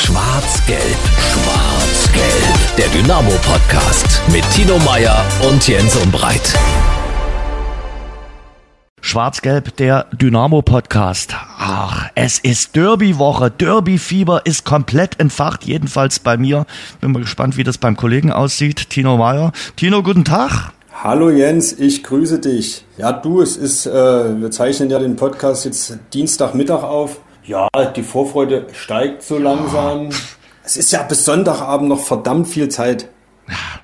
[0.00, 0.80] Schwarz-Gelb,
[1.18, 2.76] Schwarz-Gelb.
[2.78, 6.56] Der Dynamo-Podcast mit Tino Meyer und Jens Umbreit.
[9.00, 11.34] Schwarz-Gelb, der Dynamo-Podcast.
[11.34, 13.50] Ach, es ist Derby-Woche.
[13.50, 16.64] Derby-Fieber ist komplett entfacht, jedenfalls bei mir.
[17.00, 18.90] Bin mal gespannt, wie das beim Kollegen aussieht.
[18.90, 19.50] Tino Meyer.
[19.74, 20.72] Tino, guten Tag.
[21.02, 22.84] Hallo Jens, ich grüße dich.
[22.98, 23.90] Ja, du, es ist, äh,
[24.40, 27.20] wir zeichnen ja den Podcast jetzt Dienstagmittag auf.
[27.48, 30.10] Ja, die Vorfreude steigt so langsam.
[30.62, 33.08] Es ist ja bis Sonntagabend noch verdammt viel Zeit.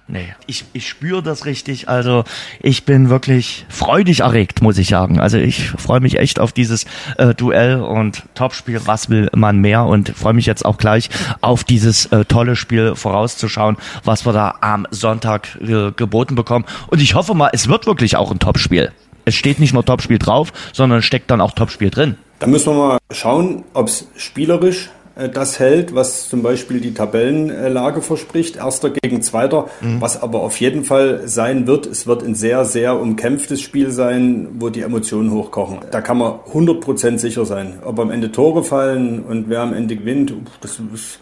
[0.06, 1.88] Nee, ich, ich spüre das richtig.
[1.88, 2.24] Also
[2.60, 5.18] ich bin wirklich freudig erregt, muss ich sagen.
[5.18, 6.84] Also ich freue mich echt auf dieses
[7.16, 8.82] äh, Duell und Topspiel.
[8.84, 9.84] Was will man mehr?
[9.86, 11.08] Und freue mich jetzt auch gleich
[11.40, 16.66] auf dieses äh, tolle Spiel vorauszuschauen, was wir da am Sonntag äh, geboten bekommen.
[16.88, 18.92] Und ich hoffe mal, es wird wirklich auch ein Topspiel.
[19.24, 22.18] Es steht nicht nur Topspiel drauf, sondern steckt dann auch Topspiel drin.
[22.38, 26.94] Da müssen wir mal schauen, ob es spielerisch äh, das hält, was zum Beispiel die
[26.94, 30.00] Tabellenlage verspricht, erster gegen zweiter, mhm.
[30.00, 31.86] was aber auf jeden Fall sein wird.
[31.86, 35.78] Es wird ein sehr, sehr umkämpftes Spiel sein, wo die Emotionen hochkochen.
[35.90, 37.78] Da kann man 100% sicher sein.
[37.84, 41.20] Ob am Ende Tore fallen und wer am Ende gewinnt, das ist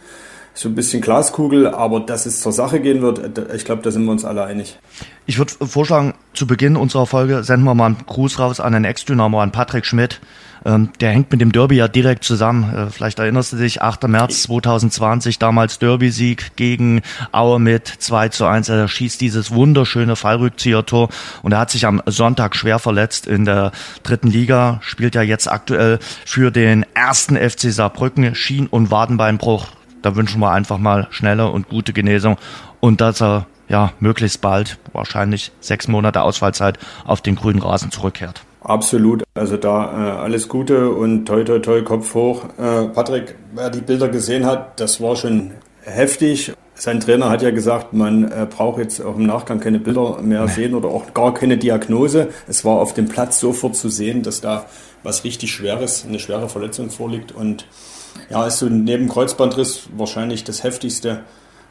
[0.55, 4.05] so ein bisschen Glaskugel, aber dass es zur Sache gehen wird, ich glaube, da sind
[4.05, 4.79] wir uns alle einig.
[5.25, 8.85] Ich würde vorschlagen, zu Beginn unserer Folge senden wir mal einen Gruß raus an den
[8.85, 10.21] Ex-Dynamo, an Patrick Schmidt.
[10.65, 12.73] Ähm, der hängt mit dem Derby ja direkt zusammen.
[12.75, 14.09] Äh, vielleicht erinnerst du dich, 8.
[14.09, 18.69] März 2020, damals Derby-Sieg gegen Aue mit 2 zu 1.
[18.69, 21.09] Er schießt dieses wunderschöne Fallrückzieher-Tor
[21.43, 25.51] und er hat sich am Sonntag schwer verletzt in der dritten Liga, spielt ja jetzt
[25.51, 29.67] aktuell für den ersten FC Saarbrücken, Schien- und Wadenbeinbruch.
[30.03, 32.37] Da wünschen wir einfach mal schnelle und gute Genesung
[32.81, 38.43] und dass er ja möglichst bald, wahrscheinlich sechs Monate Ausfallzeit, auf den grünen Rasen zurückkehrt.
[38.65, 39.25] Absolut.
[39.35, 42.45] Also da äh, alles Gute und toi toi toi Kopf hoch.
[42.59, 46.53] Äh, Patrick, wer die Bilder gesehen hat, das war schon heftig.
[46.75, 50.49] Sein Trainer hat ja gesagt, man äh, braucht jetzt auch im Nachgang keine Bilder mehr
[50.49, 52.29] sehen oder auch gar keine Diagnose.
[52.49, 54.67] Es war auf dem Platz sofort zu sehen, dass da
[55.03, 57.33] was richtig Schweres, eine schwere Verletzung vorliegt.
[57.33, 57.67] Und
[58.31, 61.21] ja, ist so neben Kreuzbandriss wahrscheinlich das heftigste,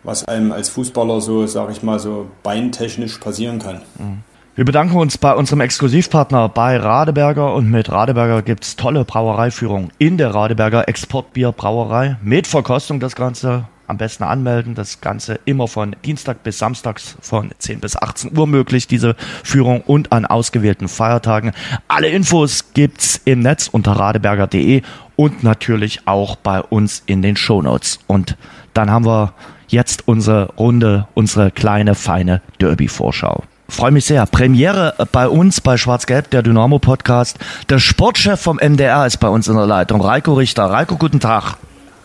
[0.03, 3.81] was einem als Fußballer so, sag ich mal, so beintechnisch passieren kann.
[3.97, 4.23] Mhm.
[4.53, 10.17] Wir bedanken uns bei unserem Exklusivpartner bei Radeberger und mit Radeberger gibt's tolle Brauereiführung in
[10.17, 13.63] der Radeberger Exportbierbrauerei mit Verkostung das Ganze.
[13.87, 14.75] Am besten anmelden.
[14.75, 19.81] Das Ganze immer von Dienstag bis Samstags von 10 bis 18 Uhr möglich, diese Führung
[19.81, 21.53] und an ausgewählten Feiertagen.
[21.87, 24.81] Alle Infos gibt's im Netz unter radeberger.de
[25.15, 27.99] und natürlich auch bei uns in den Shownotes.
[28.07, 28.37] Und
[28.73, 29.33] dann haben wir
[29.69, 33.43] jetzt unsere Runde, unsere kleine, feine Derby-Vorschau.
[33.71, 34.25] Freue mich sehr.
[34.25, 37.39] Premiere bei uns bei Schwarz-Gelb, der Dynamo-Podcast.
[37.69, 40.65] Der Sportchef vom MDR ist bei uns in der Leitung, Reiko Richter.
[40.65, 41.55] Reiko, guten Tag.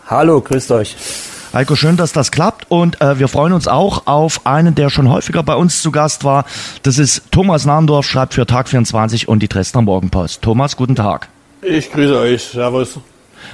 [0.07, 0.95] Hallo, grüßt euch.
[1.53, 5.09] Heiko, schön, dass das klappt und äh, wir freuen uns auch auf einen, der schon
[5.09, 6.45] häufiger bei uns zu Gast war.
[6.83, 10.41] Das ist Thomas Nahndorf, schreibt für Tag 24 und die Dresdner Morgenpost.
[10.41, 11.27] Thomas, guten Tag.
[11.61, 12.43] Ich grüße euch.
[12.43, 12.97] Servus.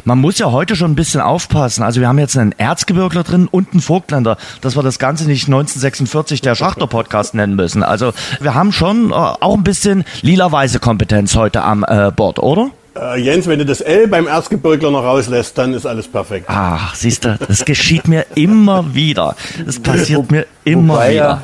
[0.06, 1.84] Man muss ja heute schon ein bisschen aufpassen.
[1.84, 5.48] Also wir haben jetzt einen Erzgebirgler drin und einen Vogtländer, dass wir das Ganze nicht
[5.48, 7.84] 1946 der Schachter-Podcast nennen müssen.
[7.84, 12.70] Also wir haben schon äh, auch ein bisschen lila-weiße Kompetenz heute am äh, Bord, oder?
[12.96, 16.46] Äh, Jens, wenn du das L beim Erzgebirgler noch rauslässt, dann ist alles perfekt.
[16.48, 19.36] Ach, siehst du, das geschieht mir immer wieder.
[19.66, 21.24] Das passiert mir immer wobei wieder.
[21.24, 21.42] Ja,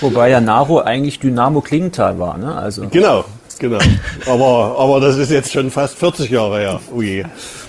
[0.00, 2.54] wobei ja Naro eigentlich Dynamo Klingenthal war, ne?
[2.54, 2.88] Also.
[2.90, 3.24] Genau,
[3.60, 3.78] genau.
[4.26, 6.80] Aber, aber das ist jetzt schon fast 40 Jahre her.
[6.92, 7.24] Ui.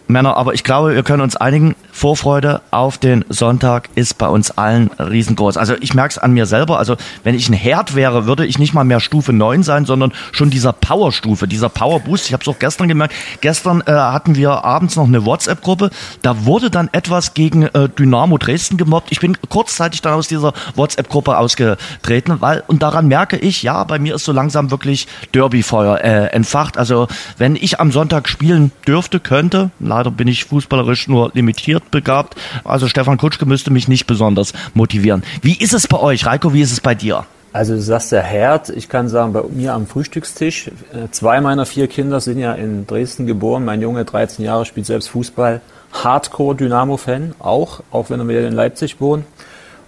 [0.07, 4.51] Männer, aber ich glaube, wir können uns einigen, Vorfreude auf den Sonntag ist bei uns
[4.51, 5.57] allen riesengroß.
[5.57, 6.79] Also ich merke es an mir selber.
[6.79, 10.13] Also wenn ich ein Herd wäre, würde ich nicht mal mehr Stufe 9 sein, sondern
[10.31, 12.27] schon dieser Power-Stufe, dieser Power-Boost.
[12.27, 13.13] Ich habe es auch gestern gemerkt.
[13.41, 15.89] Gestern äh, hatten wir abends noch eine WhatsApp-Gruppe.
[16.21, 19.11] Da wurde dann etwas gegen äh, Dynamo Dresden gemobbt.
[19.11, 23.99] Ich bin kurzzeitig dann aus dieser WhatsApp-Gruppe ausgetreten, weil und daran merke ich, ja, bei
[23.99, 26.77] mir ist so langsam wirklich Derby-Feuer äh, entfacht.
[26.77, 32.35] Also wenn ich am Sonntag spielen dürfte, könnte, leider bin ich fußballerisch nur limitiert begabt.
[32.63, 35.23] Also Stefan Kutschke müsste mich nicht besonders motivieren.
[35.41, 36.53] Wie ist es bei euch, Reiko?
[36.53, 37.25] Wie ist es bei dir?
[37.53, 41.65] Also du sagst der Herd, ich kann sagen, bei mir am Frühstückstisch, äh, zwei meiner
[41.65, 43.65] vier Kinder sind ja in Dresden geboren.
[43.65, 45.59] Mein Junge, 13 Jahre, spielt selbst Fußball.
[45.91, 49.25] Hardcore-Dynamo-Fan, auch, auch wenn er wieder in Leipzig wohnt.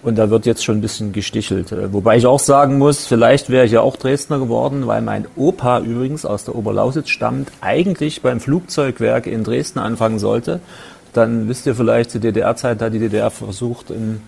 [0.02, 1.72] Und da wird jetzt schon ein bisschen gestichelt.
[1.72, 5.26] Äh, wobei ich auch sagen muss, vielleicht wäre ich ja auch Dresdner geworden, weil mein
[5.38, 10.60] Opa übrigens aus der Oberlausitz stammt, eigentlich beim Flugzeugwerk in Dresden anfangen sollte
[11.14, 14.22] dann wisst ihr vielleicht, zur DDR-Zeit hat die DDR versucht, in,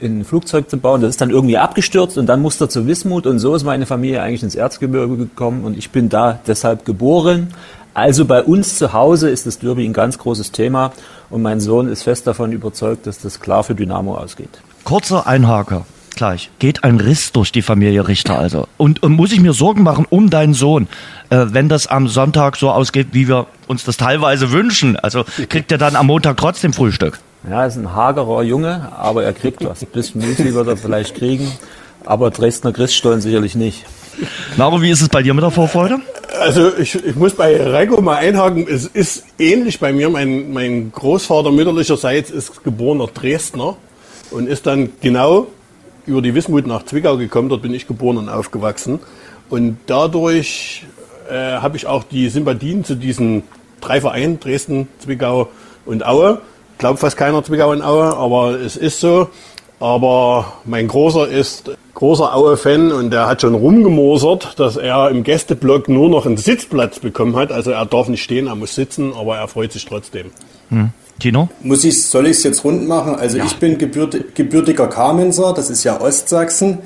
[0.00, 1.00] in ein Flugzeug zu bauen.
[1.00, 3.86] Das ist dann irgendwie abgestürzt und dann musste er zu Wismut und so ist meine
[3.86, 7.48] Familie eigentlich ins Erzgebirge gekommen und ich bin da deshalb geboren.
[7.94, 10.92] Also bei uns zu Hause ist das Derby ein ganz großes Thema
[11.30, 14.50] und mein Sohn ist fest davon überzeugt, dass das klar für Dynamo ausgeht.
[14.84, 15.86] Kurzer Einhaker.
[16.16, 16.50] Gleich.
[16.58, 18.66] Geht ein Riss durch die Familie Richter also?
[18.78, 20.88] Und, und muss ich mir Sorgen machen um deinen Sohn,
[21.28, 24.96] äh, wenn das am Sonntag so ausgeht, wie wir uns das teilweise wünschen?
[24.96, 27.18] Also kriegt er dann am Montag trotzdem Frühstück?
[27.48, 29.82] Ja, er ist ein hagerer Junge, aber er kriegt was.
[29.82, 31.52] Ein bisschen Müsli wird er vielleicht kriegen,
[32.06, 33.84] aber Dresdner Christstollen sicherlich nicht.
[34.56, 35.98] Naro, wie ist es bei dir mit der Vorfreude?
[36.40, 40.08] Also ich, ich muss bei Reiko mal einhaken, es ist ähnlich bei mir.
[40.08, 43.76] Mein, mein Großvater mütterlicherseits ist geborener Dresdner
[44.30, 45.48] und ist dann genau
[46.06, 47.48] über die Wismut nach Zwickau gekommen.
[47.48, 49.00] Dort bin ich geboren und aufgewachsen.
[49.48, 50.84] Und dadurch
[51.30, 53.42] äh, habe ich auch die Sympathien zu diesen
[53.80, 55.48] drei Vereinen, Dresden, Zwickau
[55.84, 56.40] und Aue.
[56.78, 59.28] Glaubt fast keiner Zwickau und Aue, aber es ist so.
[59.78, 65.88] Aber mein Großer ist großer Aue-Fan und der hat schon rumgemosert, dass er im Gästeblock
[65.88, 67.52] nur noch einen Sitzplatz bekommen hat.
[67.52, 70.30] Also er darf nicht stehen, er muss sitzen, aber er freut sich trotzdem.
[70.68, 70.90] Hm.
[71.18, 71.48] Tino?
[71.62, 73.14] Muss ich, soll ich es jetzt rund machen?
[73.14, 73.44] Also ja.
[73.44, 76.78] ich bin gebürt, gebürtiger Kamenser, das ist ja Ostsachsen.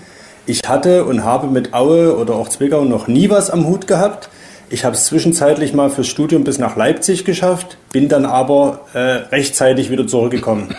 [0.47, 4.29] Ich hatte und habe mit Aue oder auch Zwickau noch nie was am Hut gehabt.
[4.69, 8.99] Ich habe es zwischenzeitlich mal fürs Studium bis nach Leipzig geschafft, bin dann aber äh,
[8.99, 10.75] rechtzeitig wieder zurückgekommen.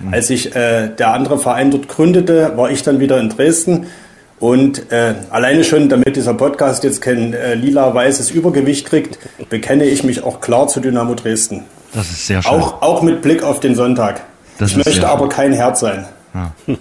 [0.00, 0.12] Mhm.
[0.12, 3.86] Als ich äh, der andere Verein dort gründete, war ich dann wieder in Dresden.
[4.40, 9.18] Und äh, alleine schon, damit dieser Podcast jetzt kein äh, lila-weißes Übergewicht kriegt,
[9.48, 11.64] bekenne ich mich auch klar zu Dynamo Dresden.
[11.92, 12.52] Das ist sehr schön.
[12.52, 14.22] Auch, auch mit Blick auf den Sonntag.
[14.58, 16.06] Das ich möchte aber kein Herz sein.
[16.34, 16.52] Ja.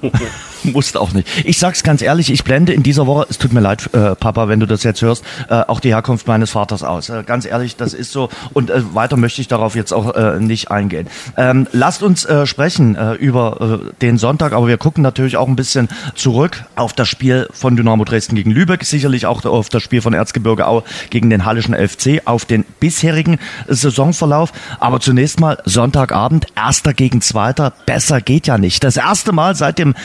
[0.63, 1.27] Musste auch nicht.
[1.45, 4.47] Ich sag's ganz ehrlich, ich blende in dieser Woche, es tut mir leid, äh, Papa,
[4.47, 7.09] wenn du das jetzt hörst, äh, auch die Herkunft meines Vaters aus.
[7.09, 8.29] Äh, ganz ehrlich, das ist so.
[8.53, 11.07] Und äh, weiter möchte ich darauf jetzt auch äh, nicht eingehen.
[11.35, 15.87] Ähm, lasst uns äh, sprechen über den Sonntag, aber wir gucken natürlich auch ein bisschen
[16.15, 20.13] zurück auf das Spiel von Dynamo Dresden gegen Lübeck, sicherlich auch auf das Spiel von
[20.13, 24.51] Erzgebirge Aue gegen den Hallischen FC, auf den bisherigen Saisonverlauf.
[24.79, 28.83] Aber zunächst mal Sonntagabend, erster gegen zweiter, besser geht ja nicht.
[28.83, 29.95] Das erste Mal seit dem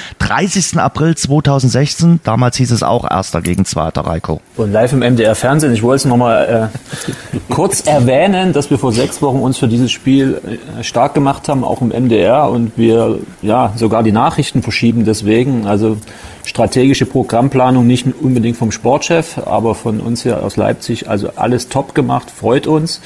[0.42, 0.78] 30.
[0.78, 2.18] April 2016.
[2.24, 4.40] Damals hieß es auch Erster gegen Zweiter, Reiko.
[4.56, 5.72] Und live im MDR Fernsehen.
[5.72, 9.92] Ich wollte es nochmal äh, kurz erwähnen, dass wir vor sechs Wochen uns für dieses
[9.92, 10.40] Spiel
[10.80, 12.50] äh, stark gemacht haben, auch im MDR.
[12.50, 15.68] Und wir ja sogar die Nachrichten verschieben deswegen.
[15.68, 15.98] Also
[16.44, 21.08] strategische Programmplanung nicht unbedingt vom Sportchef, aber von uns hier aus Leipzig.
[21.08, 23.00] Also alles top gemacht, freut uns.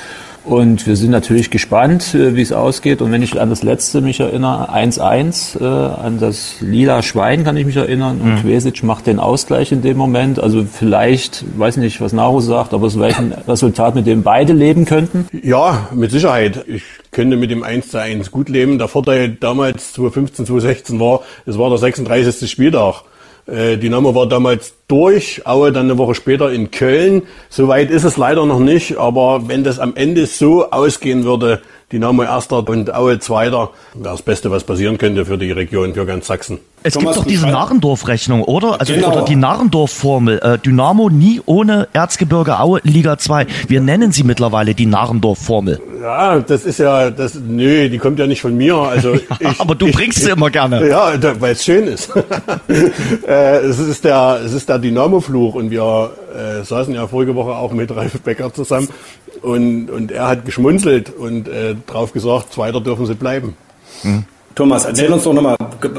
[0.47, 3.03] Und wir sind natürlich gespannt, äh, wie es ausgeht.
[3.03, 7.57] Und wenn ich an das letzte mich erinnere, 1-1, äh, an das lila Schwein kann
[7.57, 8.21] ich mich erinnern.
[8.21, 8.41] Und mhm.
[8.43, 10.39] Quesic macht den Ausgleich in dem Moment.
[10.39, 14.53] Also vielleicht, weiß nicht, was Naru sagt, aber es wäre ein Resultat, mit dem beide
[14.53, 15.27] leben könnten.
[15.43, 16.65] Ja, mit Sicherheit.
[16.69, 18.79] Ich könnte mit dem 1 zu 1 gut leben.
[18.79, 22.49] Der Vorteil damals 2015, 2016 war, es war der 36.
[22.49, 23.03] Spieltag.
[23.49, 27.23] Äh, Dynamo war damals durch, Aue dann eine Woche später in Köln.
[27.49, 31.61] Soweit ist es leider noch nicht, aber wenn das am Ende so ausgehen würde,
[31.93, 36.05] Dynamo Erster und Aue Zweiter, wäre das Beste, was passieren könnte für die Region, für
[36.05, 36.59] ganz Sachsen.
[36.83, 38.81] Es Thomas gibt doch diese Narrendorf-Rechnung, oder?
[38.81, 39.13] Also genau.
[39.13, 40.39] oder die Narrendorf-Formel.
[40.39, 43.47] Äh, Dynamo nie ohne Erzgebirge Aue Liga 2.
[43.69, 45.81] Wir nennen sie mittlerweile die Narrendorf-Formel.
[46.01, 48.77] Ja, das ist ja, das, nö, die kommt ja nicht von mir.
[48.77, 50.89] Also ich, aber du bringst ich, sie immer gerne.
[50.89, 52.11] Ja, weil es schön ist.
[53.27, 57.57] äh, es ist der, es ist der Dynamo-Fluch und wir äh, saßen ja vorige Woche
[57.57, 58.89] auch mit Ralf Becker zusammen
[59.43, 63.57] und, und er hat geschmunzelt und äh, drauf gesagt, Zweiter dürfen sie bleiben.
[64.03, 64.25] Hm.
[64.55, 65.57] Thomas, erzähl uns doch nochmal,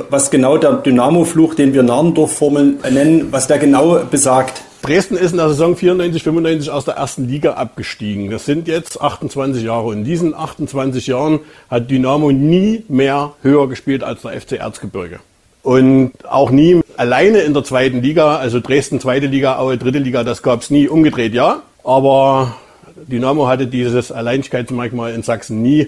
[0.09, 4.63] was genau der Dynamo-Fluch, den wir Narrendorf-Formel nennen, was der genau besagt.
[4.81, 8.31] Dresden ist in der Saison 94, 95 aus der ersten Liga abgestiegen.
[8.31, 9.87] Das sind jetzt 28 Jahre.
[9.87, 15.19] Und in diesen 28 Jahren hat Dynamo nie mehr höher gespielt als der FC Erzgebirge.
[15.63, 20.23] Und auch nie alleine in der zweiten Liga, also Dresden zweite Liga, Aue dritte Liga,
[20.23, 21.61] das gab es nie umgedreht, ja.
[21.83, 22.55] Aber
[22.95, 25.87] Dynamo hatte dieses Alleinigkeitsmerkmal in Sachsen nie,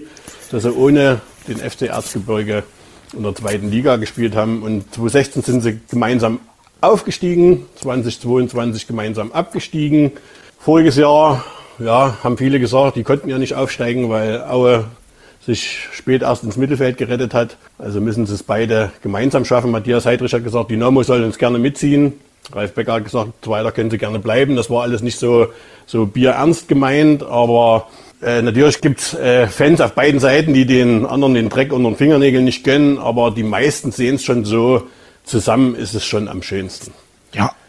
[0.50, 2.62] dass sie ohne den FC Erzgebirge
[3.16, 4.62] in der zweiten Liga gespielt haben.
[4.62, 6.40] Und 2016 sind sie gemeinsam
[6.80, 10.12] aufgestiegen, 2022 gemeinsam abgestiegen.
[10.58, 11.44] Voriges Jahr,
[11.78, 14.84] ja, haben viele gesagt, die konnten ja nicht aufsteigen, weil Aue
[15.40, 17.56] sich spät erst ins Mittelfeld gerettet hat.
[17.78, 19.70] Also müssen sie es beide gemeinsam schaffen.
[19.70, 22.14] Matthias Heidrich hat gesagt, Dynamo soll uns gerne mitziehen.
[22.52, 24.56] Ralf Becker hat gesagt, zweiter können sie gerne bleiben.
[24.56, 25.48] Das war alles nicht so,
[25.86, 27.88] so bierernst gemeint, aber
[28.22, 31.96] äh, natürlich gibt's äh, Fans auf beiden Seiten, die den anderen den Dreck unter den
[31.96, 34.82] Fingernägeln nicht gönnen, aber die meisten sehen es schon so,
[35.24, 36.92] zusammen ist es schon am schönsten.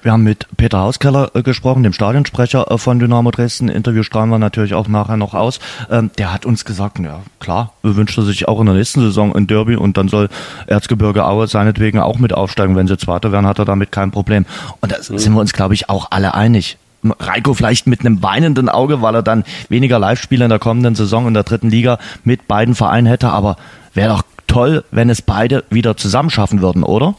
[0.02, 3.70] Wir haben mit Peter Hauskeller äh, gesprochen, dem Stadionsprecher äh, von Dynamo Dresden.
[3.70, 5.60] Interview strahlen wir natürlich auch nachher noch aus.
[5.92, 9.36] Ähm, der hat uns gesagt, ja klar, wünscht er sich auch in der nächsten Saison
[9.36, 10.30] ein Derby und dann soll
[10.68, 12.76] Erzgebirge Aue seinetwegen auch mit aufsteigen.
[12.76, 14.46] Wenn sie Zweiter werden, hat er damit kein Problem.
[14.80, 15.18] Und da mhm.
[15.18, 16.78] sind wir uns, glaube ich, auch alle einig.
[17.04, 21.28] Reiko vielleicht mit einem weinenden Auge, weil er dann weniger Live-Spiele in der kommenden Saison
[21.28, 23.30] in der dritten Liga mit beiden Vereinen hätte.
[23.30, 23.58] Aber
[23.94, 27.16] wäre doch toll, wenn es beide wieder zusammenschaffen würden, oder?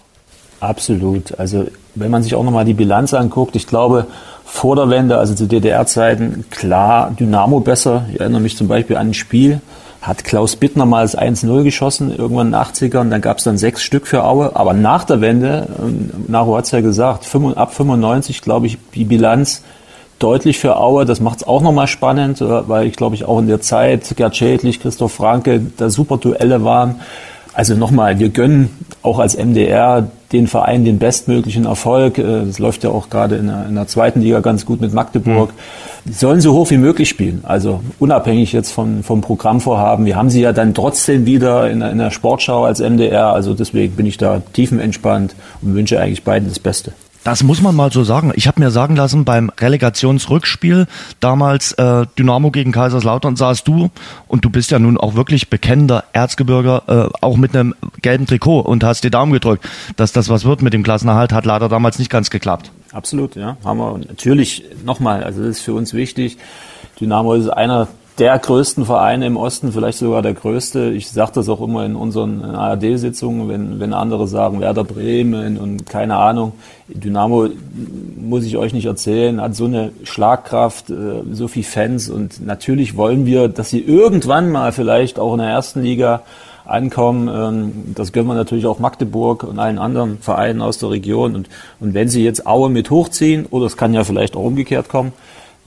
[0.62, 1.36] Absolut.
[1.40, 1.66] Also
[1.96, 4.06] wenn man sich auch nochmal die Bilanz anguckt, ich glaube,
[4.44, 8.06] vor der Wende, also zu DDR-Zeiten, klar Dynamo besser.
[8.12, 9.60] Ich erinnere mich zum Beispiel an ein Spiel,
[10.00, 13.58] hat Klaus Bittner mal das 1-0 geschossen, irgendwann in den 80ern, dann gab es dann
[13.58, 14.54] sechs Stück für Aue.
[14.54, 17.26] Aber nach der Wende, ähm, Naro hat es ja gesagt,
[17.56, 19.64] ab 95, glaube ich, die Bilanz
[20.20, 21.04] deutlich für Aue.
[21.06, 24.14] Das macht es auch nochmal spannend, äh, weil ich glaube ich auch in der Zeit
[24.16, 27.00] Gerd Schädlich, Christoph Franke, da super Duelle waren.
[27.52, 28.70] Also nochmal, wir gönnen
[29.02, 32.18] auch als MDR den Verein den bestmöglichen Erfolg.
[32.18, 34.92] Äh, das läuft ja auch gerade in der, in der zweiten Liga ganz gut mit
[34.92, 35.50] Magdeburg.
[35.50, 36.10] Mhm.
[36.10, 37.40] Die sollen so hoch wie möglich spielen.
[37.44, 40.04] Also unabhängig jetzt von, vom Programmvorhaben.
[40.04, 43.32] Wir haben sie ja dann trotzdem wieder in der, in der Sportschau als MDR.
[43.32, 46.92] Also deswegen bin ich da tiefenentspannt und wünsche eigentlich beiden das Beste.
[47.24, 48.32] Das muss man mal so sagen.
[48.34, 50.86] Ich habe mir sagen lassen, beim Relegationsrückspiel
[51.20, 53.90] damals äh, Dynamo gegen Kaiserslautern saßt du
[54.26, 58.60] und du bist ja nun auch wirklich bekennender Erzgebirger, äh, auch mit einem gelben Trikot
[58.60, 59.64] und hast die Daumen gedrückt,
[59.96, 62.72] dass das was wird mit dem Klassenerhalt, hat leider damals nicht ganz geklappt.
[62.92, 63.56] Absolut, ja.
[63.64, 66.38] Haben wir natürlich nochmal, also das ist für uns wichtig.
[67.00, 67.88] Dynamo ist einer
[68.18, 70.90] der größten Vereine im Osten, vielleicht sogar der größte.
[70.90, 75.86] Ich sage das auch immer in unseren ARD-Sitzungen, wenn, wenn andere sagen, Werder Bremen und
[75.86, 76.52] keine Ahnung.
[76.88, 77.48] Dynamo,
[78.16, 82.96] muss ich euch nicht erzählen, hat so eine Schlagkraft, äh, so viel Fans und natürlich
[82.96, 86.22] wollen wir, dass sie irgendwann mal vielleicht auch in der ersten Liga
[86.64, 87.28] ankommen.
[87.28, 91.34] Ähm, das gönnen wir natürlich auch Magdeburg und allen anderen Vereinen aus der Region.
[91.34, 91.48] Und,
[91.80, 95.12] und wenn sie jetzt Aue mit hochziehen, oder es kann ja vielleicht auch umgekehrt kommen,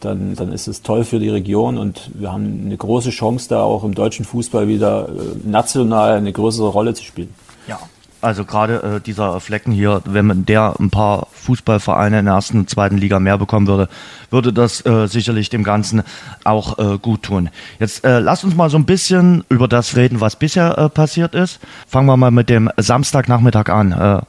[0.06, 3.62] dann, dann ist es toll für die Region und wir haben eine große Chance, da
[3.62, 7.34] auch im deutschen Fußball wieder äh, national eine größere Rolle zu spielen.
[7.68, 7.80] Ja,
[8.22, 12.60] also gerade äh, dieser Flecken hier, wenn man der ein paar Fußballvereine in der ersten
[12.60, 13.88] und zweiten Liga mehr bekommen würde,
[14.32, 16.02] würde das äh, sicherlich dem Ganzen
[16.44, 17.50] auch äh, gut tun.
[17.80, 21.36] Jetzt äh, lasst uns mal so ein bisschen über das reden, was bisher äh, passiert
[21.36, 21.60] ist.
[21.88, 23.92] Fangen wir mal mit dem Samstagnachmittag an.
[23.92, 24.22] Äh,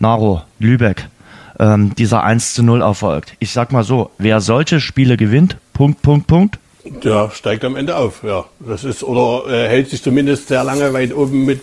[0.00, 1.08] Naro, Lübeck
[1.58, 3.34] ähm, dieser 1 zu 0 erfolgt.
[3.38, 6.58] Ich sag mal so, wer solche Spiele gewinnt, Punkt, Punkt, Punkt.
[6.84, 8.44] Der steigt am Ende auf, ja.
[8.60, 11.62] Das ist, oder äh, hält sich zumindest sehr lange weit oben mit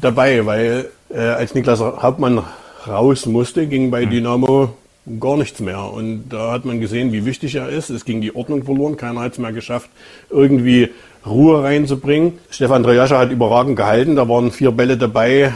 [0.00, 2.42] dabei, weil äh, als Niklas Hauptmann
[2.86, 4.10] raus musste, ging bei hm.
[4.10, 4.74] Dynamo
[5.20, 5.92] gar nichts mehr.
[5.92, 7.90] Und da hat man gesehen, wie wichtig er ist.
[7.90, 8.96] Es ging die Ordnung verloren.
[8.96, 9.88] Keiner hat es mehr geschafft,
[10.30, 10.90] irgendwie
[11.24, 12.38] Ruhe reinzubringen.
[12.50, 14.16] Stefan Drejascha hat überragend gehalten.
[14.16, 15.52] Da waren vier Bälle dabei.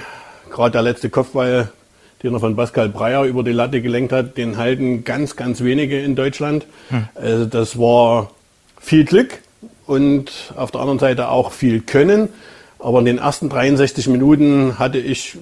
[0.51, 1.71] Gerade der letzte Kopfball
[2.23, 6.01] den er von Pascal Breyer über die Latte gelenkt hat, den halten ganz, ganz wenige
[6.01, 6.67] in Deutschland.
[6.89, 7.09] Hm.
[7.15, 8.31] Also das war
[8.81, 9.39] viel Glück
[9.87, 12.29] und auf der anderen Seite auch viel Können.
[12.79, 15.37] Aber in den ersten 63 Minuten hatte ich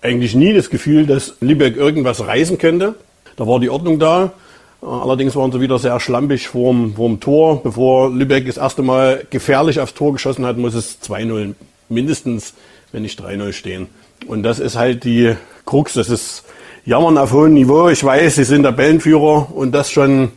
[0.00, 2.94] eigentlich nie das Gefühl, dass Lübeck irgendwas reißen könnte.
[3.36, 4.32] Da war die Ordnung da.
[4.80, 7.62] Allerdings waren sie wieder sehr schlampig vorm, vorm Tor.
[7.62, 11.54] Bevor Lübeck das erste Mal gefährlich aufs Tor geschossen hat, muss es 2-0
[11.88, 12.54] mindestens,
[12.92, 13.88] wenn nicht 3-0 stehen.
[14.26, 15.34] Und das ist halt die
[15.68, 15.92] Krux.
[15.92, 16.44] Das ist
[16.86, 17.90] Jammern auf hohem Niveau.
[17.90, 20.32] Ich weiß, sie sind Tabellenführer und das schon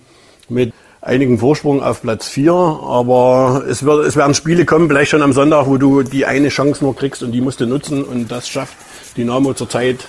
[0.49, 2.51] mit einigen Vorsprung auf Platz 4.
[2.51, 6.49] Aber es, wird, es werden Spiele kommen, vielleicht schon am Sonntag, wo du die eine
[6.49, 8.03] Chance nur kriegst und die musst du nutzen.
[8.03, 8.75] Und das schafft
[9.15, 10.05] Dynamo zurzeit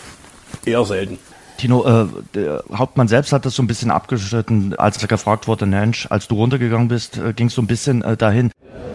[0.67, 1.19] eher selten.
[1.57, 5.67] Tino, äh, der Hauptmann selbst hat das so ein bisschen abgeschnitten, als er gefragt wurde,
[5.67, 8.51] Mensch, als du runtergegangen bist, äh, ging es so ein bisschen äh, dahin.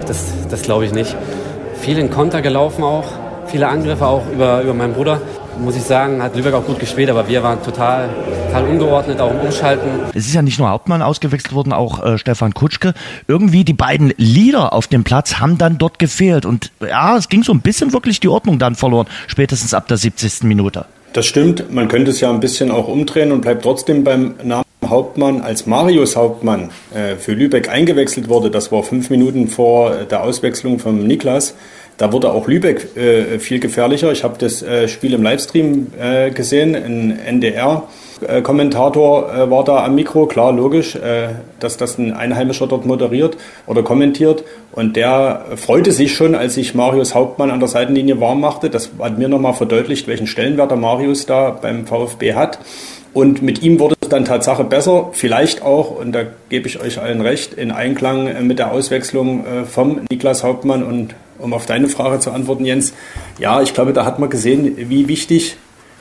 [0.05, 1.15] Das, das glaube ich nicht.
[1.79, 3.05] Viel in Konter gelaufen auch,
[3.45, 5.21] viele Angriffe auch über, über meinen Bruder
[5.59, 8.09] muss ich sagen, hat Lübeck auch gut gespielt, aber wir waren total,
[8.47, 9.89] total ungeordnet, auch im Umschalten.
[10.13, 12.93] Es ist ja nicht nur Hauptmann ausgewechselt worden, auch äh, Stefan Kutschke.
[13.27, 16.45] Irgendwie die beiden Leader auf dem Platz haben dann dort gefehlt.
[16.45, 19.97] Und ja, es ging so ein bisschen wirklich die Ordnung dann verloren, spätestens ab der
[19.97, 20.43] 70.
[20.43, 20.85] Minute.
[21.13, 21.73] Das stimmt.
[21.73, 25.65] Man könnte es ja ein bisschen auch umdrehen und bleibt trotzdem beim Namen Hauptmann, als
[25.65, 28.51] Marius Hauptmann äh, für Lübeck eingewechselt wurde.
[28.51, 31.55] Das war fünf Minuten vor der Auswechslung von Niklas
[31.97, 34.11] da wurde auch Lübeck äh, viel gefährlicher.
[34.11, 36.75] Ich habe das äh, Spiel im Livestream äh, gesehen.
[36.75, 40.27] Ein NDR-Kommentator äh, war da am Mikro.
[40.27, 44.43] Klar, logisch, äh, dass das ein Einheimischer dort moderiert oder kommentiert.
[44.73, 48.69] Und der freute sich schon, als sich Marius Hauptmann an der Seitenlinie warm machte.
[48.69, 52.59] Das hat mir nochmal verdeutlicht, welchen Stellenwert der Marius da beim VfB hat.
[53.11, 57.01] Und mit ihm wurde es dann Tatsache besser, vielleicht auch, und da gebe ich euch
[57.01, 61.89] allen recht, in Einklang äh, mit der Auswechslung vom Niklas Hauptmann und um auf deine
[61.89, 62.93] Frage zu antworten, Jens,
[63.39, 65.57] ja, ich glaube, da hat man gesehen, wie wichtig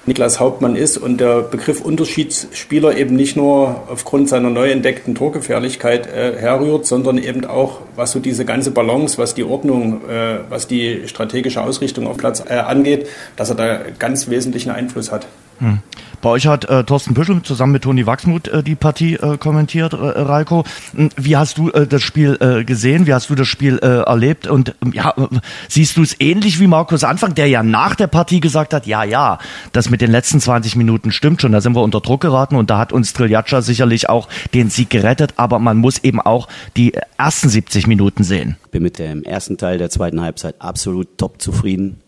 [0.07, 6.07] Niklas Hauptmann ist und der Begriff Unterschiedsspieler eben nicht nur aufgrund seiner neu entdeckten Torgefährlichkeit
[6.07, 10.69] äh, herrührt, sondern eben auch, was so diese ganze Balance, was die Ordnung, äh, was
[10.69, 15.27] die strategische Ausrichtung auf Platz äh, angeht, dass er da ganz wesentlichen Einfluss hat.
[15.59, 15.81] Hm.
[16.21, 19.93] Bei euch hat äh, Thorsten Büschel zusammen mit Toni Wachsmuth äh, die Partie äh, kommentiert,
[19.93, 20.65] äh, Reiko.
[20.95, 23.07] Hm, wie hast du äh, das Spiel äh, gesehen?
[23.07, 24.47] Wie hast du das Spiel äh, erlebt?
[24.47, 25.27] Und ähm, ja, äh,
[25.69, 29.05] siehst du es ähnlich wie Markus Anfang, der ja nach der Partie gesagt hat, ja,
[29.05, 29.39] ja,
[29.73, 32.71] das mit den letzten 20 Minuten stimmt schon, da sind wir unter Druck geraten und
[32.71, 36.93] da hat uns Triljatscha sicherlich auch den Sieg gerettet, aber man muss eben auch die
[37.19, 38.57] ersten 70 Minuten sehen.
[38.71, 42.03] Bin mit dem ersten Teil der zweiten Halbzeit absolut top zufrieden,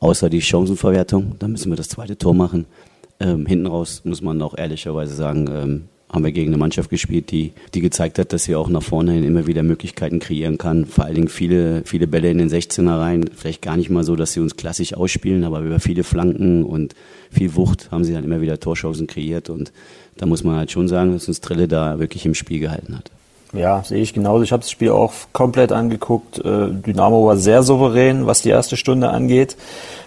[0.00, 1.36] außer die Chancenverwertung.
[1.38, 2.66] Da müssen wir das zweite Tor machen.
[3.22, 7.30] Ähm, hinten raus muss man auch ehrlicherweise sagen, ähm, haben wir gegen eine Mannschaft gespielt,
[7.30, 10.84] die, die gezeigt hat, dass sie auch nach vorne hin immer wieder Möglichkeiten kreieren kann.
[10.84, 13.30] Vor allen Dingen viele, viele Bälle in den 16er rein.
[13.34, 16.94] Vielleicht gar nicht mal so, dass sie uns klassisch ausspielen, aber über viele Flanken und
[17.30, 19.48] viel Wucht haben sie dann immer wieder Torchancen kreiert.
[19.48, 19.72] Und
[20.18, 23.10] da muss man halt schon sagen, dass uns Trille da wirklich im Spiel gehalten hat.
[23.52, 24.42] Ja, sehe ich genauso.
[24.42, 26.38] Ich habe das Spiel auch komplett angeguckt.
[26.38, 29.56] Äh, Dynamo war sehr souverän, was die erste Stunde angeht.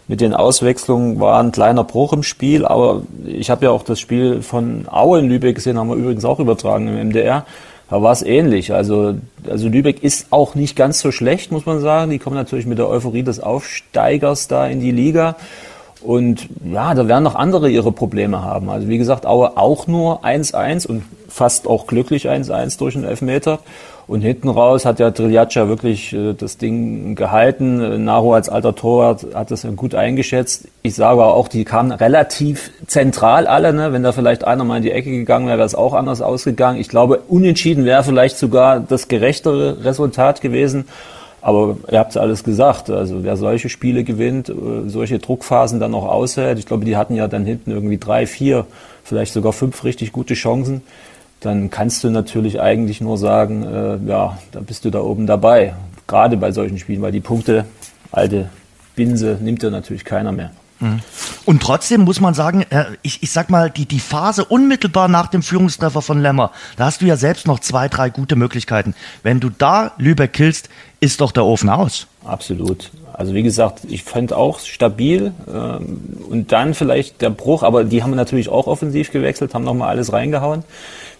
[0.08, 4.00] Mit den Auswechslungen war ein kleiner Bruch im Spiel, aber ich habe ja auch das
[4.00, 7.46] Spiel von Aue in Lübeck gesehen, haben wir übrigens auch übertragen im MDR.
[7.90, 8.74] Da war es ähnlich.
[8.74, 9.16] Also,
[9.48, 12.10] also Lübeck ist auch nicht ganz so schlecht, muss man sagen.
[12.10, 15.36] Die kommen natürlich mit der Euphorie des Aufsteigers da in die Liga.
[16.02, 18.70] Und ja, da werden noch andere ihre Probleme haben.
[18.70, 21.04] Also wie gesagt, Aue auch nur 1-1 und
[21.36, 23.60] fast auch glücklich 1-1 durch den Elfmeter.
[24.08, 28.06] Und hinten raus hat ja Triljaccia wirklich äh, das Ding gehalten.
[28.06, 30.70] Naro als alter Torwart hat das gut eingeschätzt.
[30.82, 33.74] Ich sage auch, die kamen relativ zentral alle.
[33.74, 33.92] Ne?
[33.92, 36.80] Wenn da vielleicht einer mal in die Ecke gegangen wäre, wäre es auch anders ausgegangen.
[36.80, 40.88] Ich glaube, unentschieden wäre vielleicht sogar das gerechtere Resultat gewesen.
[41.42, 42.90] Aber ihr habt es alles gesagt.
[42.90, 44.54] Also wer solche Spiele gewinnt, äh,
[44.88, 46.60] solche Druckphasen dann auch aushält.
[46.60, 48.66] Ich glaube, die hatten ja dann hinten irgendwie drei, vier,
[49.04, 50.82] vielleicht sogar fünf richtig gute Chancen.
[51.46, 55.76] Dann kannst du natürlich eigentlich nur sagen, äh, ja, da bist du da oben dabei.
[56.08, 57.66] Gerade bei solchen Spielen, weil die Punkte,
[58.12, 58.50] alte
[58.96, 60.50] Binse, nimmt ja natürlich keiner mehr.
[60.80, 61.02] Mhm.
[61.46, 65.28] Und trotzdem muss man sagen, äh, ich, ich sag mal, die, die Phase unmittelbar nach
[65.28, 68.96] dem Führungstreffer von Lemmer, da hast du ja selbst noch zwei, drei gute Möglichkeiten.
[69.22, 72.08] Wenn du da Lübeck killst, ist doch der Ofen aus.
[72.24, 72.90] Absolut.
[73.14, 78.02] Also wie gesagt, ich fand auch stabil ähm, und dann vielleicht der Bruch, aber die
[78.02, 80.64] haben natürlich auch offensiv gewechselt, haben nochmal alles reingehauen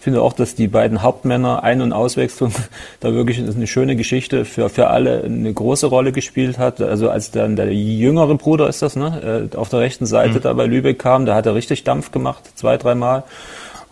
[0.06, 2.52] finde auch, dass die beiden Hauptmänner Ein- und Auswechslung
[3.00, 6.80] da wirklich eine schöne Geschichte für, für alle eine große Rolle gespielt hat.
[6.80, 10.42] Also als dann der jüngere Bruder ist das, ne, äh, auf der rechten Seite mhm.
[10.42, 13.24] da bei Lübeck kam, da hat er richtig Dampf gemacht, zwei, dreimal.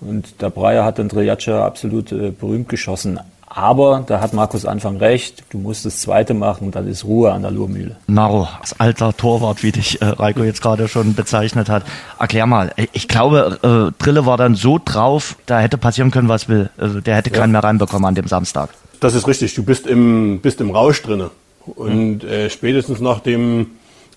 [0.00, 3.18] Und der Breyer hat dann Triaca absolut äh, berühmt geschossen.
[3.56, 7.42] Aber da hat Markus Anfang recht, du musst das zweite machen, dann ist Ruhe an
[7.42, 7.96] der Lurmühle.
[8.08, 11.84] Naro, als alter Torwart, wie dich äh, Reiko jetzt gerade schon bezeichnet hat.
[12.18, 16.48] Erklär mal, ich glaube, äh, Drille war dann so drauf, da hätte passieren können, was
[16.48, 16.68] will.
[16.78, 18.70] Also der hätte keinen mehr reinbekommen an dem Samstag.
[18.98, 21.30] Das ist richtig, du bist im, bist im Rausch drinne.
[21.64, 23.66] Und äh, spätestens nach dem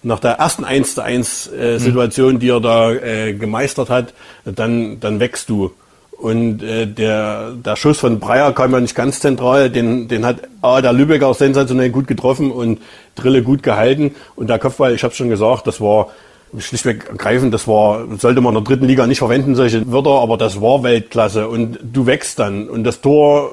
[0.02, 2.40] nach der ersten 1 zu 1 äh, Situation, mhm.
[2.40, 4.14] die er da äh, gemeistert hat,
[4.46, 5.72] dann, dann wächst du.
[6.18, 9.70] Und äh, der, der Schuss von Breyer kam ja nicht ganz zentral.
[9.70, 12.82] Den, den hat ah, der Lübecker sensationell gut getroffen und
[13.16, 14.16] Drille gut gehalten.
[14.36, 16.08] Und der Kopfball, ich habe schon gesagt, das war
[16.58, 20.38] schlichtweg ergreifend, das war, sollte man in der dritten Liga nicht verwenden, solche Wörter, aber
[20.38, 21.48] das war Weltklasse.
[21.48, 22.70] Und du wächst dann.
[22.70, 23.50] Und das Tor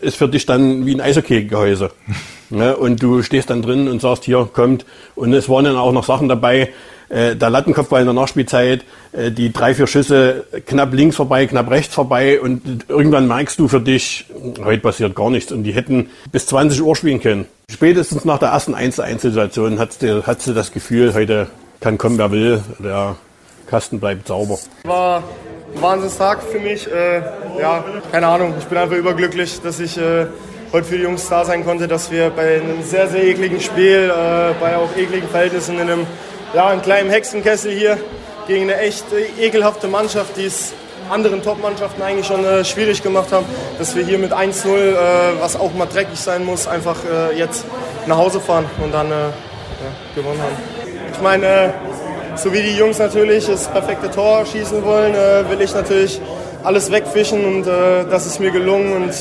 [0.00, 1.90] ist für dich dann wie ein Eishockeygehäuse.
[2.50, 2.76] ne?
[2.76, 4.84] Und du stehst dann drin und sagst, hier kommt.
[5.14, 6.72] Und es waren dann auch noch Sachen dabei,
[7.08, 11.70] äh, der Lattenkopfball in der Nachspielzeit, äh, die drei, vier Schüsse knapp links vorbei, knapp
[11.70, 14.26] rechts vorbei und irgendwann merkst du für dich,
[14.64, 17.46] heute passiert gar nichts und die hätten bis 20 Uhr spielen können.
[17.70, 21.46] Spätestens nach der ersten 1-1-Situation hat sie, hat sie das Gefühl, heute
[21.80, 23.16] kann kommen, wer will, der
[23.68, 24.58] Kasten bleibt sauber.
[24.84, 25.22] War
[25.74, 26.90] ein Wahnsinnstag für mich.
[26.90, 27.18] Äh,
[27.60, 30.26] ja, keine Ahnung, ich bin einfach überglücklich, dass ich äh,
[30.72, 34.10] heute für die Jungs da sein konnte, dass wir bei einem sehr, sehr ekligen Spiel,
[34.10, 36.06] äh, bei auch ekligen Verhältnissen in einem
[36.54, 37.98] ja, einen kleinen Hexenkessel hier
[38.46, 39.04] gegen eine echt
[39.38, 40.72] ekelhafte Mannschaft, die es
[41.10, 43.46] anderen Top-Mannschaften eigentlich schon äh, schwierig gemacht haben,
[43.78, 44.96] dass wir hier mit 1-0, äh,
[45.40, 47.64] was auch mal dreckig sein muss, einfach äh, jetzt
[48.06, 49.32] nach Hause fahren und dann äh, ja,
[50.14, 50.75] gewonnen haben.
[51.16, 51.68] Ich meine, äh,
[52.36, 56.20] so wie die Jungs natürlich das perfekte Tor schießen wollen, äh, will ich natürlich
[56.62, 59.12] alles wegfischen und das ist mir gelungen und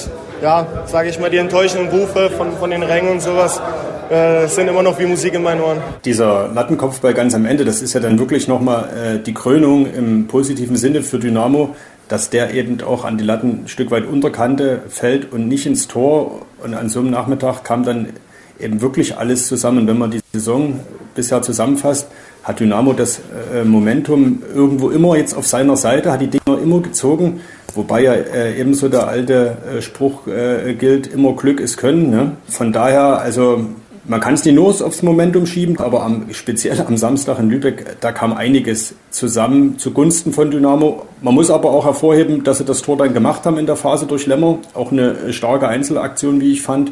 [0.41, 3.61] ja, sage ich mal, die enttäuschenden Rufe von, von den Rängen und sowas,
[4.09, 5.77] äh, sind immer noch wie Musik in meinen Ohren.
[6.03, 10.27] Dieser Lattenkopfball ganz am Ende, das ist ja dann wirklich nochmal äh, die Krönung im
[10.27, 11.75] positiven Sinne für Dynamo,
[12.07, 15.87] dass der eben auch an die Latten ein Stück weit unterkante fällt und nicht ins
[15.87, 16.41] Tor.
[16.63, 18.09] Und an so einem Nachmittag kam dann
[18.59, 19.87] eben wirklich alles zusammen.
[19.87, 20.79] Wenn man die Saison
[21.15, 22.07] bisher zusammenfasst,
[22.43, 23.19] hat Dynamo das
[23.53, 27.41] äh, Momentum irgendwo immer jetzt auf seiner Seite, hat die Dinger immer gezogen,
[27.73, 32.09] wobei ja äh, ebenso der alte äh, Spruch gilt, immer Glück ist Können.
[32.09, 32.31] Ne?
[32.47, 33.65] Von daher, also
[34.07, 37.97] Man kann es nicht nur aufs Momentum schieben, aber am, speziell am Samstag in Lübeck,
[38.01, 41.07] da kam einiges zusammen zugunsten von Dynamo.
[41.21, 44.05] Man muss aber auch hervorheben, dass sie das Tor dann gemacht haben in der Phase
[44.05, 44.59] durch Lämmer.
[44.75, 46.91] Auch eine starke Einzelaktion, wie ich fand.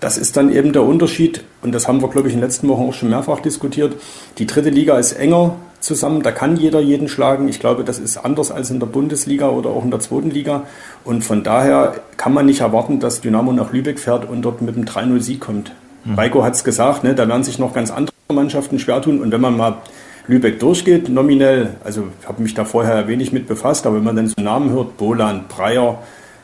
[0.00, 2.68] Das ist dann eben der Unterschied, und das haben wir, glaube ich, in den letzten
[2.68, 3.94] Wochen auch schon mehrfach diskutiert.
[4.38, 7.48] Die dritte Liga ist enger zusammen, da kann jeder jeden schlagen.
[7.48, 10.64] Ich glaube, das ist anders als in der Bundesliga oder auch in der zweiten Liga.
[11.04, 14.74] Und von daher kann man nicht erwarten, dass Dynamo nach Lübeck fährt und dort mit
[14.74, 15.72] einem 3-0-Sieg kommt.
[16.04, 16.14] Mhm.
[16.14, 19.20] Reiko hat es gesagt, ne, da werden sich noch ganz andere Mannschaften schwer tun.
[19.20, 19.78] Und wenn man mal
[20.26, 24.16] Lübeck durchgeht, nominell, also ich habe mich da vorher wenig mit befasst, aber wenn man
[24.16, 25.98] dann so Namen hört, Boland, Breyer,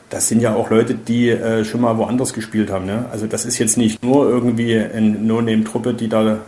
[0.09, 2.85] das sind ja auch Leute, die äh, schon mal woanders gespielt haben.
[2.85, 3.05] Ne?
[3.11, 6.39] Also das ist jetzt nicht nur irgendwie eine No-Name-Truppe, die da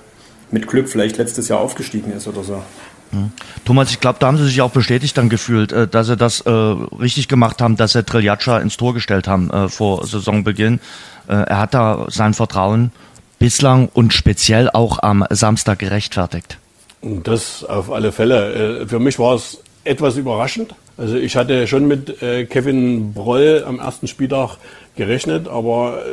[0.52, 2.64] mit Glück vielleicht letztes Jahr aufgestiegen ist oder so.
[3.12, 3.32] Hm.
[3.66, 6.42] Thomas, ich glaube, da haben sie sich auch bestätigt dann gefühlt, äh, dass sie das
[6.42, 10.80] äh, richtig gemacht haben, dass sie Triljatscha ins Tor gestellt haben äh, vor Saisonbeginn.
[11.28, 12.92] Äh, er hat da sein Vertrauen
[13.40, 16.58] bislang und speziell auch am Samstag gerechtfertigt.
[17.02, 18.86] Das auf alle Fälle.
[18.88, 20.76] Für mich war es etwas überraschend.
[21.00, 24.58] Also ich hatte schon mit äh, Kevin Broll am ersten Spieltag
[24.98, 26.04] gerechnet, aber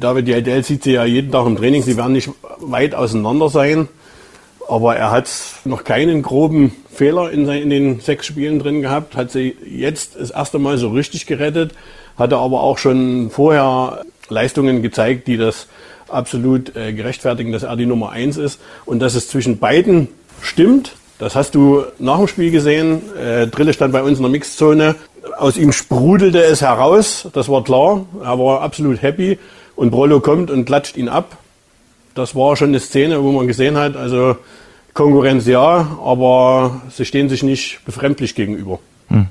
[0.00, 1.82] David Jadel sieht sie ja jeden Tag im Training.
[1.82, 3.88] Sie werden nicht weit auseinander sein.
[4.68, 5.28] Aber er hat
[5.66, 10.30] noch keinen groben Fehler in, in, den sechs Spielen drin gehabt, hat sie jetzt das
[10.30, 11.72] erste Mal so richtig gerettet,
[12.16, 15.66] hatte aber auch schon vorher Leistungen gezeigt, die das
[16.08, 20.08] absolut äh, gerechtfertigen, dass er die Nummer eins ist und dass es zwischen beiden
[20.40, 20.94] stimmt.
[21.22, 23.00] Das hast du nach dem Spiel gesehen.
[23.16, 24.96] Äh, Drille stand bei uns in der Mixzone.
[25.38, 28.04] Aus ihm sprudelte es heraus, das war klar.
[28.24, 29.38] Er war absolut happy
[29.76, 31.36] und Brollo kommt und klatscht ihn ab.
[32.16, 34.34] Das war schon eine Szene, wo man gesehen hat, also
[34.94, 38.80] Konkurrenz ja, aber sie stehen sich nicht befremdlich gegenüber.
[39.06, 39.28] Hm.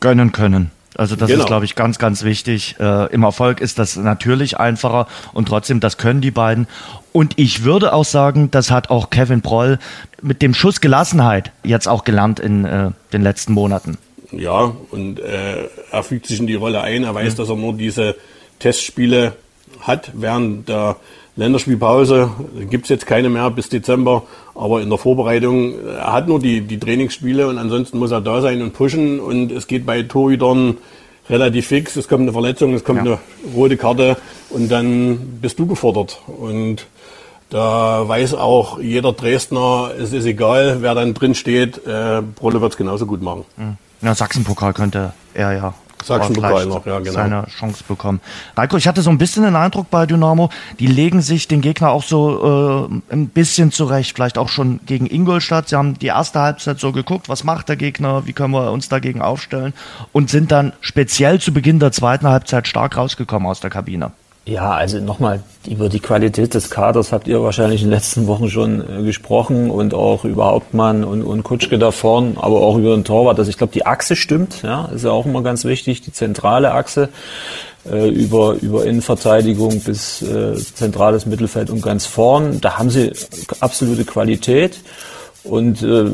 [0.00, 0.70] Gönnen können.
[0.96, 1.42] Also das genau.
[1.42, 2.76] ist, glaube ich, ganz, ganz wichtig.
[2.78, 6.66] Äh, Im Erfolg ist das natürlich einfacher und trotzdem, das können die beiden.
[7.12, 9.78] Und ich würde auch sagen, das hat auch Kevin Broll
[10.20, 13.98] mit dem Schuss Gelassenheit jetzt auch gelernt in äh, den letzten Monaten.
[14.32, 17.04] Ja, und äh, er fügt sich in die Rolle ein.
[17.04, 17.36] Er weiß, mhm.
[17.36, 18.16] dass er nur diese
[18.58, 19.36] Testspiele
[19.80, 20.96] hat während der
[21.34, 22.30] Länderspielpause
[22.68, 26.60] gibt es jetzt keine mehr bis Dezember, aber in der Vorbereitung, er hat nur die,
[26.60, 30.76] die Trainingsspiele und ansonsten muss er da sein und pushen und es geht bei Torhütern
[31.30, 33.12] relativ fix, es kommt eine Verletzung, es kommt ja.
[33.12, 33.18] eine
[33.54, 34.18] rote Karte
[34.50, 36.86] und dann bist du gefordert und
[37.48, 42.72] da weiß auch jeder Dresdner, es ist egal, wer dann drin steht, äh, Brolle wird
[42.72, 43.44] es genauso gut machen.
[43.56, 43.76] Mhm.
[44.02, 47.12] Ja, Sachsenpokal könnte er ja Sachsen-Pokal noch, ja, genau.
[47.12, 48.20] Seine Chance bekommen.
[48.56, 51.90] Reiko, ich hatte so ein bisschen den Eindruck bei Dynamo, die legen sich den Gegner
[51.90, 55.68] auch so äh, ein bisschen zurecht, vielleicht auch schon gegen Ingolstadt.
[55.68, 58.88] Sie haben die erste Halbzeit so geguckt, was macht der Gegner, wie können wir uns
[58.88, 59.72] dagegen aufstellen
[60.12, 64.12] und sind dann speziell zu Beginn der zweiten Halbzeit stark rausgekommen aus der Kabine.
[64.44, 68.50] Ja, also nochmal, über die Qualität des Kaders habt ihr wahrscheinlich in den letzten Wochen
[68.50, 72.96] schon äh, gesprochen und auch über Hauptmann und, und Kutschke da vorn, aber auch über
[72.96, 73.38] den Torwart.
[73.38, 76.72] Also ich glaube, die Achse stimmt, ja, ist ja auch immer ganz wichtig, die zentrale
[76.72, 77.08] Achse
[77.88, 82.60] äh, über, über Innenverteidigung bis äh, zentrales Mittelfeld und ganz vorn.
[82.60, 83.12] Da haben sie
[83.60, 84.80] absolute Qualität.
[85.44, 86.04] Und äh,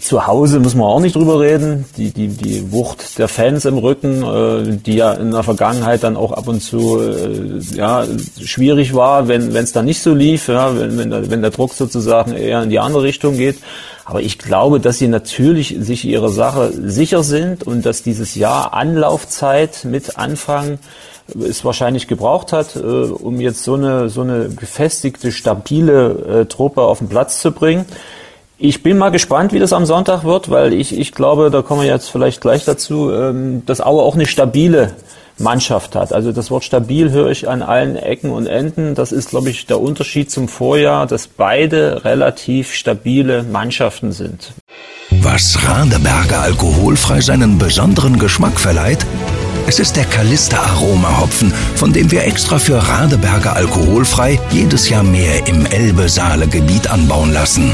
[0.00, 1.84] zu Hause müssen wir auch nicht drüber reden.
[1.96, 6.16] Die, die, die Wucht der Fans im Rücken, äh, die ja in der Vergangenheit dann
[6.16, 8.04] auch ab und zu äh, ja,
[8.44, 11.74] schwierig war, wenn es dann nicht so lief, ja, wenn, wenn, der, wenn der Druck
[11.74, 13.58] sozusagen eher in die andere Richtung geht.
[14.04, 18.74] Aber ich glaube, dass sie natürlich sich ihrer Sache sicher sind und dass dieses Jahr
[18.74, 20.80] Anlaufzeit mit Anfang
[21.40, 26.82] es wahrscheinlich gebraucht hat, äh, um jetzt so eine, so eine gefestigte, stabile äh, Truppe
[26.82, 27.84] auf den Platz zu bringen.
[28.64, 31.80] Ich bin mal gespannt, wie das am Sonntag wird, weil ich, ich glaube, da kommen
[31.80, 34.92] wir jetzt vielleicht gleich dazu, ähm, dass Aue auch eine stabile
[35.36, 36.12] Mannschaft hat.
[36.12, 38.94] Also das Wort stabil höre ich an allen Ecken und Enden.
[38.94, 44.52] Das ist, glaube ich, der Unterschied zum Vorjahr, dass beide relativ stabile Mannschaften sind.
[45.10, 49.04] Was Radeberger alkoholfrei seinen besonderen Geschmack verleiht?
[49.66, 55.02] Es ist der Kalista Aroma Hopfen, von dem wir extra für Radeberger alkoholfrei jedes Jahr
[55.02, 57.72] mehr im Elbe-Saale-Gebiet anbauen lassen.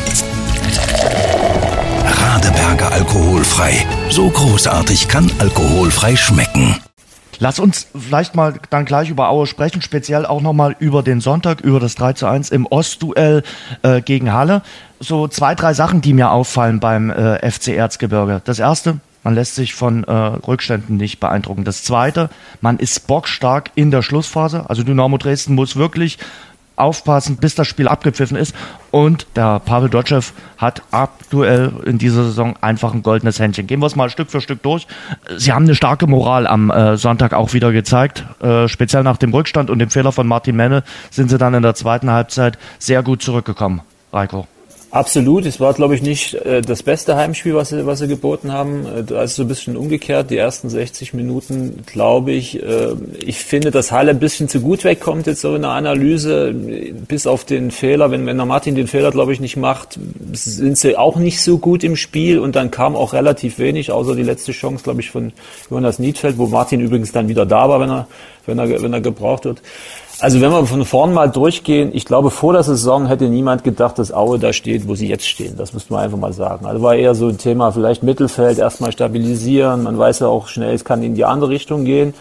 [2.04, 3.86] Radeberger alkoholfrei.
[4.10, 6.76] So großartig kann alkoholfrei schmecken.
[7.40, 11.60] Lass uns vielleicht mal dann gleich über Aue sprechen, speziell auch nochmal über den Sonntag,
[11.60, 13.44] über das 3 zu 1 im Ostduell
[13.82, 14.62] äh, gegen Halle.
[14.98, 18.42] So zwei, drei Sachen, die mir auffallen beim äh, FC Erzgebirge.
[18.44, 21.62] Das erste, man lässt sich von äh, Rückständen nicht beeindrucken.
[21.62, 22.28] Das zweite,
[22.60, 24.68] man ist bockstark in der Schlussphase.
[24.68, 26.18] Also Dynamo Dresden muss wirklich
[26.78, 28.54] aufpassen, bis das Spiel abgepfiffen ist.
[28.90, 30.22] Und der Pavel Dotschew
[30.56, 33.66] hat aktuell in dieser Saison einfach ein goldenes Händchen.
[33.66, 34.86] Gehen wir es mal Stück für Stück durch.
[35.36, 38.24] Sie haben eine starke Moral am äh, Sonntag auch wieder gezeigt.
[38.40, 41.62] Äh, speziell nach dem Rückstand und dem Fehler von Martin Menne sind sie dann in
[41.62, 43.82] der zweiten Halbzeit sehr gut zurückgekommen.
[44.12, 44.46] Reiko.
[44.90, 45.44] Absolut.
[45.44, 48.86] Es war, glaube ich, nicht äh, das beste Heimspiel, was sie, was sie geboten haben.
[48.86, 50.30] Äh, da ist so ein bisschen umgekehrt.
[50.30, 52.62] Die ersten 60 Minuten, glaube ich.
[52.62, 56.54] Äh, ich finde, dass Halle ein bisschen zu gut wegkommt jetzt so in der Analyse.
[57.06, 58.10] Bis auf den Fehler.
[58.10, 59.98] Wenn, wenn der Martin den Fehler, glaube ich, nicht macht,
[60.32, 62.38] sind sie auch nicht so gut im Spiel.
[62.38, 65.32] Und dann kam auch relativ wenig, außer die letzte Chance, glaube ich, von
[65.70, 68.06] Jonas Niedfeld, wo Martin übrigens dann wieder da war, wenn er,
[68.46, 69.60] wenn er, wenn er gebraucht wird.
[70.20, 74.00] Also wenn wir von vorn mal durchgehen, ich glaube, vor der Saison hätte niemand gedacht,
[74.00, 75.56] dass Aue da steht, wo sie jetzt stehen.
[75.56, 76.66] Das müsste man einfach mal sagen.
[76.66, 79.84] Also war eher so ein Thema, vielleicht Mittelfeld erstmal stabilisieren.
[79.84, 82.14] Man weiß ja auch schnell, es kann in die andere Richtung gehen.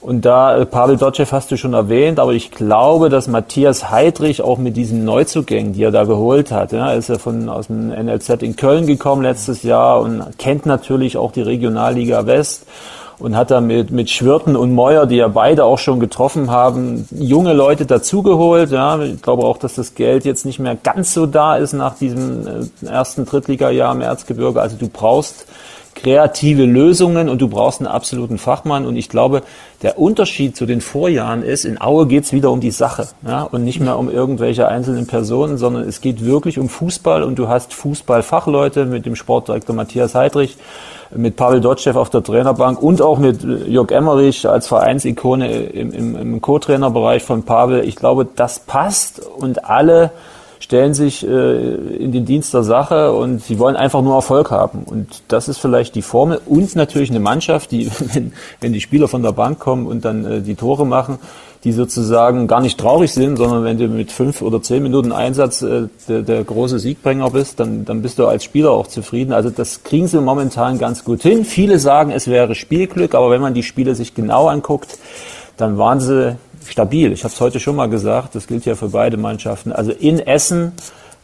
[0.00, 4.42] Und da, äh, Pavel Dotschew hast du schon erwähnt, aber ich glaube, dass Matthias Heidrich
[4.42, 7.88] auch mit diesen Neuzugängen, die er da geholt hat, ja, ist ja von, aus dem
[7.88, 12.66] NLZ in Köln gekommen letztes Jahr und kennt natürlich auch die Regionalliga West
[13.18, 17.08] und hat da mit, mit Schwirten und Meuer, die ja beide auch schon getroffen haben,
[17.10, 18.70] junge Leute dazugeholt.
[18.70, 21.96] Ja, ich glaube auch, dass das Geld jetzt nicht mehr ganz so da ist nach
[21.96, 24.60] diesem äh, ersten Drittliga-Jahr im Erzgebirge.
[24.60, 25.46] Also du brauchst
[25.98, 28.86] kreative Lösungen und du brauchst einen absoluten Fachmann.
[28.86, 29.42] Und ich glaube,
[29.82, 33.64] der Unterschied zu den Vorjahren ist, in Aue geht's wieder um die Sache ja, und
[33.64, 37.74] nicht mehr um irgendwelche einzelnen Personen, sondern es geht wirklich um Fußball und du hast
[37.74, 40.56] Fußballfachleute mit dem Sportdirektor Matthias Heidrich,
[41.14, 46.16] mit Pavel Dotschew auf der Trainerbank und auch mit Jörg Emmerich als Vereinsikone im, im,
[46.16, 47.84] im Co-Trainerbereich von Pavel.
[47.84, 50.10] Ich glaube, das passt und alle
[50.60, 54.82] stellen sich äh, in den Dienst der Sache und sie wollen einfach nur Erfolg haben.
[54.84, 59.08] Und das ist vielleicht die Formel und natürlich eine Mannschaft, die, wenn, wenn die Spieler
[59.08, 61.18] von der Bank kommen und dann äh, die Tore machen,
[61.64, 65.62] die sozusagen gar nicht traurig sind, sondern wenn du mit fünf oder zehn Minuten Einsatz
[65.62, 69.32] äh, der, der große Siegbringer bist, dann, dann bist du als Spieler auch zufrieden.
[69.32, 71.44] Also das kriegen sie momentan ganz gut hin.
[71.44, 74.98] Viele sagen, es wäre Spielglück, aber wenn man die Spiele sich genau anguckt,
[75.56, 77.12] dann waren sie stabil.
[77.12, 79.72] Ich habe es heute schon mal gesagt, das gilt ja für beide Mannschaften.
[79.72, 80.72] Also in Essen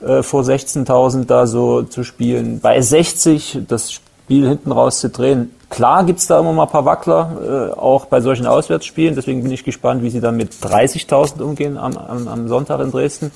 [0.05, 5.55] äh, vor 16.000 da so zu spielen, bei 60 das Spiel hinten raus zu drehen.
[5.69, 9.15] Klar gibt's da immer mal ein paar Wackler, äh, auch bei solchen Auswärtsspielen.
[9.15, 12.91] Deswegen bin ich gespannt, wie sie dann mit 30.000 umgehen am, am, am Sonntag in
[12.91, 13.33] Dresden.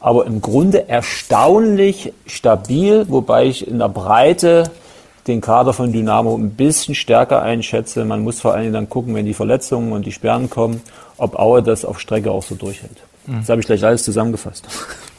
[0.00, 4.70] Aber im Grunde erstaunlich stabil, wobei ich in der Breite
[5.26, 8.04] den Kader von Dynamo ein bisschen stärker einschätze.
[8.06, 10.80] Man muss vor allem dann gucken, wenn die Verletzungen und die Sperren kommen,
[11.18, 12.96] ob Aue das auf Strecke auch so durchhält.
[13.26, 13.40] Mhm.
[13.40, 14.66] Das habe ich gleich alles zusammengefasst.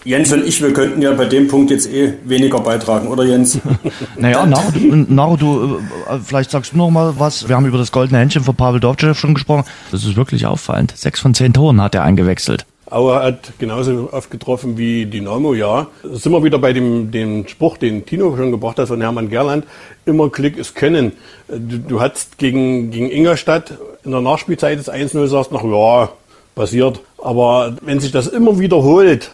[0.05, 3.59] Jens und ich, wir könnten ja bei dem Punkt jetzt eh weniger beitragen, oder Jens?
[4.17, 4.71] naja, Naro,
[5.07, 7.47] Naro, du, äh, vielleicht sagst du noch mal was.
[7.47, 9.63] Wir haben über das goldene Händchen von Pavel Dovcev schon gesprochen.
[9.91, 10.93] Das ist wirklich auffallend.
[10.95, 12.65] Sechs von zehn Toren hat er eingewechselt.
[12.89, 15.87] Aue hat genauso oft getroffen wie Dynamo, ja.
[16.03, 19.29] Da sind wir wieder bei dem, dem Spruch, den Tino schon gebracht hat von Hermann
[19.29, 19.65] Gerland.
[20.05, 21.13] Immer Klick ist Können.
[21.47, 26.09] Du, du hattest gegen, gegen Ingolstadt in der Nachspielzeit das 1-0 sagst noch, ja,
[26.55, 26.99] passiert.
[27.17, 29.31] Aber wenn sich das immer wiederholt,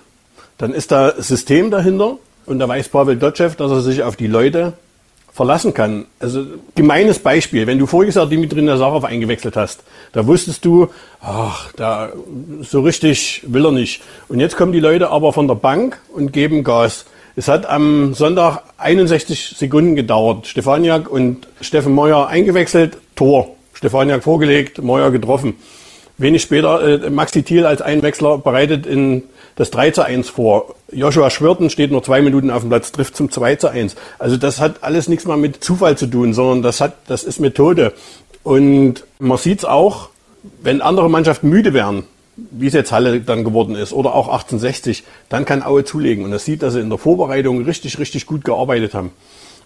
[0.60, 4.28] dann ist da System dahinter und da weiß Pavel Dotschew, dass er sich auf die
[4.28, 4.74] Leute
[5.34, 6.06] verlassen kann.
[6.19, 6.45] Also
[6.76, 10.89] gemeines Beispiel, wenn du voriges Jahr Dimitri Nazarov eingewechselt hast, da wusstest du,
[11.22, 12.10] ach, da
[12.62, 14.02] so richtig will er nicht.
[14.28, 17.06] Und jetzt kommen die Leute aber von der Bank und geben Gas.
[17.38, 20.45] Es hat am Sonntag 61 Sekunden gedauert.
[20.45, 23.56] Stefaniak und Steffen Meuer eingewechselt, Tor.
[23.74, 25.56] Stefaniak vorgelegt, Meuer getroffen.
[26.17, 29.24] Wenig später äh, Maxi Thiel als Einwechsler bereitet in
[29.60, 30.74] das 3 zu 1 vor.
[30.89, 33.98] Joshua Schwirten steht nur zwei Minuten auf dem Platz, trifft zum 2 zu 1.
[34.17, 37.41] Also das hat alles nichts mehr mit Zufall zu tun, sondern das hat, das ist
[37.41, 37.91] Methode.
[38.43, 40.12] Und man sieht es auch,
[40.63, 42.06] wenn andere Mannschaften müde werden,
[42.38, 46.24] wie es jetzt Halle dann geworden ist, oder auch 1860, dann kann Aue zulegen.
[46.24, 49.12] Und das sieht, dass sie in der Vorbereitung richtig, richtig gut gearbeitet haben.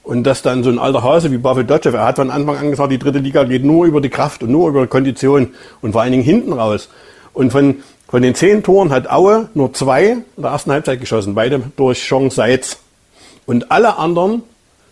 [0.01, 2.71] Und dass dann so ein alter Hase wie Pavel Dotschew, er hat von Anfang an
[2.71, 5.53] gesagt, die dritte Liga geht nur über die Kraft und nur über die Kondition
[5.84, 6.89] und vor allen Dingen hinten raus.
[7.32, 11.34] Und von, von den zehn Toren hat Aue nur zwei in der ersten Halbzeit geschossen,
[11.34, 12.78] beide durch Chance Seitz.
[13.47, 14.43] Und alle anderen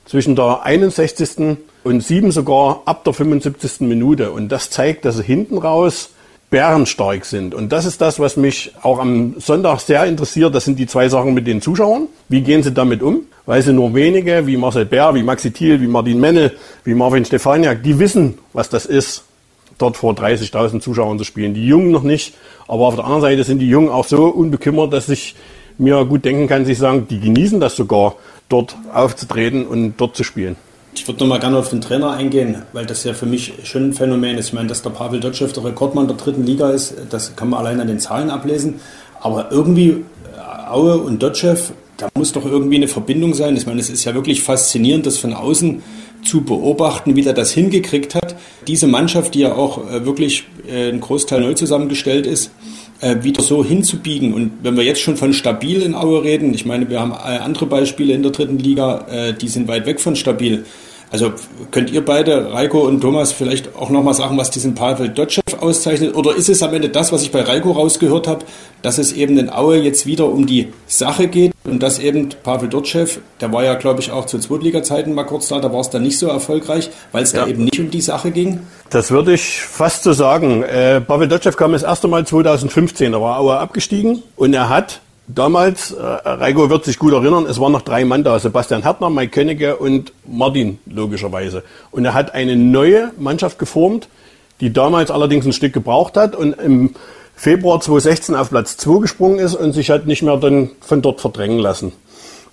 [0.07, 1.57] zwischen der 61.
[1.83, 3.81] und sieben sogar ab der 75.
[3.81, 4.31] Minute.
[4.31, 6.09] Und das zeigt, dass sie hinten raus
[6.49, 7.53] bärenstark sind.
[7.53, 10.55] Und das ist das, was mich auch am Sonntag sehr interessiert.
[10.55, 12.07] Das sind die zwei Sachen mit den Zuschauern.
[12.27, 13.25] Wie gehen sie damit um?
[13.45, 16.53] Weil sie nur wenige, wie Marcel Bär, wie Maxi Thiel, wie Martin Menne,
[16.85, 19.25] wie Marvin Stefaniak, die wissen, was das ist,
[19.81, 21.53] dort vor 30.000 Zuschauern zu spielen.
[21.53, 22.33] Die Jungen noch nicht.
[22.67, 25.35] Aber auf der anderen Seite sind die Jungen auch so unbekümmert, dass ich
[25.77, 28.15] mir gut denken kann, sie sagen, die genießen das sogar,
[28.49, 30.55] dort aufzutreten und dort zu spielen.
[30.93, 33.89] Ich würde noch mal gerne auf den Trainer eingehen, weil das ja für mich schon
[33.89, 34.47] ein Phänomen ist.
[34.47, 37.61] Ich meine, dass der Pavel Dotschew der Rekordmann der dritten Liga ist, das kann man
[37.61, 38.81] allein an den Zahlen ablesen.
[39.21, 41.55] Aber irgendwie äh, Aue und Dotschew,
[41.95, 43.55] da muss doch irgendwie eine Verbindung sein.
[43.55, 45.81] Ich meine, es ist ja wirklich faszinierend, das von außen
[46.25, 48.35] zu beobachten, wie der das hingekriegt hat.
[48.67, 52.51] Diese Mannschaft, die ja auch äh, wirklich äh, ein Großteil neu zusammengestellt ist,
[53.01, 54.33] äh, wieder so hinzubiegen.
[54.33, 57.65] Und wenn wir jetzt schon von stabil in Aue reden, ich meine, wir haben andere
[57.65, 60.65] Beispiele in der dritten Liga, die sind weit weg von stabil.
[61.11, 61.33] Also
[61.71, 66.15] könnt ihr beide, Reiko und Thomas, vielleicht auch nochmal sagen, was diesen Pavel Dotschew auszeichnet?
[66.15, 68.45] Oder ist es am Ende das, was ich bei Reiko rausgehört habe,
[68.81, 72.69] dass es eben in Aue jetzt wieder um die Sache geht und dass eben Pavel
[72.69, 73.07] Dotschew,
[73.41, 76.03] der war ja, glaube ich, auch zu Zweitliga-Zeiten mal kurz da, da war es dann
[76.03, 77.43] nicht so erfolgreich, weil es ja.
[77.43, 78.61] da eben nicht um die Sache ging?
[78.89, 80.63] Das würde ich fast so sagen.
[80.63, 85.01] Äh, Pavel Dotschew kam das erste Mal 2015, da war Aue abgestiegen und er hat
[85.33, 89.09] Damals, äh, Reiko wird sich gut erinnern, es waren noch drei Mann da, Sebastian Hertner,
[89.09, 91.63] Mike Königke und Martin, logischerweise.
[91.91, 94.09] Und er hat eine neue Mannschaft geformt,
[94.59, 96.95] die damals allerdings ein Stück gebraucht hat und im
[97.35, 101.21] Februar 2016 auf Platz 2 gesprungen ist und sich hat nicht mehr dann von dort
[101.21, 101.93] verdrängen lassen.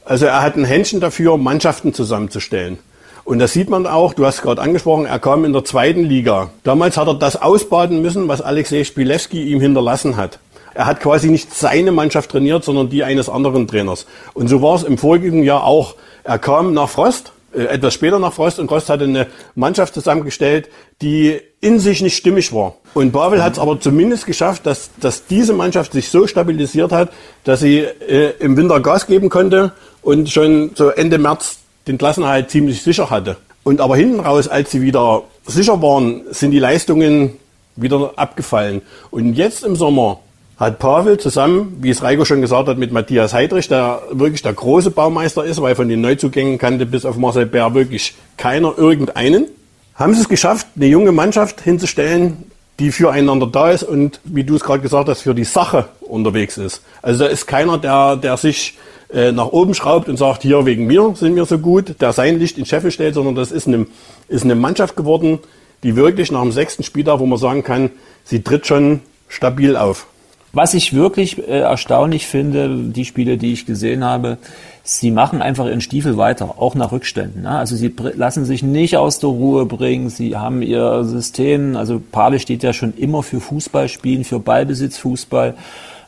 [0.04, 2.78] Also er hat ein Händchen dafür, Mannschaften zusammenzustellen.
[3.24, 6.50] Und das sieht man auch, du hast gerade angesprochen, er kam in der zweiten Liga.
[6.62, 10.38] Damals hat er das ausbaden müssen, was Alexej Spilewski ihm hinterlassen hat.
[10.78, 14.06] Er hat quasi nicht seine Mannschaft trainiert, sondern die eines anderen Trainers.
[14.32, 15.96] Und so war es im vorigen Jahr auch.
[16.22, 20.68] Er kam nach Frost, äh, etwas später nach Frost und Frost hatte eine Mannschaft zusammengestellt,
[21.02, 22.76] die in sich nicht stimmig war.
[22.94, 27.10] Und Pavel hat es aber zumindest geschafft, dass, dass diese Mannschaft sich so stabilisiert hat,
[27.42, 32.52] dass sie äh, im Winter Gas geben konnte und schon so Ende März den Klassenerhalt
[32.52, 33.36] ziemlich sicher hatte.
[33.64, 37.36] Und aber hinten raus, als sie wieder sicher waren, sind die Leistungen
[37.74, 38.82] wieder abgefallen.
[39.10, 40.20] Und jetzt im Sommer
[40.58, 44.52] hat Pavel zusammen, wie es Reiko schon gesagt hat, mit Matthias Heidrich, der wirklich der
[44.52, 49.46] große Baumeister ist, weil von den Neuzugängen kannte bis auf Marcel Bär wirklich keiner irgendeinen,
[49.94, 52.44] haben sie es geschafft, eine junge Mannschaft hinzustellen,
[52.80, 56.58] die füreinander da ist und, wie du es gerade gesagt hast, für die Sache unterwegs
[56.58, 56.82] ist.
[57.02, 58.76] Also da ist keiner, der, der sich
[59.12, 62.38] äh, nach oben schraubt und sagt, hier wegen mir sind wir so gut, der sein
[62.38, 63.86] Licht in Scheffel stellt, sondern das ist eine,
[64.28, 65.38] ist eine Mannschaft geworden,
[65.82, 67.90] die wirklich nach dem sechsten Spieltag, wo man sagen kann,
[68.24, 70.06] sie tritt schon stabil auf.
[70.52, 74.38] Was ich wirklich äh, erstaunlich finde, die Spiele, die ich gesehen habe,
[74.82, 77.42] sie machen einfach ihren Stiefel weiter, auch nach Rückständen.
[77.42, 77.50] Ne?
[77.50, 82.40] Also sie lassen sich nicht aus der Ruhe bringen, sie haben ihr System, also Pale
[82.40, 85.54] steht ja schon immer für Fußballspielen, für Ballbesitzfußball.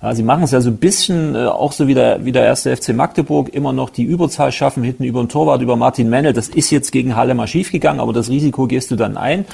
[0.03, 2.45] Ja, sie machen es ja so ein bisschen, äh, auch so wie der, wie der
[2.45, 6.33] erste FC Magdeburg, immer noch die Überzahl schaffen, hinten über den Torwart, über Martin Mennel.
[6.33, 9.45] Das ist jetzt gegen Halle mal schiefgegangen, aber das Risiko gehst du dann ein.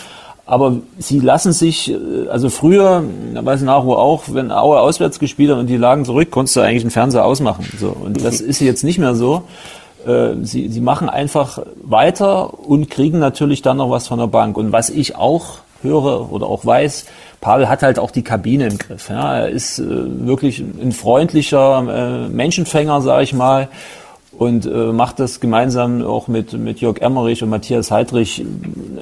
[0.48, 3.02] Aber sie lassen sich, äh, also früher,
[3.34, 6.60] da weiß Naru auch, wenn Aue auswärts gespielt hat und die lagen zurück, konntest du
[6.60, 7.66] eigentlich den Fernseher ausmachen.
[7.78, 7.88] So.
[7.88, 9.42] Und das ist jetzt nicht mehr so.
[10.06, 14.56] Äh, sie, sie machen einfach weiter und kriegen natürlich dann noch was von der Bank.
[14.56, 17.06] Und was ich auch höre oder auch weiß,
[17.40, 19.08] Pavel hat halt auch die Kabine im Griff.
[19.08, 19.38] Ja.
[19.38, 23.68] Er ist äh, wirklich ein freundlicher Menschenfänger, sage ich mal
[24.38, 28.44] und äh, macht das gemeinsam auch mit, mit Jörg Emmerich und Matthias Heidrich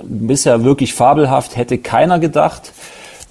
[0.05, 1.57] bisher wirklich fabelhaft.
[1.57, 2.73] Hätte keiner gedacht,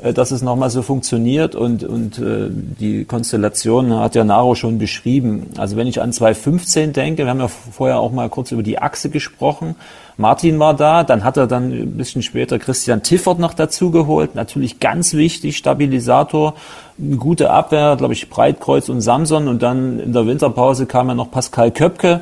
[0.01, 4.79] äh, dass es nochmal so funktioniert und, und äh, die Konstellation hat ja Naro schon
[4.79, 5.51] beschrieben.
[5.57, 8.79] Also wenn ich an 2015 denke, wir haben ja vorher auch mal kurz über die
[8.79, 9.75] Achse gesprochen,
[10.17, 14.35] Martin war da, dann hat er dann ein bisschen später Christian Tiffert noch dazu geholt.
[14.35, 16.53] Natürlich ganz wichtig, Stabilisator,
[16.99, 19.47] eine gute Abwehr, glaube ich, Breitkreuz und Samson.
[19.47, 22.21] Und dann in der Winterpause kam ja noch Pascal Köpke.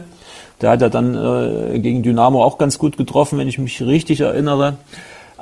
[0.61, 4.21] Der hat ja dann äh, gegen Dynamo auch ganz gut getroffen, wenn ich mich richtig
[4.21, 4.77] erinnere.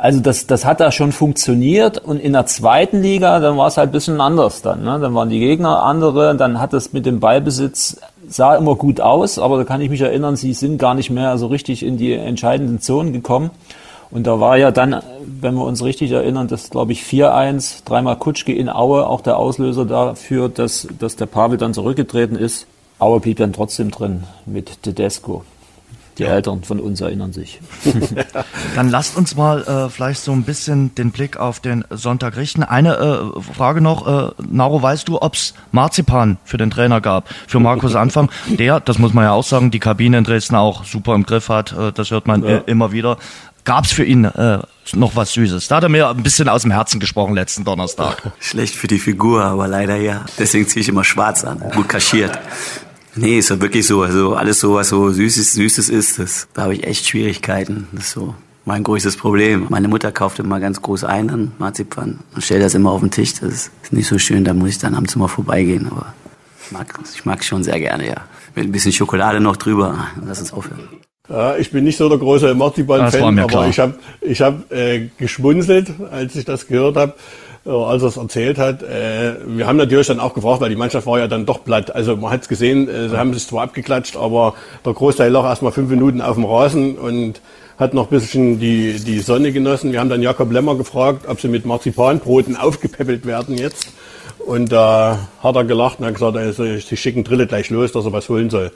[0.02, 3.76] Also das, das hat da schon funktioniert und in der zweiten Liga, dann war es
[3.76, 4.82] halt ein bisschen anders dann.
[4.82, 4.98] Ne?
[4.98, 9.38] Dann waren die Gegner andere, dann hat es mit dem Ballbesitz, sah immer gut aus,
[9.38, 12.14] aber da kann ich mich erinnern, sie sind gar nicht mehr so richtig in die
[12.14, 13.50] entscheidenden Zonen gekommen.
[14.10, 15.04] Und da war ja dann,
[15.42, 19.36] wenn wir uns richtig erinnern, das glaube ich 4-1, dreimal Kutschke in Aue, auch der
[19.36, 22.68] Auslöser dafür, dass, dass der Pavel dann zurückgetreten ist.
[23.00, 25.44] Aue blieb dann trotzdem drin mit Tedesco.
[26.20, 26.32] Die ja.
[26.32, 27.60] Eltern von uns erinnern sich.
[28.76, 32.64] Dann lasst uns mal äh, vielleicht so ein bisschen den Blick auf den Sonntag richten.
[32.64, 37.30] Eine äh, Frage noch, äh, Naro, weißt du, ob es Marzipan für den Trainer gab,
[37.48, 40.84] für Markus Anfang, der, das muss man ja auch sagen, die Kabine in Dresden auch
[40.84, 42.58] super im Griff hat, äh, das hört man ja.
[42.58, 43.18] Äh, immer wieder.
[43.64, 44.60] Gab es für ihn äh,
[44.94, 45.68] noch was Süßes?
[45.68, 48.32] Da hat er mir ein bisschen aus dem Herzen gesprochen letzten Donnerstag.
[48.40, 50.26] Schlecht für die Figur, aber leider ja.
[50.38, 51.60] Deswegen ziehe ich immer schwarz an.
[51.74, 52.38] Gut kaschiert.
[53.16, 54.02] Nee, ist ja wirklich so.
[54.04, 57.88] Also alles so, was so Süßes, Süßes ist, das, da habe ich echt Schwierigkeiten.
[57.92, 59.68] Das ist so mein größtes Problem.
[59.70, 63.12] Meine Mutter kauft immer ganz groß ein dann Marzipan und stellt das immer auf den
[63.12, 63.34] Tisch.
[63.34, 65.88] Das ist nicht so schön, da muss ich dann abends immer vorbeigehen.
[65.90, 66.14] Aber
[66.64, 68.18] ich mag ich mag schon sehr gerne, ja.
[68.56, 70.08] Mit ein bisschen Schokolade noch drüber.
[70.26, 70.88] Lass uns aufhören.
[71.30, 73.70] Ja, ich bin nicht so der große Marzipan-Fan, aber klar.
[73.70, 77.14] ich habe ich hab, äh, geschmunzelt, als ich das gehört habe.
[77.66, 78.84] Als er es erzählt hat.
[78.84, 81.94] Äh, wir haben natürlich dann auch gefragt, weil die Mannschaft war ja dann doch platt.
[81.94, 84.54] Also man hat es gesehen, äh, sie haben sich zwar abgeklatscht, aber
[84.86, 87.42] der Großteil lag erst mal fünf Minuten auf dem Rasen und
[87.78, 89.92] hat noch ein bisschen die, die Sonne genossen.
[89.92, 93.88] Wir haben dann Jakob Lemmer gefragt, ob sie mit Marzipanbroten aufgepäppelt werden jetzt.
[94.40, 97.92] Und da äh, hat er gelacht und hat gesagt, also, sie schicken Drille gleich los,
[97.92, 98.72] dass er was holen soll.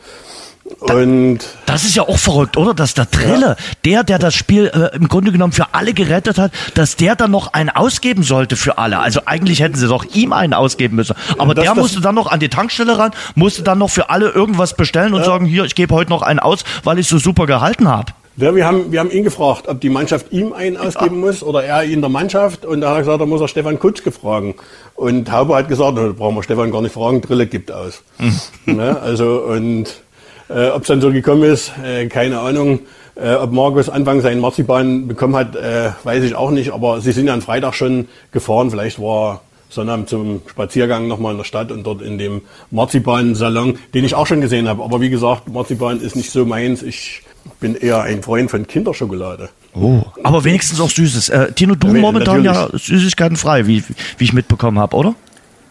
[0.79, 2.73] Und das ist ja auch verrückt, oder?
[2.73, 3.75] Dass der Trille, ja.
[3.83, 7.31] der, der das Spiel äh, im Grunde genommen für alle gerettet hat, dass der dann
[7.31, 8.99] noch einen ausgeben sollte für alle.
[8.99, 11.15] Also eigentlich hätten sie doch ihm einen ausgeben müssen.
[11.37, 14.29] Aber das, der musste dann noch an die Tankstelle ran, musste dann noch für alle
[14.29, 15.25] irgendwas bestellen und ja.
[15.25, 18.13] sagen, hier, ich gebe heute noch einen aus, weil ich so super gehalten habe.
[18.35, 21.27] Ja, wir haben, wir haben ihn gefragt, ob die Mannschaft ihm einen ausgeben ja.
[21.27, 22.65] muss oder er ihn der Mannschaft.
[22.65, 24.55] Und da hat er gesagt, da muss er Stefan Kutschke fragen.
[24.95, 28.01] Und Haube hat gesagt, da brauchen wir Stefan gar nicht fragen, Drille gibt aus.
[28.17, 28.75] Mhm.
[28.75, 28.99] ne?
[28.99, 29.93] Also, und
[30.49, 32.79] äh, ob es dann so gekommen ist, äh, keine Ahnung.
[33.15, 36.73] Äh, ob Markus Anfang seinen Marzipan bekommen hat, äh, weiß ich auch nicht.
[36.73, 38.71] Aber sie sind ja am Freitag schon gefahren.
[38.71, 44.05] Vielleicht war Sonnabend zum Spaziergang nochmal in der Stadt und dort in dem Marzipan-Salon, den
[44.05, 44.83] ich auch schon gesehen habe.
[44.83, 46.83] Aber wie gesagt, Marzipan ist nicht so meins.
[46.83, 47.23] Ich
[47.59, 49.49] bin eher ein Freund von Kinderschokolade.
[49.75, 51.29] Oh, aber wenigstens auch Süßes.
[51.29, 53.83] Äh, Tino, du ja, momentan ja Süßigkeiten frei, wie,
[54.17, 55.15] wie ich mitbekommen habe, oder?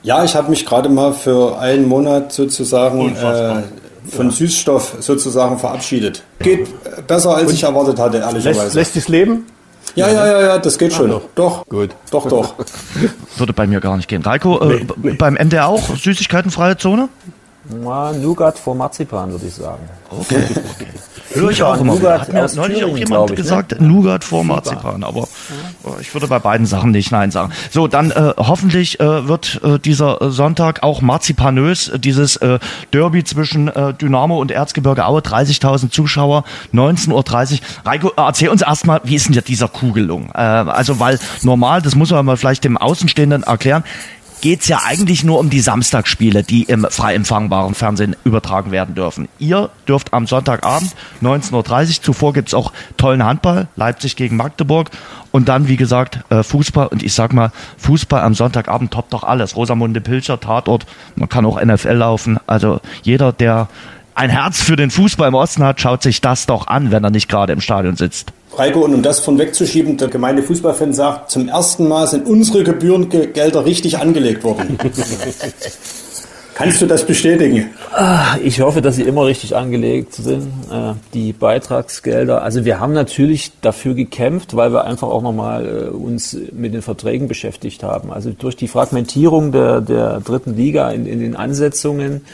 [0.03, 3.62] Ja, ich habe mich gerade mal für einen Monat sozusagen äh,
[4.11, 4.32] von ja.
[4.32, 6.22] Süßstoff sozusagen verabschiedet.
[6.40, 6.68] Geht
[7.07, 8.62] besser, als Und ich erwartet hatte, ehrlicherweise.
[8.62, 9.46] Lässt, lässt sich leben?
[9.94, 11.11] Ja, ja, ja, ja, das geht schon.
[11.11, 11.22] Doch.
[11.34, 11.90] doch, gut.
[12.11, 12.55] Doch, doch.
[13.36, 14.22] Würde bei mir gar nicht gehen.
[14.22, 15.12] Reiko, äh, nee, nee.
[15.12, 17.09] beim MDR auch Süßigkeitenfreie Zone?
[17.68, 19.88] Na, Nougat vor Marzipan, würde ich sagen.
[20.11, 20.44] Okay,
[20.74, 20.86] okay.
[21.35, 23.43] Höre ich auch immer Nougat Hat mir neulich Thüringen, auch jemand ich, ne?
[23.43, 23.87] gesagt, ne?
[23.87, 25.05] Nougat vor Marzipan.
[25.05, 25.91] Aber ja.
[26.01, 27.53] ich würde bei beiden Sachen nicht Nein sagen.
[27.70, 31.93] So, dann äh, hoffentlich äh, wird äh, dieser Sonntag auch marzipanös.
[31.97, 32.59] Dieses äh,
[32.93, 37.59] Derby zwischen äh, Dynamo und Erzgebirge Aue, 30.000 Zuschauer, 19.30 Uhr.
[37.85, 40.30] Reiko, erzähl uns erstmal, wie ist denn dieser Kugelung?
[40.35, 43.85] Äh, also, weil normal, das muss man mal vielleicht dem Außenstehenden erklären,
[44.43, 49.28] geht's ja eigentlich nur um die Samstagsspiele, die im frei empfangbaren Fernsehen übertragen werden dürfen.
[49.38, 54.90] Ihr dürft am Sonntagabend 19.30 Uhr, zuvor gibt's auch tollen Handball, Leipzig gegen Magdeburg
[55.30, 56.88] und dann, wie gesagt, äh, Fußball.
[56.88, 59.57] Und ich sag mal, Fußball am Sonntagabend toppt doch alles.
[59.57, 62.38] Rosamunde Pilcher, Tatort, man kann auch NFL laufen.
[62.47, 63.68] Also jeder, der
[64.14, 67.10] ein Herz für den Fußball im Osten hat, schaut sich das doch an, wenn er
[67.10, 68.32] nicht gerade im Stadion sitzt.
[68.54, 72.64] Reiko, und um das von wegzuschieben, der gemeine Fußballfan sagt, zum ersten Mal sind unsere
[72.64, 74.78] Gebührengelder richtig angelegt worden.
[76.54, 77.70] Kannst du das bestätigen?
[77.92, 82.42] Ah, ich hoffe, dass sie immer richtig angelegt sind, äh, die Beitragsgelder.
[82.42, 86.82] Also wir haben natürlich dafür gekämpft, weil wir einfach auch nochmal äh, uns mit den
[86.82, 88.12] Verträgen beschäftigt haben.
[88.12, 92.26] Also durch die Fragmentierung der, der dritten Liga in, in den Ansetzungen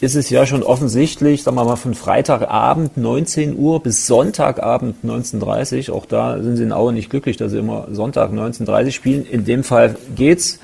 [0.00, 5.90] ist es ja schon offensichtlich, sagen wir mal, von Freitagabend 19 Uhr bis Sonntagabend 19.30
[5.90, 9.26] Auch da sind sie in Aue nicht glücklich, dass sie immer Sonntag 19.30 spielen.
[9.26, 10.60] In dem Fall geht's.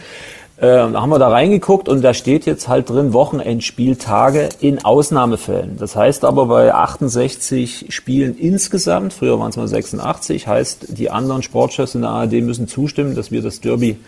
[0.57, 5.79] Äh, da haben wir da reingeguckt und da steht jetzt halt drin Wochenendspieltage in Ausnahmefällen.
[5.79, 11.43] Das heißt aber bei 68 Spielen insgesamt, früher waren es mal 86, heißt die anderen
[11.43, 13.99] Sportchefs in der ARD müssen zustimmen, dass wir das Derby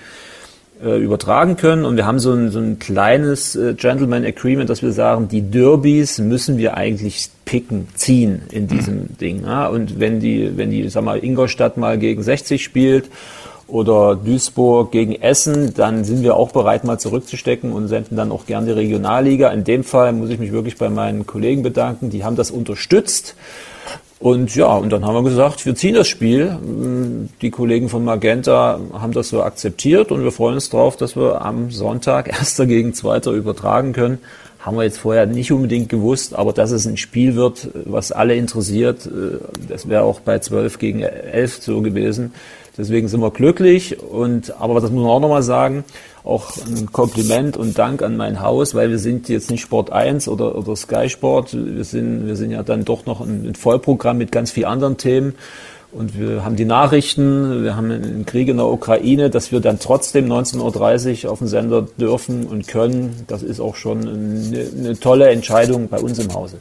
[0.83, 1.85] äh, übertragen können.
[1.85, 5.43] Und wir haben so ein, so ein kleines äh, Gentleman Agreement, dass wir sagen, die
[5.43, 9.19] Derbys müssen wir eigentlich picken, ziehen in diesem mhm.
[9.19, 9.45] Ding.
[9.45, 9.69] Ja?
[9.69, 13.09] Und wenn die, wenn die, sag mal, Ingolstadt mal gegen 60 spielt
[13.69, 18.47] oder Duisburg gegen Essen, dann sind wir auch bereit, mal zurückzustecken und senden dann auch
[18.47, 19.51] gern die Regionalliga.
[19.51, 23.35] In dem Fall muss ich mich wirklich bei meinen Kollegen bedanken, die haben das unterstützt.
[24.19, 26.57] Und ja, und dann haben wir gesagt, wir ziehen das Spiel.
[27.43, 31.43] Die Kollegen von Magenta haben das so akzeptiert und wir freuen uns darauf, dass wir
[31.43, 34.19] am Sonntag Erster gegen Zweiter übertragen können.
[34.59, 38.35] Haben wir jetzt vorher nicht unbedingt gewusst, aber dass es ein Spiel wird, was alle
[38.35, 39.39] interessiert, äh,
[39.69, 42.33] das wäre auch bei 12 gegen 11 so gewesen.
[42.79, 45.85] Deswegen sind wir glücklich und, aber das muss man auch nochmal sagen,
[46.25, 50.29] auch ein Kompliment und Dank an mein Haus, weil wir sind jetzt nicht Sport 1
[50.29, 51.55] oder, oder Sky Sport.
[51.55, 54.97] Wir sind, wir sind ja dann doch noch ein, ein Vollprogramm mit ganz vielen anderen
[54.99, 55.35] Themen.
[55.93, 59.79] Und wir haben die Nachrichten, wir haben einen Krieg in der Ukraine, dass wir dann
[59.79, 63.25] trotzdem 19.30 Uhr auf den Sender dürfen und können.
[63.29, 66.59] Das ist auch schon eine, eine tolle Entscheidung bei uns im Hause.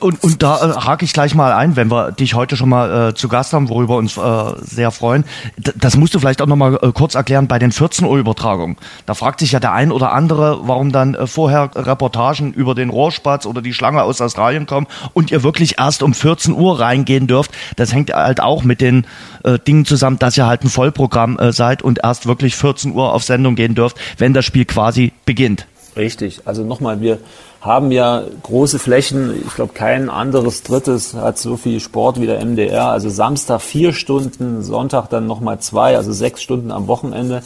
[0.00, 3.10] Und, und da äh, hake ich gleich mal ein, wenn wir dich heute schon mal
[3.10, 5.24] äh, zu Gast haben, worüber uns äh, sehr freuen.
[5.56, 8.16] D das musst du vielleicht auch noch mal äh, kurz erklären bei den 14 Uhr
[8.16, 8.76] Übertragungen.
[9.06, 12.90] Da fragt sich ja der ein oder andere, warum dann äh, vorher Reportagen über den
[12.90, 17.26] Rohrspatz oder die Schlange aus Australien kommen und ihr wirklich erst um 14 Uhr reingehen
[17.26, 17.52] dürft.
[17.76, 19.06] Das hängt halt auch mit den
[19.44, 23.12] äh, Dingen zusammen, dass ihr halt ein Vollprogramm äh, seid und erst wirklich 14 Uhr
[23.12, 25.66] auf Sendung gehen dürft, wenn das Spiel quasi beginnt.
[25.96, 26.42] Richtig.
[26.44, 27.18] Also nochmal, wir
[27.66, 29.42] haben ja große Flächen.
[29.46, 32.86] Ich glaube, kein anderes Drittes hat so viel Sport wie der MDR.
[32.86, 37.42] Also Samstag vier Stunden, Sonntag dann nochmal zwei, also sechs Stunden am Wochenende.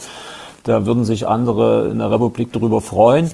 [0.63, 3.31] Da würden sich andere in der Republik darüber freuen.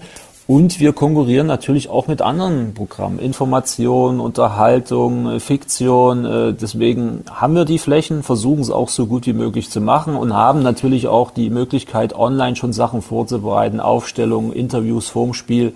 [0.47, 3.19] Und wir konkurrieren natürlich auch mit anderen Programmen.
[3.19, 6.23] Information, Unterhaltung, Fiktion.
[6.23, 10.15] Äh, deswegen haben wir die Flächen, versuchen es auch so gut wie möglich zu machen
[10.15, 15.73] und haben natürlich auch die Möglichkeit, online schon Sachen vorzubereiten, Aufstellungen, Interviews vorm Spiel.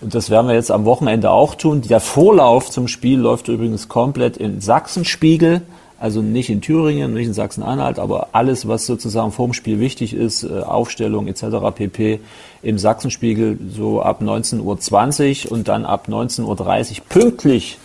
[0.00, 1.82] Und das werden wir jetzt am Wochenende auch tun.
[1.82, 5.60] Der Vorlauf zum Spiel läuft übrigens komplett in Sachsenspiegel
[6.04, 10.44] also nicht in Thüringen, nicht in Sachsen-Anhalt, aber alles, was sozusagen vorm Spiel wichtig ist,
[10.44, 11.44] äh, Aufstellung etc.
[11.74, 12.20] pp.
[12.62, 17.78] im Sachsenspiegel so ab 19.20 Uhr und dann ab 19.30 Uhr pünktlich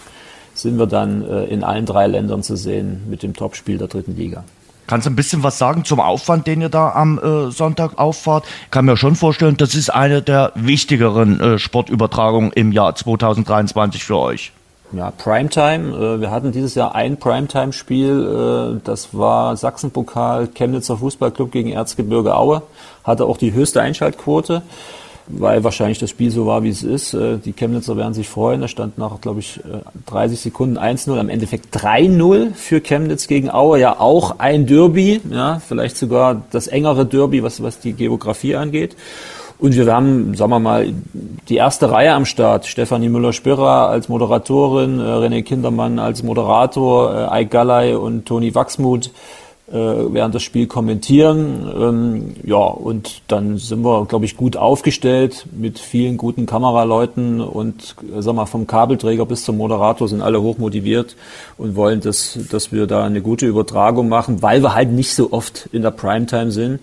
[0.54, 4.18] sind wir dann äh, in allen drei Ländern zu sehen mit dem Topspiel der dritten
[4.18, 4.44] Liga.
[4.86, 8.44] Kannst du ein bisschen was sagen zum Aufwand, den ihr da am äh, Sonntag auffahrt?
[8.66, 14.04] Ich kann mir schon vorstellen, das ist eine der wichtigeren äh, Sportübertragungen im Jahr 2023
[14.04, 14.52] für euch.
[14.92, 15.96] Ja, Primetime.
[15.96, 18.78] Äh, wir hatten dieses Jahr ein Primetime-Spiel.
[18.78, 22.64] Äh, das war Sachsenpokal Chemnitzer Fußballclub gegen Erzgebirge Aue.
[23.04, 24.64] Hatte auch die höchste Einschaltquote,
[25.28, 27.14] weil wahrscheinlich das Spiel so war, wie es ist.
[27.14, 28.62] Äh, die Chemnitzer werden sich freuen.
[28.62, 29.60] Da stand nach, glaube ich,
[30.08, 33.80] 30 Sekunden 1-0, am Endeffekt 3-0 für Chemnitz gegen Aue.
[33.80, 35.22] Ja, auch ein Derby.
[35.30, 38.96] Ja, vielleicht sogar das engere Derby, was, was die Geografie angeht.
[39.60, 40.94] Und wir haben, sagen wir mal,
[41.50, 42.66] die erste Reihe am Start.
[42.66, 49.12] Stefanie Müller-Spirrer als Moderatorin, äh, René Kindermann als Moderator, äh, Eik Galley und Toni Wachsmuth
[49.68, 51.70] äh, werden das Spiel kommentieren.
[51.78, 57.96] Ähm, ja, und dann sind wir, glaube ich, gut aufgestellt mit vielen guten Kameraleuten und,
[58.16, 61.18] äh, sag mal, vom Kabelträger bis zum Moderator sind alle hochmotiviert
[61.58, 65.34] und wollen, dass, dass wir da eine gute Übertragung machen, weil wir halt nicht so
[65.34, 66.80] oft in der Primetime sind.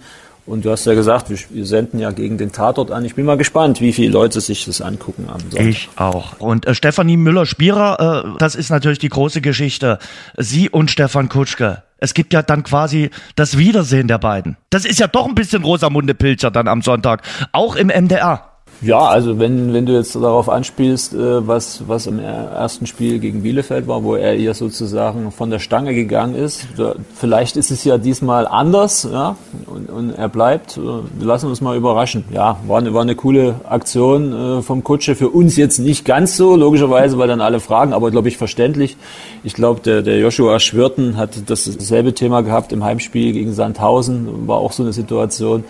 [0.47, 3.05] Und du hast ja gesagt, wir, senden ja gegen den Tatort an.
[3.05, 5.67] Ich bin mal gespannt, wie viele Leute sich das angucken am Sonntag.
[5.67, 6.39] Ich auch.
[6.39, 9.99] Und äh, Stefanie Müller-Spierer, äh, das ist natürlich die große Geschichte.
[10.37, 11.83] Sie und Stefan Kutschke.
[11.99, 14.57] Es gibt ja dann quasi das Wiedersehen der beiden.
[14.71, 17.23] Das ist ja doch ein bisschen Rosamunde Pilcher dann am Sonntag.
[17.53, 18.56] Auch im MDR.
[18.83, 23.43] Ja, also wenn, wenn du jetzt darauf anspielst, äh, was, was im ersten Spiel gegen
[23.43, 26.67] Bielefeld war, wo er ihr sozusagen von der Stange gegangen ist,
[27.15, 30.77] vielleicht ist es ja diesmal anders, ja, und, und er bleibt.
[30.77, 32.25] Äh, wir lassen uns mal überraschen.
[32.31, 35.15] Ja, war eine, war eine coole Aktion äh, vom Kutsche.
[35.15, 38.97] Für uns jetzt nicht ganz so, logischerweise, weil dann alle fragen, aber glaube ich verständlich.
[39.43, 44.59] Ich glaube, der, der Joshua Schwirten hat dasselbe Thema gehabt im Heimspiel gegen Sandhausen, war
[44.59, 45.65] auch so eine Situation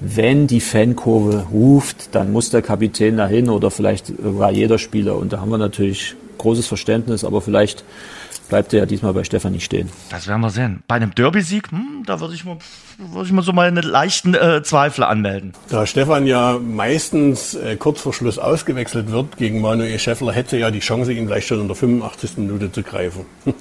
[0.00, 5.16] wenn die Fankurve ruft, dann muss der Kapitän dahin oder vielleicht war jeder Spieler.
[5.16, 7.84] Und da haben wir natürlich großes Verständnis, aber vielleicht
[8.48, 9.88] bleibt er ja diesmal bei Stefanie stehen.
[10.10, 10.82] Das werden wir sehen.
[10.88, 12.58] Bei einem Derby-Sieg, hm, da würde ich, mal,
[12.98, 15.52] würd ich mal so meine leichten äh, Zweifel anmelden.
[15.68, 20.60] Da Stefan ja meistens äh, kurz vor Schluss ausgewechselt wird gegen Manuel Scheffler, hätte er
[20.60, 22.38] ja die Chance, ihn gleich schon in der 85.
[22.38, 23.24] Minute zu greifen.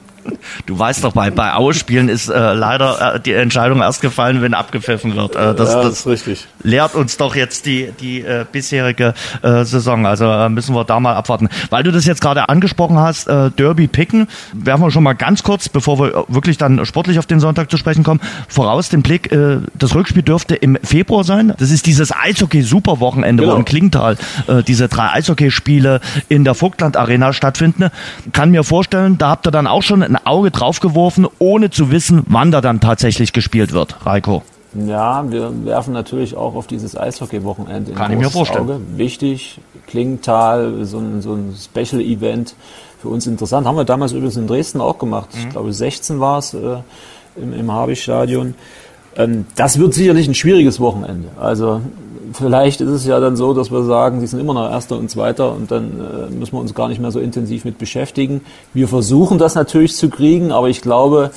[0.65, 4.53] Du weißt doch, bei, bei Ausspielen ist äh, leider äh, die Entscheidung erst gefallen, wenn
[4.53, 5.36] abgepfiffen wird.
[5.36, 6.47] Äh, das, ja, das, ist richtig.
[6.63, 10.05] lehrt uns doch jetzt die, die äh, bisherige äh, Saison.
[10.05, 11.49] Also äh, müssen wir da mal abwarten.
[11.69, 15.43] Weil du das jetzt gerade angesprochen hast, äh, Derby picken, werfen wir schon mal ganz
[15.43, 19.32] kurz, bevor wir wirklich dann sportlich auf den Sonntag zu sprechen kommen, voraus den Blick,
[19.32, 21.53] äh, das Rückspiel dürfte im Februar sein.
[21.57, 23.55] Das ist dieses Eishockey-Superwochenende, genau.
[23.55, 24.17] wo in Klingenthal
[24.47, 27.89] äh, diese drei Eishockeyspiele in der Vogtland Arena stattfinden.
[28.34, 32.24] Kann mir vorstellen, da habt ihr dann auch schon ein Auge draufgeworfen, ohne zu wissen,
[32.28, 34.43] wann da dann tatsächlich gespielt wird, Reiko.
[34.74, 37.93] Ja, wir werfen natürlich auch auf dieses Eishockey-Wochenende.
[37.93, 38.65] Kann ich mir vorstellen.
[38.65, 38.82] Auge.
[38.95, 42.55] Wichtig, Klingenthal, so ein, so ein Special-Event
[43.01, 43.65] für uns interessant.
[43.65, 45.30] Haben wir damals übrigens in Dresden auch gemacht.
[45.34, 45.39] Mhm.
[45.39, 46.78] Ich glaube, 16 war es äh,
[47.36, 48.53] im, im Habich-Stadion.
[49.15, 51.30] Ähm, das wird sicherlich ein schwieriges Wochenende.
[51.39, 51.82] Also
[52.34, 55.09] vielleicht ist es ja dann so, dass wir sagen, sie sind immer noch Erster und
[55.09, 58.41] Zweiter und dann äh, müssen wir uns gar nicht mehr so intensiv mit beschäftigen.
[58.73, 61.32] Wir versuchen das natürlich zu kriegen, aber ich glaube,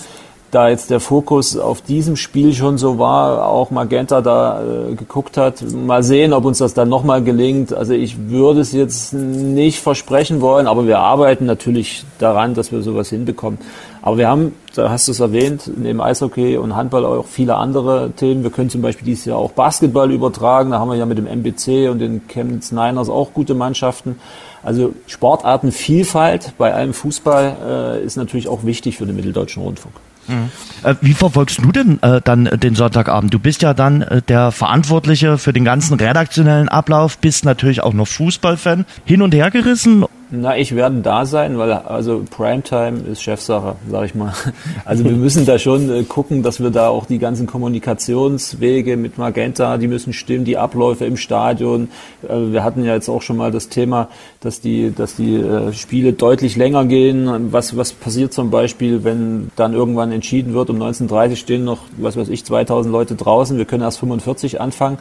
[0.52, 5.38] da jetzt der Fokus auf diesem Spiel schon so war, auch Magenta da äh, geguckt
[5.38, 5.62] hat.
[5.72, 7.72] Mal sehen, ob uns das dann nochmal gelingt.
[7.72, 12.82] Also ich würde es jetzt nicht versprechen wollen, aber wir arbeiten natürlich daran, dass wir
[12.82, 13.58] sowas hinbekommen.
[14.02, 18.10] Aber wir haben, da hast du es erwähnt, neben Eishockey und Handball auch viele andere
[18.10, 18.42] Themen.
[18.42, 20.72] Wir können zum Beispiel dieses Jahr auch Basketball übertragen.
[20.72, 24.18] Da haben wir ja mit dem MBC und den Chemnitz Niners auch gute Mannschaften.
[24.62, 29.94] Also Sportartenvielfalt bei allem Fußball äh, ist natürlich auch wichtig für den Mitteldeutschen Rundfunk.
[30.28, 30.50] Mhm.
[30.82, 33.32] Äh, wie verfolgst du denn äh, dann den Sonntagabend?
[33.32, 37.92] Du bist ja dann äh, der Verantwortliche für den ganzen redaktionellen Ablauf, bist natürlich auch
[37.92, 38.86] noch Fußballfan.
[39.04, 40.04] Hin und her gerissen
[40.34, 44.32] Na, ich werde da sein, weil also Primetime ist Chefsache, sag ich mal.
[44.86, 49.18] Also wir müssen da schon äh, gucken, dass wir da auch die ganzen Kommunikationswege mit
[49.18, 51.88] Magenta, die müssen stimmen, die Abläufe im Stadion.
[52.26, 54.08] Äh, wir hatten ja jetzt auch schon mal das Thema,
[54.40, 57.52] dass die, dass die äh, Spiele deutlich länger gehen.
[57.52, 62.16] Was, was passiert zum Beispiel, wenn dann irgendwann entschieden wird, um 19.30 stehen noch, was
[62.16, 64.96] weiß ich, 2000 Leute draußen, wir können erst 45 anfangen.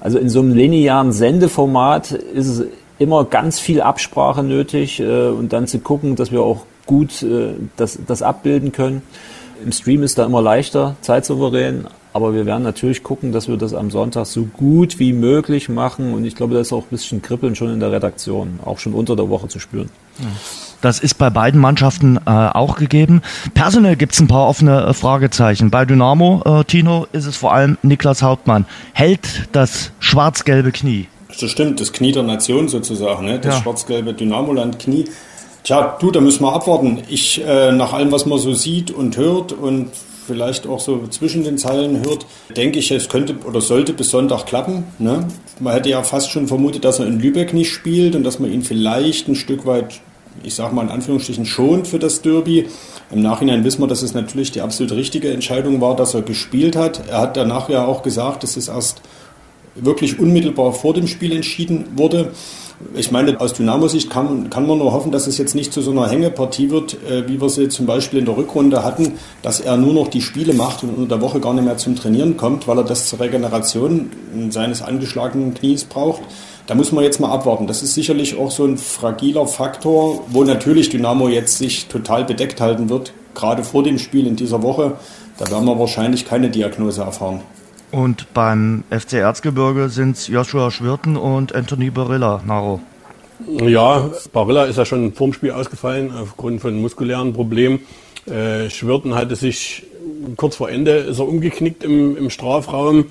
[0.00, 2.64] Also in so einem linearen Sendeformat ist es
[2.98, 7.54] immer ganz viel Absprache nötig äh, und dann zu gucken, dass wir auch gut äh,
[7.76, 9.02] das, das abbilden können.
[9.64, 13.74] Im Stream ist da immer leichter, zeitsouverän, aber wir werden natürlich gucken, dass wir das
[13.74, 17.22] am Sonntag so gut wie möglich machen und ich glaube, da ist auch ein bisschen
[17.22, 19.90] Kribbeln schon in der Redaktion, auch schon unter der Woche zu spüren.
[20.80, 23.22] Das ist bei beiden Mannschaften äh, auch gegeben.
[23.54, 25.70] Personell gibt es ein paar offene äh, Fragezeichen.
[25.70, 28.64] Bei Dynamo, äh, Tino, ist es vor allem Niklas Hauptmann.
[28.92, 31.08] Hält das schwarz-gelbe Knie?
[31.40, 33.38] Das stimmt, das Knie der Nation sozusagen, ne?
[33.38, 33.62] das ja.
[33.62, 35.04] schwarz-gelbe Dynamoland-Knie.
[35.62, 37.02] Tja, du, da müssen wir abwarten.
[37.08, 39.90] Ich, äh, nach allem, was man so sieht und hört und
[40.26, 42.26] vielleicht auch so zwischen den Zeilen hört,
[42.56, 44.84] denke ich, es könnte oder sollte bis Sonntag klappen.
[44.98, 45.26] Ne?
[45.58, 48.52] Man hätte ja fast schon vermutet, dass er in Lübeck nicht spielt und dass man
[48.52, 50.00] ihn vielleicht ein Stück weit,
[50.42, 52.66] ich sage mal in Anführungsstrichen, schont für das Derby.
[53.10, 56.76] Im Nachhinein wissen wir, dass es natürlich die absolut richtige Entscheidung war, dass er gespielt
[56.76, 57.08] hat.
[57.08, 59.00] Er hat danach ja auch gesagt, dass es erst
[59.80, 62.32] wirklich unmittelbar vor dem Spiel entschieden wurde.
[62.94, 65.90] Ich meine, aus Dynamo-Sicht kann, kann man nur hoffen, dass es jetzt nicht zu so
[65.90, 69.76] einer Hängepartie wird, äh, wie wir sie zum Beispiel in der Rückrunde hatten, dass er
[69.76, 72.68] nur noch die Spiele macht und unter der Woche gar nicht mehr zum Trainieren kommt,
[72.68, 74.10] weil er das zur Regeneration
[74.50, 76.22] seines angeschlagenen Knies braucht.
[76.68, 77.66] Da muss man jetzt mal abwarten.
[77.66, 82.60] Das ist sicherlich auch so ein fragiler Faktor, wo natürlich Dynamo jetzt sich total bedeckt
[82.60, 84.98] halten wird, gerade vor dem Spiel in dieser Woche.
[85.38, 87.40] Da werden wir wahrscheinlich keine Diagnose erfahren.
[87.90, 92.80] Und beim FC Erzgebirge sind es Joshua Schwirten und Anthony Barilla, Naro.
[93.46, 97.80] Ja, Barilla ist ja schon vorm Spiel ausgefallen aufgrund von muskulären Problemen.
[98.26, 99.84] Äh, Schwirten hatte sich
[100.36, 103.06] kurz vor Ende ist er umgeknickt im, im Strafraum.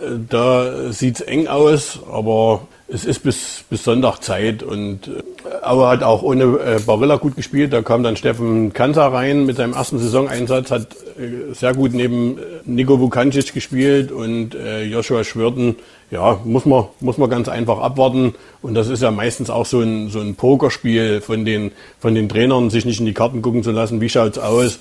[0.00, 5.22] Äh, da sieht es eng aus, aber es ist bis, bis Sonntag Zeit und äh,
[5.62, 7.72] aber hat auch ohne äh, Barilla gut gespielt.
[7.72, 10.88] Da kam dann Steffen Kanter rein mit seinem ersten Saisoneinsatz, hat
[11.18, 15.76] äh, sehr gut neben äh, Nico Vukancic gespielt und äh, Joshua Schwirten,
[16.10, 18.34] ja, muss man, muss man ganz einfach abwarten.
[18.62, 22.28] Und das ist ja meistens auch so ein, so ein Pokerspiel von den, von den
[22.28, 24.80] Trainern, sich nicht in die Karten gucken zu lassen, wie schaut's aus.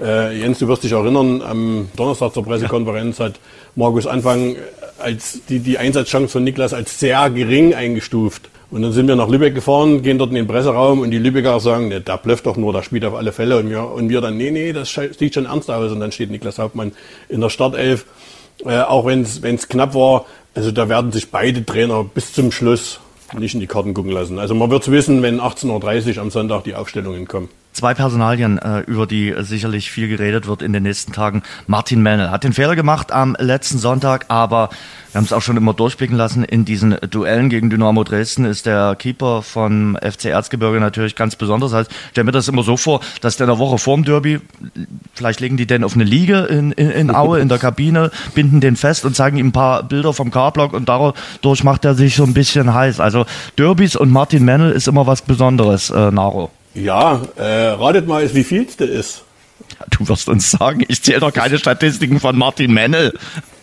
[0.00, 3.40] Äh, Jens, du wirst dich erinnern, am Donnerstag zur Pressekonferenz hat
[3.74, 4.56] Markus Anfang
[5.00, 8.48] als die, die Einsatzchance von Niklas als sehr gering eingestuft.
[8.70, 11.58] Und dann sind wir nach Lübeck gefahren, gehen dort in den Presseraum und die Lübecker
[11.58, 13.58] sagen, ne, da blöfft doch nur, da spielt auf alle Fälle.
[13.58, 15.90] Und wir, und wir dann, nee, nee, das sieht schon ernst aus.
[15.90, 16.92] Und dann steht Niklas Hauptmann
[17.28, 18.06] in der Startelf.
[18.64, 23.00] Äh, auch wenn es knapp war, also da werden sich beide Trainer bis zum Schluss
[23.38, 24.38] nicht in die Karten gucken lassen.
[24.38, 27.48] Also man wird es wissen, wenn 18.30 Uhr am Sonntag die Aufstellungen kommen.
[27.72, 31.42] Zwei Personalien, äh, über die sicherlich viel geredet wird in den nächsten Tagen.
[31.68, 34.70] Martin Mennel hat den Fehler gemacht am letzten Sonntag, aber
[35.12, 36.42] wir haben es auch schon immer durchblicken lassen.
[36.42, 41.72] In diesen Duellen gegen Dynamo Dresden ist der Keeper von FC Erzgebirge natürlich ganz besonders.
[41.72, 44.40] Also, ich stelle mir das immer so vor, dass der in der Woche vorm Derby,
[45.14, 48.60] vielleicht legen die den auf eine Liege in, in, in Aue in der Kabine, binden
[48.60, 52.16] den fest und zeigen ihm ein paar Bilder vom K-Block und dadurch macht er sich
[52.16, 52.98] so ein bisschen heiß.
[52.98, 53.26] Also
[53.58, 56.50] Derbys und Martin Mennel ist immer was Besonderes, äh, Naro.
[56.74, 59.24] Ja, äh, ratet mal, wie viel es ist.
[59.90, 63.12] Du wirst uns sagen, ich zähle doch keine Statistiken von Martin Mennel.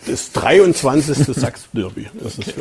[0.06, 1.16] Das 23.
[1.26, 2.08] Sachsen-Derby.
[2.22, 2.54] Das ist.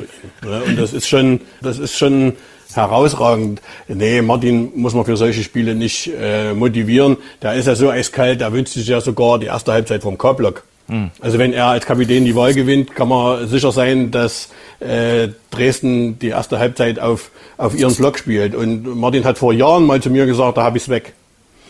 [0.44, 2.34] Ja, und das ist schon, das ist schon
[2.74, 3.62] herausragend.
[3.88, 7.18] Nee, Martin muss man für solche Spiele nicht äh, motivieren.
[7.42, 10.64] Der ist ja so eiskalt, der wünscht sich ja sogar die erste Halbzeit vom K-Block.
[10.88, 11.12] Hm.
[11.22, 16.20] Also wenn er als Kapitän die Wahl gewinnt, kann man sicher sein, dass äh, Dresden
[16.20, 18.56] die erste Halbzeit auf, auf ihren Block spielt.
[18.56, 21.14] Und Martin hat vor Jahren mal zu mir gesagt, da habe ich es weg.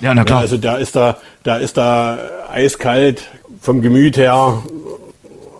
[0.01, 0.39] Ja, na klar.
[0.39, 2.19] Ja, also da ist da, da ist da
[2.51, 3.23] eiskalt
[3.61, 4.61] vom Gemüt her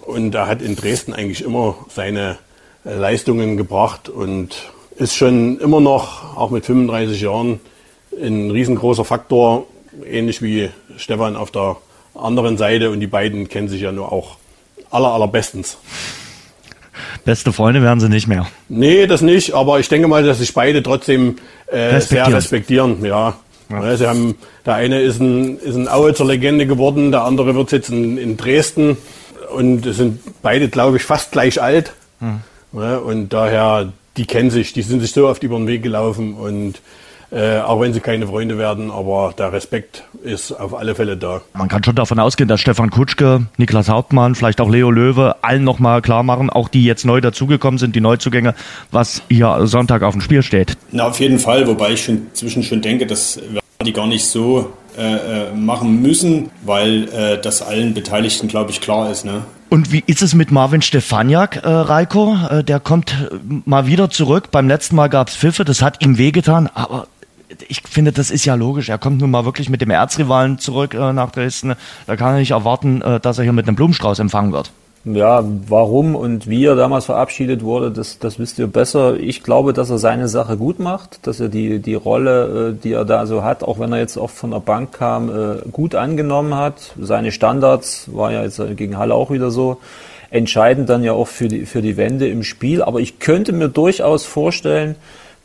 [0.06, 2.38] und er hat in Dresden eigentlich immer seine
[2.84, 4.56] Leistungen gebracht und
[4.96, 7.60] ist schon immer noch, auch mit 35 Jahren,
[8.22, 9.68] ein riesengroßer Faktor,
[10.06, 11.78] ähnlich wie Stefan auf der
[12.20, 14.38] anderen Seite und die beiden kennen sich ja nur auch
[14.90, 15.78] aller, allerbestens.
[17.26, 18.48] Beste Freunde werden sie nicht mehr.
[18.70, 21.36] Nee, das nicht, aber ich denke mal, dass sich beide trotzdem
[21.68, 22.26] äh, respektieren.
[22.26, 23.36] sehr respektieren, ja.
[23.70, 23.98] ja.
[23.98, 27.72] Sie haben, der eine ist ein, ist ein Aue zur Legende geworden, der andere wird
[27.72, 28.98] jetzt in, in Dresden
[29.54, 31.94] und sind beide, glaube ich, fast gleich alt.
[32.20, 32.42] Hm.
[32.74, 36.34] Ja, und daher, die kennen sich, die sind sich so oft über den Weg gelaufen
[36.34, 36.82] und
[37.32, 41.42] äh, auch wenn sie keine Freunde werden, aber der Respekt ist auf alle Fälle da.
[41.54, 45.64] Man kann schon davon ausgehen, dass Stefan Kutschke, Niklas Hauptmann, vielleicht auch Leo Löwe allen
[45.64, 48.56] nochmal klar machen, auch die jetzt neu dazugekommen sind, die Neuzugänge,
[48.92, 50.78] was hier Sonntag auf dem Spiel steht.
[50.92, 53.40] Na, auf jeden Fall, wobei ich schon zwischen schon denke, dass
[53.86, 58.82] die gar nicht so äh, äh, machen müssen, weil äh, das allen Beteiligten, glaube ich,
[58.82, 59.26] klar ist.
[59.26, 59.44] Ne?
[59.70, 62.36] Und wie ist es mit Marvin Stefaniak, äh, Reiko?
[62.50, 63.16] Äh, der kommt
[63.66, 64.50] mal wieder zurück.
[64.50, 67.08] Beim letzten Mal gab es Pfiffe, das hat ihm wehgetan, aber
[67.68, 68.90] ich finde, das ist ja logisch.
[68.90, 71.74] Er kommt nun mal wirklich mit dem Erzrivalen zurück äh, nach Dresden.
[72.06, 74.72] Da kann er nicht erwarten, äh, dass er hier mit einem Blumenstrauß empfangen wird.
[75.06, 79.16] Ja, warum und wie er damals verabschiedet wurde, das, das wisst ihr besser.
[79.18, 82.92] Ich glaube, dass er seine Sache gut macht, dass er die, die Rolle, äh, die
[82.92, 85.96] er da so hat, auch wenn er jetzt oft von der Bank kam, äh, gut
[85.96, 86.94] angenommen hat.
[87.00, 89.78] Seine Standards war ja jetzt gegen Halle auch wieder so.
[90.30, 92.82] Entscheidend dann ja auch für die, für die Wende im Spiel.
[92.82, 94.96] Aber ich könnte mir durchaus vorstellen,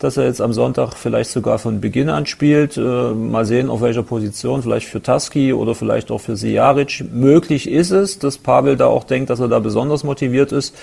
[0.03, 2.77] dass er jetzt am Sonntag vielleicht sogar von Beginn an spielt.
[2.77, 7.05] Äh, mal sehen, auf welcher Position, vielleicht für Taski oder vielleicht auch für Sijaric.
[7.13, 10.75] Möglich ist es, dass Pavel da auch denkt, dass er da besonders motiviert ist.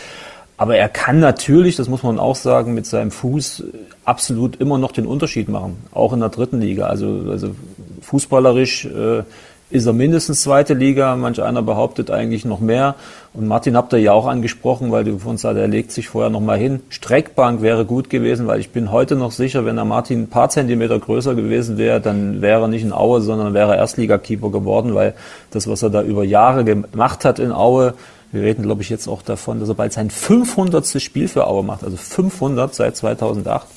[0.55, 3.63] Aber er kann natürlich, das muss man auch sagen, mit seinem Fuß
[4.05, 6.88] absolut immer noch den Unterschied machen, auch in der dritten Liga.
[6.88, 7.55] Also, also
[8.01, 9.24] fußballerisch äh,
[9.72, 12.95] ist er mindestens zweite Liga, manch einer behauptet eigentlich noch mehr.
[13.34, 16.07] Und Martin habt ihr ja auch angesprochen, weil du von uns sagst, er legt sich
[16.07, 16.82] vorher nochmal hin.
[16.89, 20.49] Streckbank wäre gut gewesen, weil ich bin heute noch sicher, wenn der Martin ein paar
[20.49, 25.13] Zentimeter größer gewesen wäre, dann wäre er nicht in Aue, sondern wäre Erstligakeeper geworden, weil
[25.51, 27.93] das, was er da über Jahre gemacht hat in Aue,
[28.32, 31.01] wir reden, glaube ich, jetzt auch davon, dass er bald sein 500.
[31.01, 33.67] Spiel für Aue macht, also 500 seit 2008.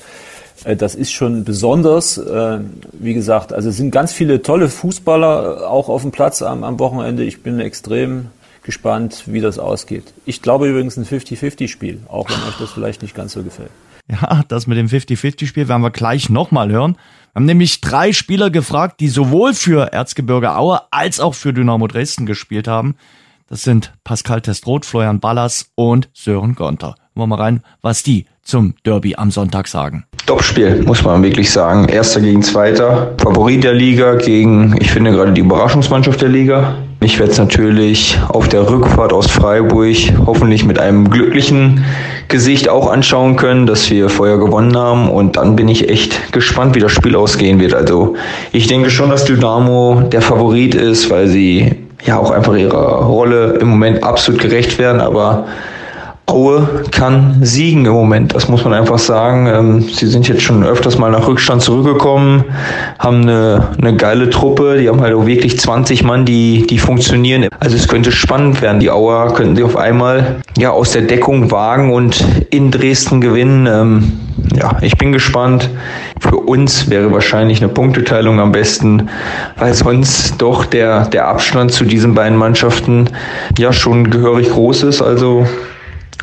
[0.63, 2.17] Äh, das ist schon besonders.
[2.17, 2.59] Äh,
[2.93, 6.63] wie gesagt, also es sind ganz viele tolle Fußballer äh, auch auf dem Platz am,
[6.63, 7.23] am Wochenende.
[7.23, 8.27] Ich bin extrem
[8.63, 10.13] gespannt, wie das ausgeht.
[10.25, 13.71] Ich glaube übrigens ein 50-50-Spiel, auch wenn euch das vielleicht nicht ganz so gefällt.
[14.09, 16.97] Ja, das mit dem 50-50-Spiel werden wir gleich nochmal hören.
[17.33, 21.87] Wir haben nämlich drei Spieler gefragt, die sowohl für Erzgebirge Aue als auch für Dynamo
[21.87, 22.95] Dresden gespielt haben.
[23.47, 26.95] Das sind Pascal Testroth, Florian Ballas und Sören Gonter.
[27.15, 30.05] Wollen wir mal rein, was die zum Derby am Sonntag sagen.
[30.25, 31.87] Topspiel, muss man wirklich sagen.
[31.87, 36.75] Erster gegen Zweiter, Favorit der Liga gegen, ich finde gerade die Überraschungsmannschaft der Liga.
[37.01, 41.83] Ich werde es natürlich auf der Rückfahrt aus Freiburg hoffentlich mit einem glücklichen
[42.29, 45.09] Gesicht auch anschauen können, dass wir vorher gewonnen haben.
[45.09, 47.73] Und dann bin ich echt gespannt, wie das Spiel ausgehen wird.
[47.73, 48.15] Also
[48.53, 51.75] ich denke schon, dass Dynamo der Favorit ist, weil sie
[52.05, 55.01] ja auch einfach ihrer Rolle im Moment absolut gerecht werden.
[55.01, 55.45] Aber
[56.25, 59.45] Aue kann siegen im Moment, das muss man einfach sagen.
[59.47, 62.45] Ähm, sie sind jetzt schon öfters mal nach Rückstand zurückgekommen,
[62.97, 67.47] haben eine, eine geile Truppe, die haben halt auch wirklich 20 Mann, die, die funktionieren.
[67.59, 68.79] Also es könnte spannend werden.
[68.79, 73.67] Die Auer könnten sie auf einmal ja aus der Deckung wagen und in Dresden gewinnen.
[73.67, 74.13] Ähm,
[74.55, 75.69] ja, ich bin gespannt.
[76.19, 79.09] Für uns wäre wahrscheinlich eine Punkteteilung am besten,
[79.57, 83.09] weil sonst doch der, der Abstand zu diesen beiden Mannschaften
[83.57, 85.01] ja schon gehörig groß ist.
[85.01, 85.45] Also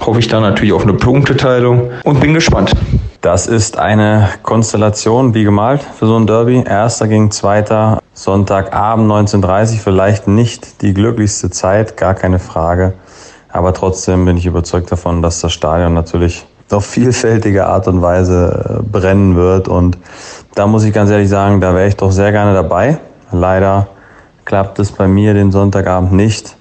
[0.01, 2.73] hoffe ich dann natürlich auf eine Punkteteilung und bin gespannt.
[3.21, 6.65] Das ist eine Konstellation wie gemalt für so ein Derby.
[6.67, 12.95] Erster gegen Zweiter, Sonntagabend 19.30 vielleicht nicht die glücklichste Zeit, gar keine Frage.
[13.53, 18.81] Aber trotzdem bin ich überzeugt davon, dass das Stadion natürlich auf vielfältige Art und Weise
[18.81, 19.69] äh, brennen wird.
[19.69, 19.99] Und
[20.55, 22.99] da muss ich ganz ehrlich sagen, da wäre ich doch sehr gerne dabei.
[23.33, 23.89] Leider
[24.45, 26.57] klappt es bei mir den Sonntagabend nicht.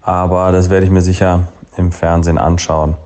[0.00, 2.96] Aber das werde ich mir sicher im Fernsehen anschauen.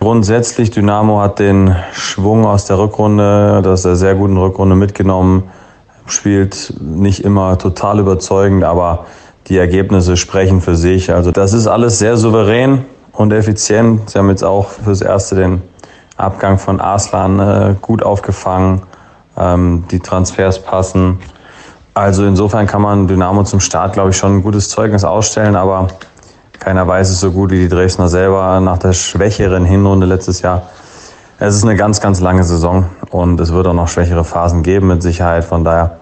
[0.00, 5.50] Grundsätzlich, Dynamo hat den Schwung aus der Rückrunde, aus der sehr guten Rückrunde mitgenommen,
[6.06, 9.06] spielt nicht immer total überzeugend, aber
[9.48, 11.12] die Ergebnisse sprechen für sich.
[11.12, 14.08] Also das ist alles sehr souverän und effizient.
[14.08, 15.62] Sie haben jetzt auch fürs Erste den
[16.16, 18.82] Abgang von Arslan äh, gut aufgefangen.
[19.36, 21.18] Ähm, die Transfers passen.
[21.94, 25.88] Also insofern kann man Dynamo zum Start, glaube ich, schon ein gutes Zeugnis ausstellen, aber
[26.60, 30.68] keiner weiß es so gut wie die Dresdner selber nach der schwächeren Hinrunde letztes Jahr.
[31.38, 34.88] Es ist eine ganz, ganz lange Saison und es wird auch noch schwächere Phasen geben
[34.88, 35.44] mit Sicherheit.
[35.44, 36.00] Von daher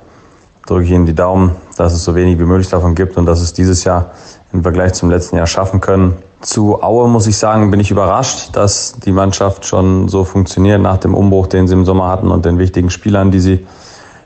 [0.67, 3.41] drücke ich Ihnen die Daumen, dass es so wenig wie möglich davon gibt und dass
[3.41, 4.11] es dieses Jahr
[4.53, 6.17] im Vergleich zum letzten Jahr schaffen können.
[6.41, 10.99] Zu Aue muss ich sagen, bin ich überrascht, dass die Mannschaft schon so funktioniert nach
[10.99, 13.67] dem Umbruch, den sie im Sommer hatten und den wichtigen Spielern, die sie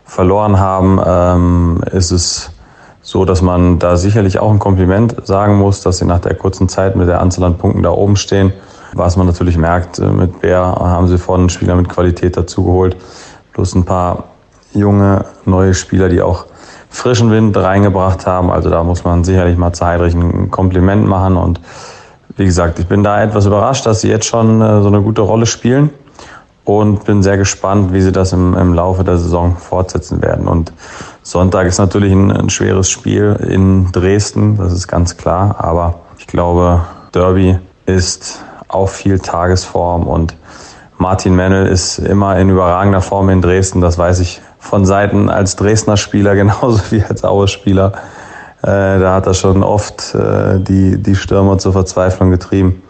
[0.06, 0.98] verloren haben.
[1.04, 2.52] Ähm, ist es
[3.12, 6.70] so dass man da sicherlich auch ein Kompliment sagen muss, dass sie nach der kurzen
[6.70, 8.54] Zeit mit der Anzahl an Punkten da oben stehen.
[8.94, 12.96] Was man natürlich merkt, äh, mit Bär haben sie vorne Spieler mit Qualität dazugeholt,
[13.52, 14.24] plus ein paar
[14.72, 16.46] junge, neue Spieler, die auch
[16.88, 18.50] frischen Wind reingebracht haben.
[18.50, 21.36] Also da muss man sicherlich mal zu Heidrich ein Kompliment machen.
[21.36, 21.60] Und
[22.38, 25.20] wie gesagt, ich bin da etwas überrascht, dass sie jetzt schon äh, so eine gute
[25.20, 25.90] Rolle spielen.
[26.64, 30.48] und bin sehr gespannt, wie sie das im, im Laufe der Saison fortsetzen werden.
[30.48, 30.72] Und
[31.22, 35.56] Sonntag ist natürlich ein, ein schweres Spiel in Dresden, das ist ganz klar.
[35.58, 36.82] Aber ich glaube,
[37.14, 40.34] Derby ist auf viel Tagesform und
[40.98, 43.80] Martin Mennel ist immer in überragender Form in Dresden.
[43.80, 47.92] Das weiß ich von Seiten als Dresdner Spieler genauso wie als Aue Spieler.
[48.62, 52.82] Äh, da hat er schon oft äh, die, die Stürmer zur Verzweiflung getrieben.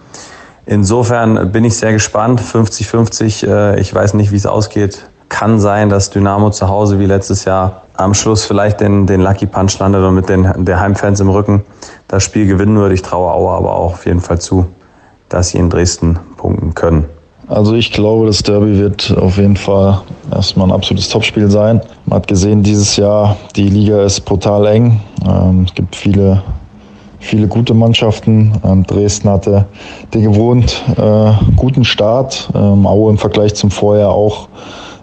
[0.67, 2.41] Insofern bin ich sehr gespannt.
[2.41, 3.47] 50-50.
[3.47, 5.05] Äh, ich weiß nicht, wie es ausgeht.
[5.33, 9.47] Kann sein, dass Dynamo zu Hause wie letztes Jahr am Schluss vielleicht den, den Lucky
[9.47, 11.65] Punch landet und mit den der Heimfans im Rücken
[12.07, 12.95] das Spiel gewinnen würde.
[12.95, 14.67] Ich traue Aue aber auch auf jeden Fall zu,
[15.31, 17.07] dass sie in Dresden punkten können.
[17.49, 21.81] Also ich glaube, das Derby wird auf jeden Fall erstmal ein absolutes Topspiel sein.
[22.05, 25.01] Man hat gesehen, dieses Jahr, die Liga ist brutal eng.
[25.27, 26.43] Ähm, es gibt viele
[27.21, 28.53] viele gute Mannschaften.
[28.65, 29.65] Ähm, Dresden hatte
[30.13, 32.51] den gewohnt äh, guten Start.
[32.55, 34.49] Ähm, Aue im Vergleich zum Vorjahr auch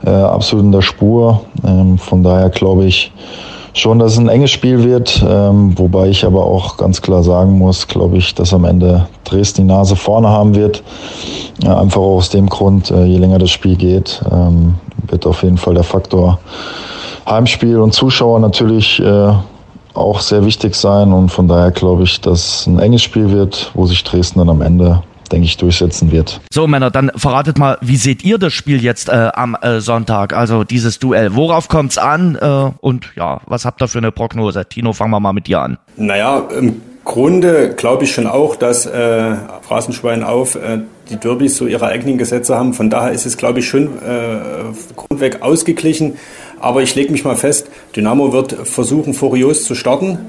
[0.06, 1.42] äh, absolut in der Spur.
[1.66, 3.12] Ähm, von daher glaube ich
[3.74, 5.24] schon, dass es ein enges Spiel wird.
[5.28, 9.68] Ähm, wobei ich aber auch ganz klar sagen muss, glaube ich, dass am Ende Dresden
[9.68, 10.84] die Nase vorne haben wird.
[11.64, 14.76] Äh, einfach auch aus dem Grund, äh, je länger das Spiel geht, ähm,
[15.08, 16.40] wird auf jeden Fall der Faktor
[17.28, 19.32] Heimspiel und Zuschauer natürlich äh,
[19.94, 23.86] auch sehr wichtig sein und von daher glaube ich, dass ein enges Spiel wird, wo
[23.86, 25.02] sich Dresden dann am Ende
[25.32, 26.42] denke ich, durchsetzen wird.
[26.52, 30.34] So, Männer, dann verratet mal, wie seht ihr das Spiel jetzt äh, am äh, Sonntag,
[30.34, 31.36] also dieses Duell?
[31.36, 34.66] Worauf kommt es an äh, und ja, was habt ihr für eine Prognose?
[34.66, 35.78] Tino, fangen wir mal mit dir an.
[35.96, 41.66] Naja, im Grunde glaube ich schon auch, dass äh, Phrasenschwein auf äh, die Derbys so
[41.66, 42.74] ihre eigenen Gesetze haben.
[42.74, 44.40] Von daher ist es, glaube ich, schon äh,
[44.96, 46.18] grundweg ausgeglichen.
[46.60, 50.20] Aber ich lege mich mal fest, Dynamo wird versuchen, furios zu starten,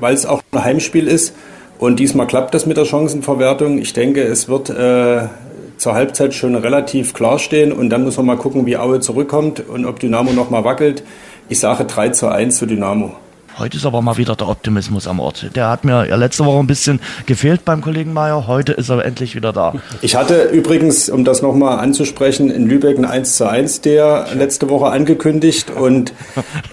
[0.00, 1.34] weil es auch ein Heimspiel ist.
[1.78, 3.78] Und diesmal klappt das mit der Chancenverwertung.
[3.78, 5.28] Ich denke, es wird äh,
[5.76, 7.72] zur Halbzeit schon relativ klar stehen.
[7.72, 11.02] Und dann muss man mal gucken, wie Aue zurückkommt und ob Dynamo nochmal wackelt.
[11.48, 13.16] Ich sage 3 zu 1 zu Dynamo.
[13.56, 15.54] Heute ist aber mal wieder der Optimismus am Ort.
[15.54, 18.48] Der hat mir ja letzte Woche ein bisschen gefehlt beim Kollegen Meier.
[18.48, 19.74] Heute ist er endlich wieder da.
[20.02, 24.68] Ich hatte übrigens, um das nochmal anzusprechen, in Lübeck ein 1 zu 1 der letzte
[24.68, 25.70] Woche angekündigt.
[25.70, 26.12] Und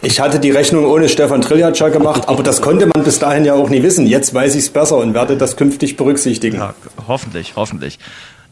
[0.02, 3.54] ich hatte die Rechnung ohne Stefan Triljatscha gemacht, aber das konnte man bis dahin ja
[3.54, 4.08] auch nie wissen.
[4.08, 6.58] Jetzt weiß ich es besser und werde das künftig berücksichtigen.
[6.58, 6.74] Ja,
[7.08, 8.00] hoffentlich, hoffentlich.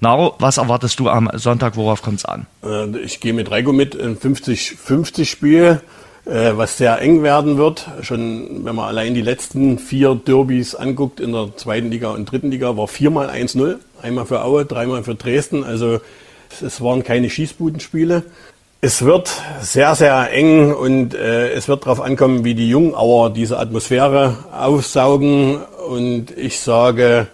[0.02, 1.76] Naro, was erwartest du am Sonntag?
[1.76, 2.46] Worauf kommt es an?
[2.64, 5.82] Äh, ich gehe mit Reiko mit, ein 50-50-Spiel.
[6.30, 7.88] Äh, was sehr eng werden wird.
[8.02, 12.52] Schon wenn man allein die letzten vier Derbys anguckt in der zweiten Liga und dritten
[12.52, 13.78] Liga, war viermal 1-0.
[14.02, 15.64] Einmal für Aue, dreimal für Dresden.
[15.64, 16.02] Also
[16.64, 18.24] es waren keine Schießbudenspiele.
[18.82, 23.32] Es wird sehr, sehr eng und äh, es wird darauf ankommen, wie die jungen Auer
[23.32, 25.58] diese Atmosphäre aufsaugen.
[25.90, 27.28] Und ich sage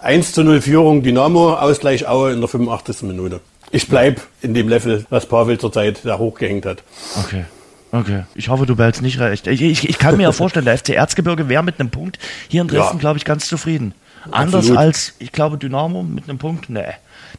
[0.00, 3.02] 1 zu 0 Führung Dynamo, Ausgleich Aue in der 85.
[3.02, 3.40] Minute.
[3.70, 6.82] Ich bleibe in dem Level, was Pavel zurzeit da hochgehängt hat.
[7.24, 7.44] Okay.
[7.92, 8.24] Okay.
[8.34, 9.46] Ich hoffe, du behältst nicht recht.
[9.46, 12.18] Ich, ich, ich kann mir ja vorstellen, der FC Erzgebirge wäre mit einem Punkt
[12.48, 13.00] hier in Dresden, ja.
[13.00, 13.94] glaube ich, ganz zufrieden.
[14.30, 14.78] Anders Absolut.
[14.78, 16.84] als, ich glaube, Dynamo mit einem Punkt, nee.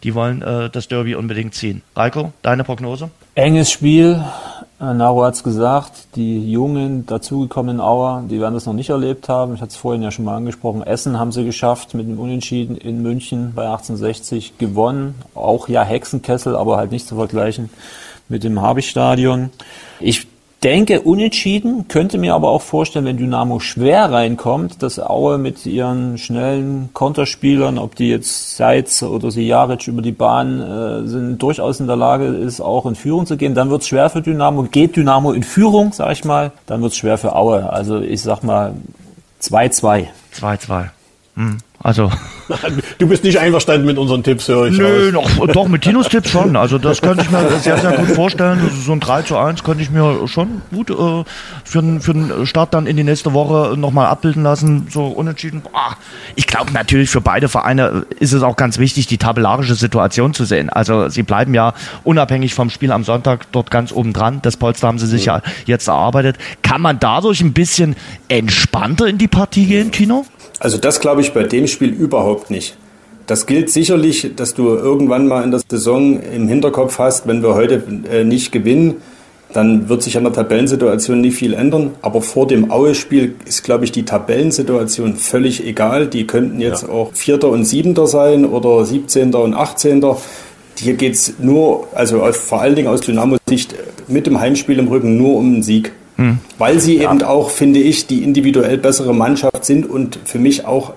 [0.03, 1.83] Die wollen äh, das Derby unbedingt ziehen.
[1.95, 3.11] Reiko, deine Prognose?
[3.35, 4.23] Enges Spiel.
[4.79, 9.29] Äh, Naro hat es gesagt, die jungen, dazugekommenen Auer, die werden das noch nicht erlebt
[9.29, 9.53] haben.
[9.53, 10.81] Ich hatte es vorhin ja schon mal angesprochen.
[10.81, 15.15] Essen haben sie geschafft mit dem Unentschieden in München bei 1860 gewonnen.
[15.35, 17.69] Auch ja Hexenkessel, aber halt nicht zu vergleichen
[18.27, 19.51] mit dem Habich-Stadion.
[19.99, 20.30] Ich
[20.63, 26.17] denke unentschieden, könnte mir aber auch vorstellen, wenn Dynamo schwer reinkommt, dass Aue mit ihren
[26.17, 31.87] schnellen Konterspielern, ob die jetzt Seitz oder Sijaric über die Bahn äh, sind, durchaus in
[31.87, 33.55] der Lage ist, auch in Führung zu gehen.
[33.55, 34.63] Dann wird es schwer für Dynamo.
[34.63, 37.71] Geht Dynamo in Führung, sag ich mal, dann wird es schwer für Aue.
[37.71, 38.73] Also ich sag mal
[39.41, 40.07] 2-2.
[40.35, 40.89] 2-2.
[41.35, 41.57] Hm.
[41.83, 42.11] Also.
[42.97, 46.29] Du bist nicht einverstanden mit unseren Tipps, höre ich Nö, doch, doch, mit Tinos Tipps
[46.29, 46.57] schon.
[46.57, 48.59] Also das könnte ich mir sehr, sehr gut vorstellen.
[48.59, 51.23] Also so ein 3 zu 1 könnte ich mir schon gut äh,
[51.63, 54.87] für, den, für den Start dann in die nächste Woche nochmal abbilden lassen.
[54.89, 55.61] So unentschieden.
[55.61, 55.95] Boah.
[56.35, 60.43] Ich glaube natürlich für beide Vereine ist es auch ganz wichtig, die tabellarische Situation zu
[60.43, 60.69] sehen.
[60.69, 61.73] Also sie bleiben ja
[62.03, 64.39] unabhängig vom Spiel am Sonntag dort ganz oben dran.
[64.41, 66.37] Das Polster haben sie sich ja jetzt erarbeitet.
[66.63, 67.95] Kann man dadurch ein bisschen
[68.27, 70.25] entspannter in die Partie gehen, Tino?
[70.61, 72.77] Also das glaube ich bei dem Spiel überhaupt nicht.
[73.25, 77.55] Das gilt sicherlich, dass du irgendwann mal in der Saison im Hinterkopf hast, wenn wir
[77.55, 77.81] heute
[78.11, 78.97] äh, nicht gewinnen,
[79.53, 81.95] dann wird sich an der Tabellensituation nicht viel ändern.
[82.03, 86.05] Aber vor dem Aue-Spiel ist, glaube ich, die Tabellensituation völlig egal.
[86.05, 86.89] Die könnten jetzt ja.
[86.89, 90.17] auch Vierter und Siebenter sein oder Siebzehnter und Achtzehnter.
[90.77, 93.73] Hier geht es nur, also vor allen Dingen aus Dynamo-Sicht,
[94.07, 95.91] mit dem Heimspiel im Rücken nur um den Sieg.
[96.21, 96.37] Hm.
[96.59, 97.11] Weil sie ja.
[97.11, 100.93] eben auch, finde ich, die individuell bessere Mannschaft sind und für mich auch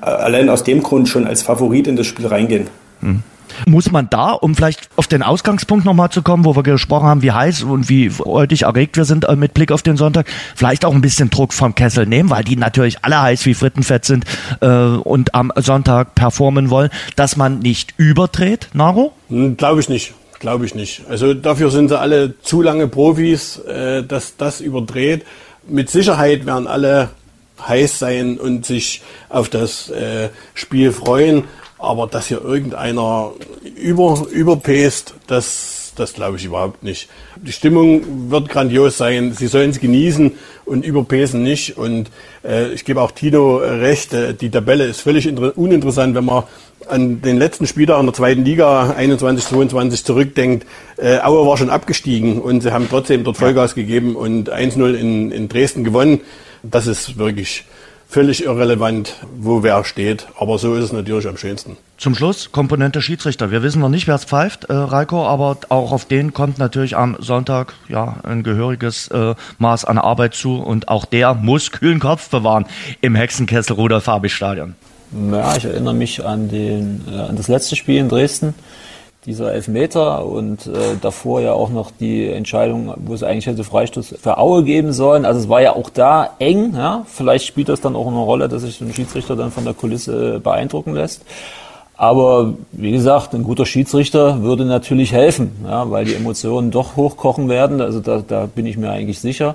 [0.00, 2.68] äh, allein aus dem Grund schon als Favorit in das Spiel reingehen.
[3.00, 3.22] Hm.
[3.66, 7.22] Muss man da, um vielleicht auf den Ausgangspunkt nochmal zu kommen, wo wir gesprochen haben,
[7.22, 10.84] wie heiß und wie freudig erregt wir sind äh, mit Blick auf den Sonntag, vielleicht
[10.84, 14.24] auch ein bisschen Druck vom Kessel nehmen, weil die natürlich alle heiß wie Frittenfett sind
[14.60, 19.14] äh, und am Sonntag performen wollen, dass man nicht überdreht, Naro?
[19.30, 20.14] Hm, Glaube ich nicht.
[20.40, 21.02] Glaube ich nicht.
[21.08, 25.26] Also dafür sind sie alle zu lange Profis, äh, dass das überdreht.
[25.68, 27.10] Mit Sicherheit werden alle
[27.68, 31.44] heiß sein und sich auf das äh, Spiel freuen.
[31.76, 33.32] Aber dass hier irgendeiner
[33.76, 37.10] über, überpäst, das, das glaube ich überhaupt nicht.
[37.36, 39.34] Die Stimmung wird grandios sein.
[39.34, 40.32] Sie sollen es genießen
[40.64, 41.76] und überpäsen nicht.
[41.76, 42.10] Und
[42.44, 46.44] äh, ich gebe auch Tino recht, äh, die Tabelle ist völlig uninteressant, wenn man
[46.90, 50.66] an den letzten Spieltag in der zweiten Liga 21, 22 zurückdenkt.
[50.96, 55.30] Äh, Aue war schon abgestiegen und sie haben trotzdem dort Vollgas gegeben und 1-0 in,
[55.30, 56.20] in Dresden gewonnen.
[56.62, 57.64] Das ist wirklich
[58.10, 60.26] völlig irrelevant, wo wer steht.
[60.38, 61.76] Aber so ist es natürlich am schönsten.
[61.96, 63.52] Zum Schluss Komponente Schiedsrichter.
[63.52, 66.96] Wir wissen noch nicht, wer es pfeift, äh, Reiko, aber auch auf den kommt natürlich
[66.96, 72.00] am Sonntag ja ein gehöriges äh, Maß an Arbeit zu und auch der muss kühlen
[72.00, 72.66] Kopf bewahren
[73.00, 74.74] im Hexenkessel Rudolf Habich Stadion.
[75.12, 78.54] Ja, ich erinnere mich an, den, äh, an das letzte Spiel in Dresden
[79.26, 84.14] dieser Elfmeter und äh, davor ja auch noch die Entscheidung, wo es eigentlich hätte Freistoß
[84.20, 85.26] für Aue geben sollen.
[85.26, 86.74] Also es war ja auch da eng.
[86.74, 87.04] Ja?
[87.06, 90.40] Vielleicht spielt das dann auch eine Rolle, dass sich ein Schiedsrichter dann von der Kulisse
[90.40, 91.22] beeindrucken lässt.
[91.96, 97.50] Aber wie gesagt, ein guter Schiedsrichter würde natürlich helfen, ja, weil die Emotionen doch hochkochen
[97.50, 97.82] werden.
[97.82, 99.54] Also da, da bin ich mir eigentlich sicher.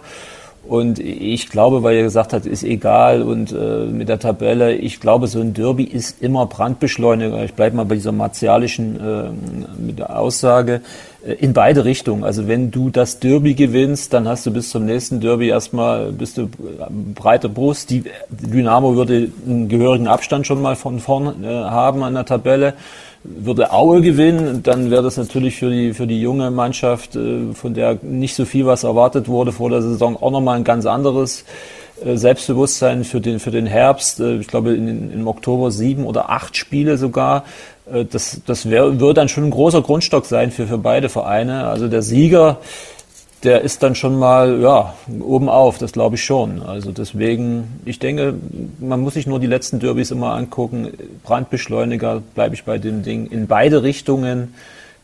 [0.68, 5.00] Und ich glaube, weil er gesagt hat, ist egal und äh, mit der Tabelle, ich
[5.00, 7.44] glaube, so ein Derby ist immer Brandbeschleuniger.
[7.44, 9.30] Ich bleibe mal bei dieser martialischen äh,
[9.80, 10.82] mit der Aussage
[11.24, 12.24] äh, in beide Richtungen.
[12.24, 16.38] Also wenn du das Derby gewinnst, dann hast du bis zum nächsten Derby erstmal bist
[16.38, 16.48] du äh,
[17.14, 17.92] breite Brust.
[17.92, 22.74] Die Dynamo würde einen gehörigen Abstand schon mal von vorn äh, haben an der Tabelle
[23.28, 27.74] würde Aue gewinnen, dann wäre das natürlich für die, für die junge Mannschaft, äh, von
[27.74, 31.44] der nicht so viel was erwartet wurde vor der Saison, auch nochmal ein ganz anderes
[32.04, 34.20] äh, Selbstbewusstsein für den, für den Herbst.
[34.20, 37.46] Äh, ich glaube, in, im Oktober sieben oder acht Spiele sogar.
[38.12, 41.68] Das, das wär, würde dann schon ein großer Grundstock sein für, für beide Vereine.
[41.68, 42.58] Also der Sieger,
[43.46, 46.64] der ist dann schon mal ja, oben auf, das glaube ich schon.
[46.64, 48.34] Also deswegen, ich denke,
[48.80, 50.92] man muss sich nur die letzten Derbys immer angucken.
[51.24, 54.56] Brandbeschleuniger bleibe ich bei dem Ding in beide Richtungen.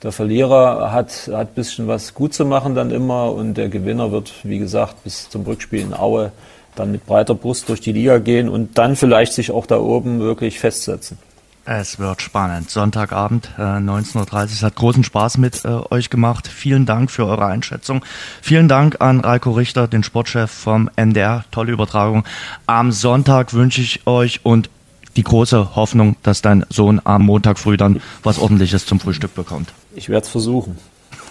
[0.01, 4.11] Der Verlierer hat hat ein bisschen was gut zu machen dann immer und der Gewinner
[4.11, 6.31] wird, wie gesagt, bis zum Rückspiel in Aue
[6.75, 10.19] dann mit breiter Brust durch die Liga gehen und dann vielleicht sich auch da oben
[10.19, 11.17] wirklich festsetzen.
[11.63, 12.71] Es wird spannend.
[12.71, 14.43] Sonntagabend, äh, 19.30 Uhr.
[14.43, 16.47] Es hat großen Spaß mit äh, euch gemacht.
[16.47, 18.03] Vielen Dank für eure Einschätzung.
[18.41, 21.45] Vielen Dank an Reiko Richter, den Sportchef vom NDR.
[21.51, 22.23] Tolle Übertragung.
[22.65, 24.69] Am Sonntag wünsche ich euch und
[25.15, 29.71] die große Hoffnung, dass dein Sohn am Montag früh dann was ordentliches zum Frühstück bekommt.
[29.93, 30.77] Ich werde es versuchen.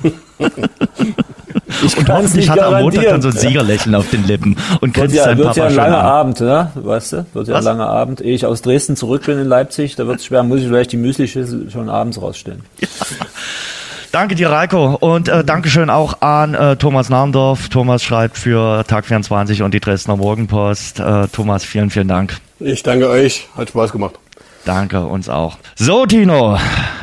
[1.82, 4.92] Ich und hoffentlich hat er am Montag dann so ein Siegerlächeln auf den Lippen und
[4.92, 6.06] grinst ja, wird Papa ja ein langer an.
[6.06, 6.72] Abend, ne?
[6.74, 7.26] weißt du?
[7.32, 7.60] Wird ja Was?
[7.60, 8.20] ein langer Abend.
[8.20, 10.92] Ehe ich aus Dresden zurück bin in Leipzig, da wird es schwer, muss ich vielleicht
[10.92, 12.62] die Müsli-Schüssel schon abends rausstellen.
[12.80, 12.88] Ja.
[14.12, 14.96] Danke dir, Reiko.
[14.96, 17.68] Und äh, Dankeschön auch an äh, Thomas Nahndorf.
[17.68, 20.98] Thomas schreibt für Tag 24 und die Dresdner Morgenpost.
[20.98, 22.38] Äh, Thomas, vielen, vielen Dank.
[22.58, 23.46] Ich danke euch.
[23.56, 24.16] Hat Spaß gemacht.
[24.64, 25.58] Danke, uns auch.
[25.76, 26.58] So, Tino,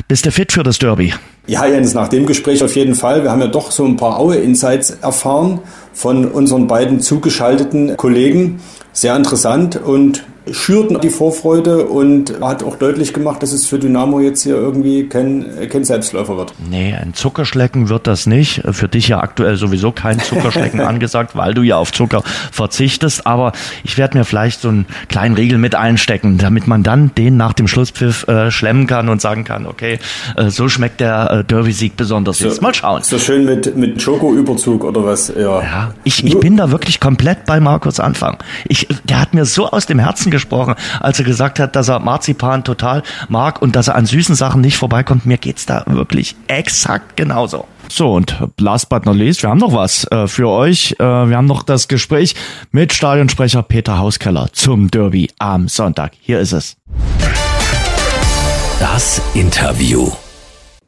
[0.06, 1.14] bist du fit für das Derby?
[1.48, 3.22] Ja, Jens, nach dem Gespräch auf jeden Fall.
[3.22, 5.60] Wir haben ja doch so ein paar Aue-Insights erfahren
[5.94, 8.60] von unseren beiden zugeschalteten Kollegen.
[8.92, 14.20] Sehr interessant und schürten die Vorfreude und hat auch deutlich gemacht, dass es für Dynamo
[14.20, 16.52] jetzt hier irgendwie kein, kein Selbstläufer wird.
[16.68, 18.62] Nee, ein Zuckerschlecken wird das nicht.
[18.70, 22.22] Für dich ja aktuell sowieso kein Zuckerschlecken angesagt, weil du ja auf Zucker
[22.52, 23.26] verzichtest.
[23.26, 23.52] Aber
[23.84, 27.52] ich werde mir vielleicht so einen kleinen Riegel mit einstecken, damit man dann den nach
[27.52, 29.98] dem Schlusspfiff äh, schlemmen kann und sagen kann, okay,
[30.36, 32.38] äh, so schmeckt der äh, Derby-Sieg besonders.
[32.38, 33.02] So, Jetzt mal schauen.
[33.02, 35.28] So schön mit, mit Schoko-Überzug oder was?
[35.28, 38.38] Ja, ja ich, ich bin da wirklich komplett bei Markus Anfang.
[38.66, 40.37] Ich, der hat mir so aus dem Herzen gesprochen,
[41.00, 44.60] als er gesagt hat, dass er Marzipan total mag und dass er an süßen Sachen
[44.60, 45.26] nicht vorbeikommt.
[45.26, 47.66] Mir geht's da wirklich exakt genauso.
[47.90, 50.94] So, und last but not least, wir haben noch was äh, für euch.
[50.98, 52.34] Äh, wir haben noch das Gespräch
[52.70, 56.12] mit Stadionsprecher Peter Hauskeller zum Derby am Sonntag.
[56.20, 56.76] Hier ist es.
[58.78, 60.12] Das Interview.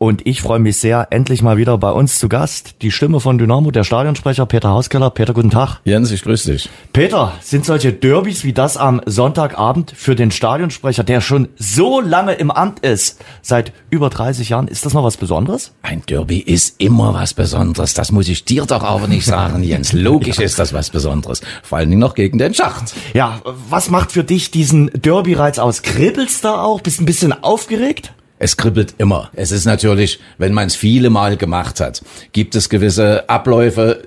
[0.02, 2.76] Und ich freue mich sehr, endlich mal wieder bei uns zu Gast.
[2.80, 5.10] Die Stimme von Dynamo, der Stadionsprecher Peter Hauskeller.
[5.10, 5.80] Peter, guten Tag.
[5.84, 6.70] Jens, ich grüße dich.
[6.94, 12.32] Peter, sind solche Derbys wie das am Sonntagabend für den Stadionsprecher, der schon so lange
[12.32, 15.72] im Amt ist, seit über 30 Jahren, ist das noch was Besonderes?
[15.82, 17.92] Ein Derby ist immer was Besonderes.
[17.92, 19.92] Das muss ich dir doch aber nicht sagen, Jens.
[19.92, 20.44] Logisch ja.
[20.44, 21.42] ist das was Besonderes.
[21.62, 22.94] Vor allen Dingen noch gegen den Schacht.
[23.12, 25.82] Ja, was macht für dich diesen Derby-Reiz aus?
[25.82, 26.80] Kribbelst da auch?
[26.80, 28.14] Bist ein bisschen aufgeregt?
[28.42, 29.30] Es kribbelt immer.
[29.34, 34.04] Es ist natürlich, wenn man es viele Mal gemacht hat, gibt es gewisse Abläufe,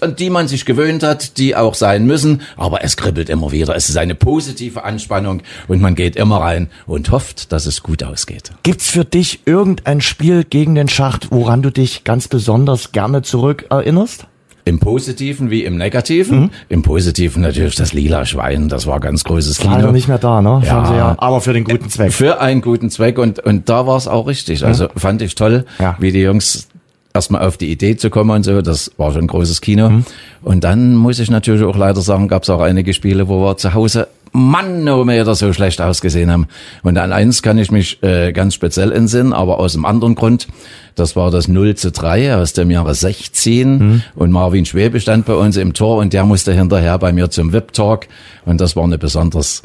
[0.00, 3.74] an die man sich gewöhnt hat, die auch sein müssen, aber es kribbelt immer wieder.
[3.74, 8.04] Es ist eine positive Anspannung und man geht immer rein und hofft, dass es gut
[8.04, 8.52] ausgeht.
[8.62, 13.66] Gibt's für dich irgendein Spiel gegen den Schacht, woran du dich ganz besonders gerne zurück
[13.70, 14.28] erinnerst?
[14.66, 16.40] Im Positiven wie im Negativen.
[16.40, 16.50] Mhm.
[16.70, 19.74] Im Positiven natürlich das lila Schwein, das war ganz großes Kino.
[19.74, 20.60] Leider nicht mehr da, ne?
[20.64, 20.84] Ja.
[20.84, 22.12] Fernseher, aber für den guten Zweck.
[22.12, 24.64] Für einen guten Zweck und, und da war es auch richtig.
[24.64, 25.96] Also fand ich toll, Ja.
[25.98, 26.68] wie die Jungs
[27.12, 30.02] erstmal auf die Idee zu kommen und so, das war schon ein großes Kino.
[30.42, 33.56] Und dann muss ich natürlich auch leider sagen, gab es auch einige Spiele, wo wir
[33.56, 36.48] zu Hause Mann, oh Meter so schlecht ausgesehen haben.
[36.82, 40.48] Und an eins kann ich mich äh, ganz speziell entsinnen, aber aus einem anderen Grund.
[40.96, 45.34] Das war das 0 zu 3 aus dem Jahre 16 und Marvin Schwebe stand bei
[45.34, 48.06] uns im Tor und der musste hinterher bei mir zum VIP-Talk
[48.44, 49.62] und das war eine besonders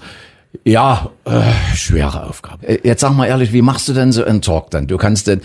[0.63, 1.41] ja, äh,
[1.75, 2.67] schwere Aufgabe.
[2.67, 4.87] Äh, Jetzt sag mal ehrlich, wie machst du denn so einen Talk dann?
[4.87, 5.41] Du kannst denn,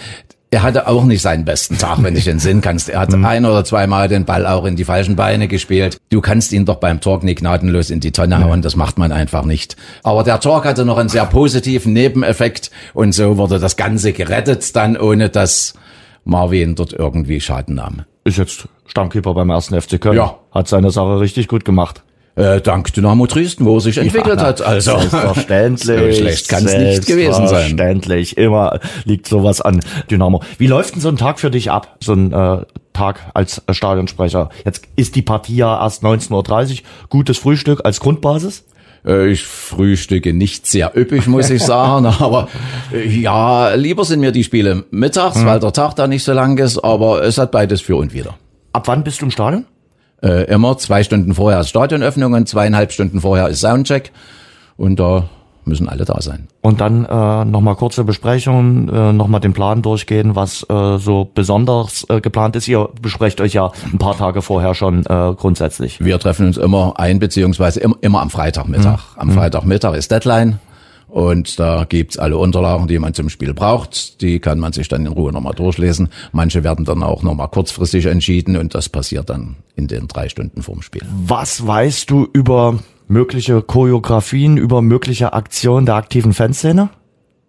[0.55, 2.89] er hatte auch nicht seinen besten Tag, wenn ich den Sinn kannst.
[2.89, 5.99] Er hat ein oder zweimal den Ball auch in die falschen Beine gespielt.
[6.11, 9.11] Du kannst ihn doch beim Talk nicht gnadenlos in die Tonne hauen, das macht man
[9.11, 9.77] einfach nicht.
[10.05, 14.77] Aber der Talk hatte noch einen sehr positiven Nebeneffekt und so wurde das Ganze gerettet
[14.77, 15.75] dann, ohne dass
[16.25, 18.03] Marvin dort irgendwie Schaden nahm.
[18.23, 20.17] Ist jetzt Stammkeeper beim ersten FC Köln.
[20.17, 20.39] Ja.
[20.53, 22.05] Hat seine Sache richtig gut gemacht.
[22.37, 24.61] Äh, dank Dynamo Dresden, wo er sich entwickelt Ja, hat.
[24.61, 26.17] Also Selbstverständlich.
[26.17, 27.49] so schlecht kann es nicht gewesen sein.
[27.49, 28.37] Selbstverständlich.
[28.37, 29.81] Immer liegt sowas an
[30.11, 30.43] Dynamo.
[30.59, 31.97] Wie läuft denn so ein Tag für dich ab?
[32.03, 32.59] So ein äh,
[32.93, 34.49] Tag als Stadionsprecher.
[34.65, 36.33] Jetzt ist die Partie ja erst 19.30
[36.73, 36.79] Uhr.
[37.09, 38.65] Gutes Frühstück als Grundbasis?
[39.07, 42.49] Äh, Ich frühstücke nicht sehr üppig, muss ich sagen, aber
[42.93, 45.47] äh, ja, lieber sind mir die Spiele mittags, Mhm.
[45.47, 48.35] weil der Tag da nicht so lang ist, aber es hat beides für und wieder.
[48.73, 49.67] Ab wann bist du im Stadion?
[50.25, 54.11] Äh, immer zwei Stunden vorher ist Stadionöffnung und zweieinhalb Stunden vorher ist Soundcheck
[54.79, 55.29] und da
[55.67, 56.49] müssen alle da sein.
[56.63, 62.07] Und dann äh, nochmal kurze Besprechung, äh, nochmal den Plan durchgehen, was äh, so besonders
[62.09, 62.69] äh, geplant ist.
[62.69, 66.03] Ihr besprecht euch ja ein paar Tage vorher schon äh, grundsätzlich.
[66.03, 69.01] Wir treffen uns immer ein, beziehungsweise immer, immer am Freitagmittag.
[69.15, 69.21] Mhm.
[69.21, 70.59] Am Freitagmittag ist Deadline.
[71.15, 74.21] Und da gibt's alle Unterlagen, die man zum Spiel braucht.
[74.21, 76.09] Die kann man sich dann in Ruhe nochmal durchlesen.
[76.33, 80.61] Manche werden dann auch nochmal kurzfristig entschieden und das passiert dann in den drei Stunden
[80.61, 81.03] vorm Spiel.
[81.25, 86.91] Was weißt du über mögliche Choreografien, über mögliche Aktionen der aktiven Fanszene?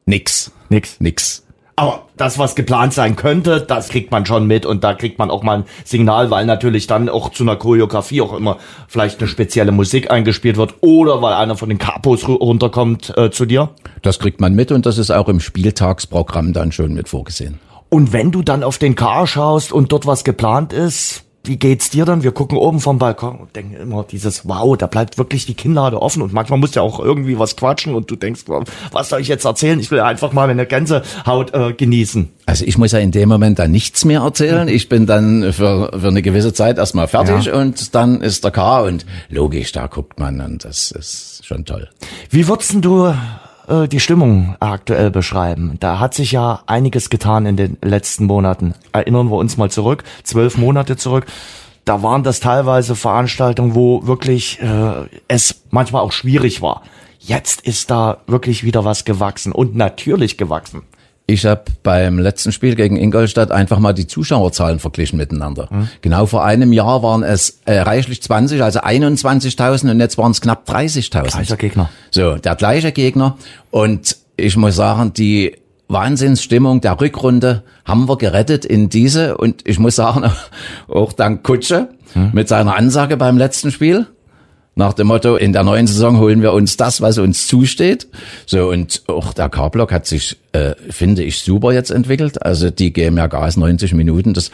[0.05, 0.51] Nix.
[0.69, 0.99] Nix.
[0.99, 1.44] Nix.
[1.77, 5.29] Aber das, was geplant sein könnte, das kriegt man schon mit und da kriegt man
[5.29, 8.57] auch mal ein Signal, weil natürlich dann auch zu einer Choreografie auch immer
[8.87, 13.29] vielleicht eine spezielle Musik eingespielt wird oder weil einer von den Capos ru- runterkommt äh,
[13.29, 13.71] zu dir.
[14.03, 17.59] Das kriegt man mit und das ist auch im Spieltagsprogramm dann schon mit vorgesehen.
[17.89, 21.89] Und wenn du dann auf den Car schaust und dort was geplant ist, wie geht's
[21.89, 22.23] dir dann?
[22.23, 26.01] Wir gucken oben vom Balkon und denken immer dieses, wow, da bleibt wirklich die Kinnlade
[26.01, 28.41] offen und manchmal musst du ja auch irgendwie was quatschen und du denkst,
[28.91, 29.79] was soll ich jetzt erzählen?
[29.79, 32.29] Ich will einfach mal meine Gänsehaut äh, genießen.
[32.45, 34.67] Also ich muss ja in dem Moment dann nichts mehr erzählen.
[34.67, 37.55] Ich bin dann für, für eine gewisse Zeit erstmal fertig Ja.
[37.59, 41.89] und dann ist der K und logisch, da guckt man und das ist schon toll.
[42.29, 43.13] Wie würdest du
[43.67, 45.77] äh, die Stimmung aktuell beschreiben?
[45.79, 48.73] Da hat sich ja einiges getan in den letzten Monaten.
[48.91, 51.25] Erinnern wir uns mal zurück, zwölf Monate zurück.
[51.85, 56.81] Da waren das teilweise Veranstaltungen, wo wirklich äh, es manchmal auch schwierig war.
[57.19, 60.83] Jetzt ist da wirklich wieder was gewachsen und natürlich gewachsen.
[61.27, 65.69] Ich habe beim letzten Spiel gegen Ingolstadt einfach mal die Zuschauerzahlen verglichen miteinander.
[66.01, 70.41] Genau vor einem Jahr waren es äh, reichlich 20, also 21.000 und jetzt waren es
[70.41, 71.31] knapp 30.000.
[71.31, 71.89] Gleicher Gegner.
[72.11, 73.37] So, der gleiche Gegner.
[73.71, 75.55] Und ich muss sagen, die
[75.87, 79.37] Wahnsinnsstimmung der Rückrunde haben wir gerettet in diese.
[79.37, 80.29] Und ich muss sagen,
[80.87, 81.89] auch dank Kutsche
[82.33, 84.07] mit seiner Ansage beim letzten Spiel.
[84.77, 88.07] Nach dem Motto, in der neuen Saison holen wir uns das, was uns zusteht.
[88.45, 92.43] So, und auch der K-Block hat sich, äh, finde ich, super jetzt entwickelt.
[92.43, 94.33] Also die geben ja Gas 90 Minuten.
[94.33, 94.51] Das,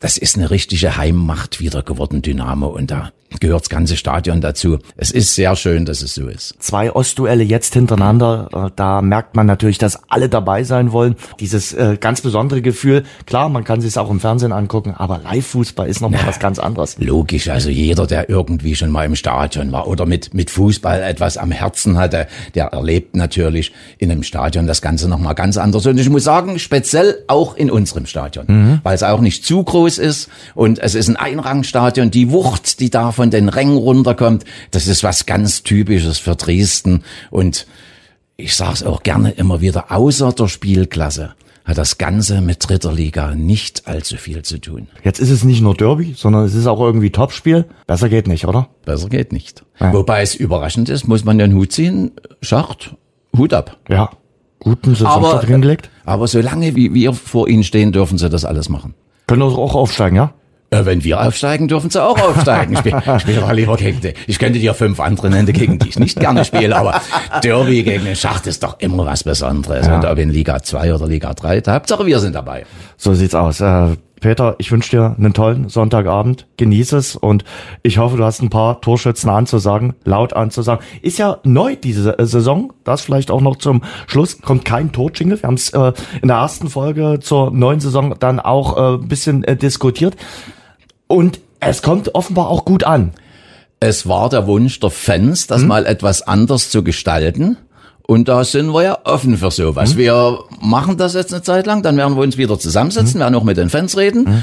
[0.00, 2.66] das ist eine richtige Heimmacht wieder geworden, Dynamo.
[2.66, 3.10] Und da
[3.40, 4.78] gehört das ganze Stadion dazu.
[4.96, 6.54] Es ist sehr schön, dass es so ist.
[6.58, 11.16] Zwei Ostduelle jetzt hintereinander, äh, da merkt man natürlich, dass alle dabei sein wollen.
[11.40, 15.20] Dieses äh, ganz besondere Gefühl, klar, man kann sich es auch im Fernsehen angucken, aber
[15.24, 16.96] Live-Fußball ist nochmal was ganz anderes.
[16.98, 21.36] Logisch, also jeder, der irgendwie schon mal im Stadion war oder mit, mit Fußball etwas
[21.36, 25.86] am Herzen hatte, der erlebt natürlich in einem Stadion das Ganze nochmal ganz anders.
[25.86, 29.98] Und ich muss sagen, speziell auch in unserem Stadion, weil es auch nicht zu groß
[29.98, 32.10] ist und es ist ein Einrangstadion.
[32.10, 37.04] Die Wucht, die da von den Rängen runterkommt, das ist was ganz Typisches für Dresden
[37.30, 37.66] und
[38.36, 41.34] ich sage es auch gerne immer wieder, außer der Spielklasse
[41.64, 44.88] hat das Ganze mit dritter Liga nicht allzu viel zu tun.
[45.02, 47.64] Jetzt ist es nicht nur Derby, sondern es ist auch irgendwie Topspiel.
[47.86, 48.68] Besser geht nicht, oder?
[48.84, 49.64] Besser geht nicht.
[49.80, 49.94] Ja.
[49.94, 52.10] Wobei es überraschend ist, muss man den Hut ziehen.
[52.42, 52.94] Schacht,
[53.34, 53.78] Hut ab.
[53.88, 54.10] Ja.
[54.58, 55.88] Guten Saisonstart hingelegt.
[56.04, 58.92] Aber solange wie wir vor ihnen stehen, dürfen sie das alles machen.
[59.26, 60.34] Können auch aufsteigen, ja?
[60.74, 62.76] Äh, wenn wir aufsteigen, dürfen sie auch aufsteigen.
[62.76, 64.14] Spiel, spiel doch lieber gegen die.
[64.26, 67.00] Ich könnte dir fünf andere nennen, gegen die ich nicht gerne spiele, aber
[67.42, 69.86] Derby gegen den Schacht ist doch immer was Besonderes.
[69.86, 69.96] Ja.
[69.96, 72.66] Und ob in Liga 2 oder Liga 3, Hauptsache wir sind dabei.
[72.96, 73.60] So sieht's aus.
[73.60, 76.46] Äh, Peter, ich wünsche dir einen tollen Sonntagabend.
[76.56, 77.44] Genieß es und
[77.82, 80.82] ich hoffe, du hast ein paar Torschützen anzusagen, laut anzusagen.
[81.02, 82.72] Ist ja neu diese äh, Saison.
[82.84, 84.40] Das vielleicht auch noch zum Schluss.
[84.40, 85.42] Kommt kein Torjingle.
[85.42, 85.92] Wir haben es äh,
[86.22, 90.16] in der ersten Folge zur neuen Saison dann auch äh, ein bisschen äh, diskutiert.
[91.14, 93.12] Und es kommt offenbar auch gut an.
[93.78, 97.56] Es war der Wunsch der Fans, das mal etwas anders zu gestalten.
[98.02, 99.96] Und da sind wir ja offen für sowas.
[99.96, 103.44] Wir machen das jetzt eine Zeit lang, dann werden wir uns wieder zusammensetzen, werden auch
[103.44, 104.42] mit den Fans reden.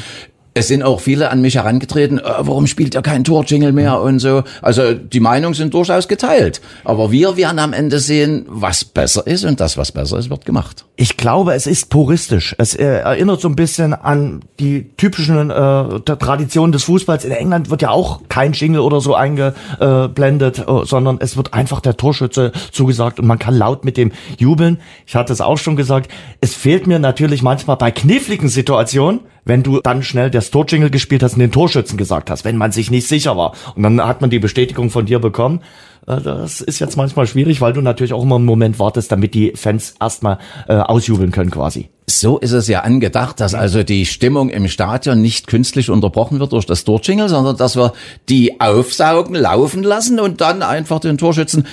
[0.53, 4.19] Es sind auch viele an mich herangetreten, äh, warum spielt ihr kein Torjingle mehr und
[4.19, 4.43] so.
[4.61, 6.59] Also die Meinungen sind durchaus geteilt.
[6.83, 10.45] Aber wir werden am Ende sehen, was besser ist und das, was besser ist, wird
[10.45, 10.83] gemacht.
[10.97, 12.53] Ich glaube, es ist puristisch.
[12.57, 17.23] Es äh, erinnert so ein bisschen an die typischen äh, Traditionen des Fußballs.
[17.23, 21.79] In England wird ja auch kein Jingle oder so eingeblendet, äh, sondern es wird einfach
[21.79, 24.79] der Torschütze zugesagt und man kann laut mit dem jubeln.
[25.07, 26.11] Ich hatte es auch schon gesagt.
[26.41, 31.23] Es fehlt mir natürlich manchmal bei kniffligen Situationen, wenn du dann schnell das Torjingle gespielt
[31.23, 33.53] hast und den Torschützen gesagt hast, wenn man sich nicht sicher war.
[33.75, 35.61] Und dann hat man die Bestätigung von dir bekommen.
[36.07, 39.33] Äh, Das ist jetzt manchmal schwierig, weil du natürlich auch immer einen Moment wartest, damit
[39.33, 40.37] die Fans erstmal
[40.67, 41.89] äh, ausjubeln können quasi.
[42.07, 46.51] So ist es ja angedacht, dass also die Stimmung im Stadion nicht künstlich unterbrochen wird
[46.51, 47.93] durch das Torjingle, sondern dass wir
[48.27, 51.65] die aufsaugen, laufen lassen und dann einfach den Torschützen.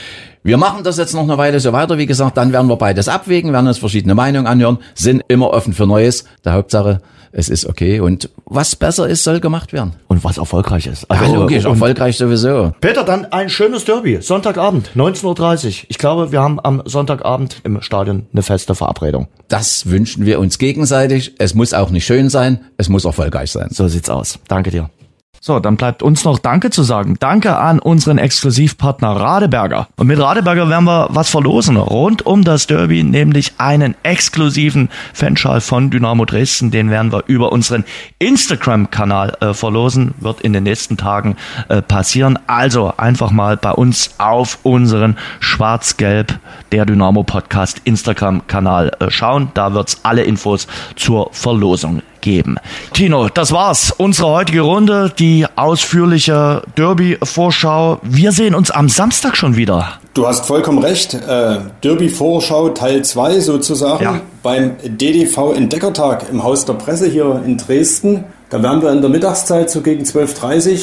[0.44, 1.98] Wir machen das jetzt noch eine Weile so weiter.
[1.98, 5.72] Wie gesagt, dann werden wir beides abwägen, werden uns verschiedene Meinungen anhören, sind immer offen
[5.72, 6.24] für Neues.
[6.44, 7.02] Der Hauptsache,
[7.32, 8.00] es ist okay.
[8.00, 9.92] Und was besser ist, soll gemacht werden.
[10.08, 11.06] Und was erfolgreich ist.
[11.10, 12.72] ja, logisch, und- erfolgreich sowieso.
[12.80, 14.18] Peter, dann ein schönes Derby.
[14.20, 15.86] Sonntagabend, 19.30 Uhr.
[15.88, 19.28] Ich glaube, wir haben am Sonntagabend im Stadion eine feste Verabredung.
[19.48, 21.34] Das wünschen wir uns gegenseitig.
[21.38, 23.68] Es muss auch nicht schön sein, es muss erfolgreich sein.
[23.70, 24.38] So sieht's aus.
[24.48, 24.90] Danke dir.
[25.40, 27.16] So, dann bleibt uns noch Danke zu sagen.
[27.20, 29.88] Danke an unseren Exklusivpartner Radeberger.
[29.96, 35.60] Und mit Radeberger werden wir was verlosen rund um das Derby, nämlich einen exklusiven Fanschal
[35.60, 36.70] von Dynamo Dresden.
[36.70, 37.84] Den werden wir über unseren
[38.18, 40.14] Instagram-Kanal äh, verlosen.
[40.18, 41.36] Wird in den nächsten Tagen
[41.68, 42.38] äh, passieren.
[42.46, 46.38] Also einfach mal bei uns auf unseren Schwarz-Gelb
[46.72, 49.50] der Dynamo Podcast Instagram-Kanal äh, schauen.
[49.54, 50.66] Da wird's alle Infos
[50.96, 52.56] zur Verlosung geben.
[52.92, 53.92] Tino, das war's.
[53.96, 57.98] Unsere heutige Runde, die ausführliche Derby-Vorschau.
[58.02, 59.92] Wir sehen uns am Samstag schon wieder.
[60.14, 61.14] Du hast vollkommen recht.
[61.14, 64.20] Äh, Derby-Vorschau Teil 2 sozusagen Ja.
[64.42, 68.24] beim DDV Entdeckertag im Haus der Presse hier in Dresden.
[68.50, 70.78] Da werden wir in der Mittagszeit so gegen 12.30 Uhr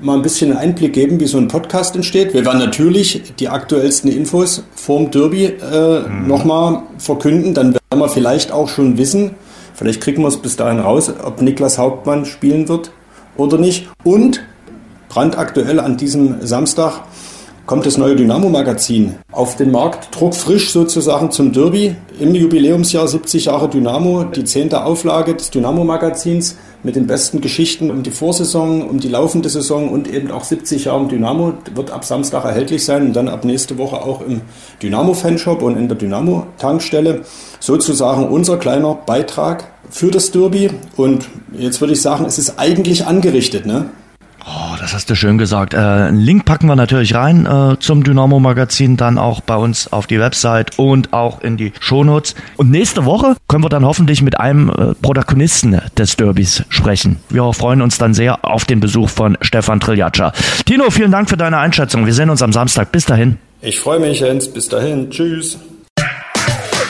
[0.00, 2.34] mal ein bisschen einen Einblick geben, wie so ein Podcast entsteht.
[2.34, 7.54] Wir werden natürlich die aktuellsten Infos vorm Derby äh, nochmal verkünden.
[7.54, 9.30] Dann werden wir vielleicht auch schon wissen,
[9.74, 12.90] vielleicht kriegen wir es bis dahin raus, ob Niklas Hauptmann spielen wird
[13.36, 13.88] oder nicht.
[14.02, 14.42] Und
[15.08, 17.02] brandaktuell an diesem Samstag
[17.66, 23.68] kommt das neue Dynamo-Magazin auf den Markt, druckfrisch sozusagen zum Derby im Jubiläumsjahr 70 Jahre
[23.68, 29.08] Dynamo, die zehnte Auflage des Dynamo-Magazins mit den besten Geschichten um die Vorsaison, um die
[29.08, 33.28] laufende Saison und eben auch 70 Jahre Dynamo wird ab Samstag erhältlich sein und dann
[33.28, 34.42] ab nächste Woche auch im
[34.82, 37.22] Dynamo-Fanshop und in der Dynamo-Tankstelle.
[37.60, 43.06] Sozusagen unser kleiner Beitrag für das Derby und jetzt würde ich sagen, es ist eigentlich
[43.06, 43.86] angerichtet, ne?
[44.84, 45.72] Das hast du schön gesagt.
[45.72, 49.90] Äh, einen Link packen wir natürlich rein äh, zum Dynamo Magazin, dann auch bei uns
[49.90, 52.34] auf die Website und auch in die Shownotes.
[52.58, 57.16] Und nächste Woche können wir dann hoffentlich mit einem äh, Protagonisten des Derbys sprechen.
[57.30, 60.34] Wir freuen uns dann sehr auf den Besuch von Stefan Triljatscha.
[60.66, 62.04] Tino, vielen Dank für deine Einschätzung.
[62.04, 62.92] Wir sehen uns am Samstag.
[62.92, 63.38] Bis dahin.
[63.62, 64.48] Ich freue mich, Jens.
[64.48, 65.08] Bis dahin.
[65.08, 65.56] Tschüss.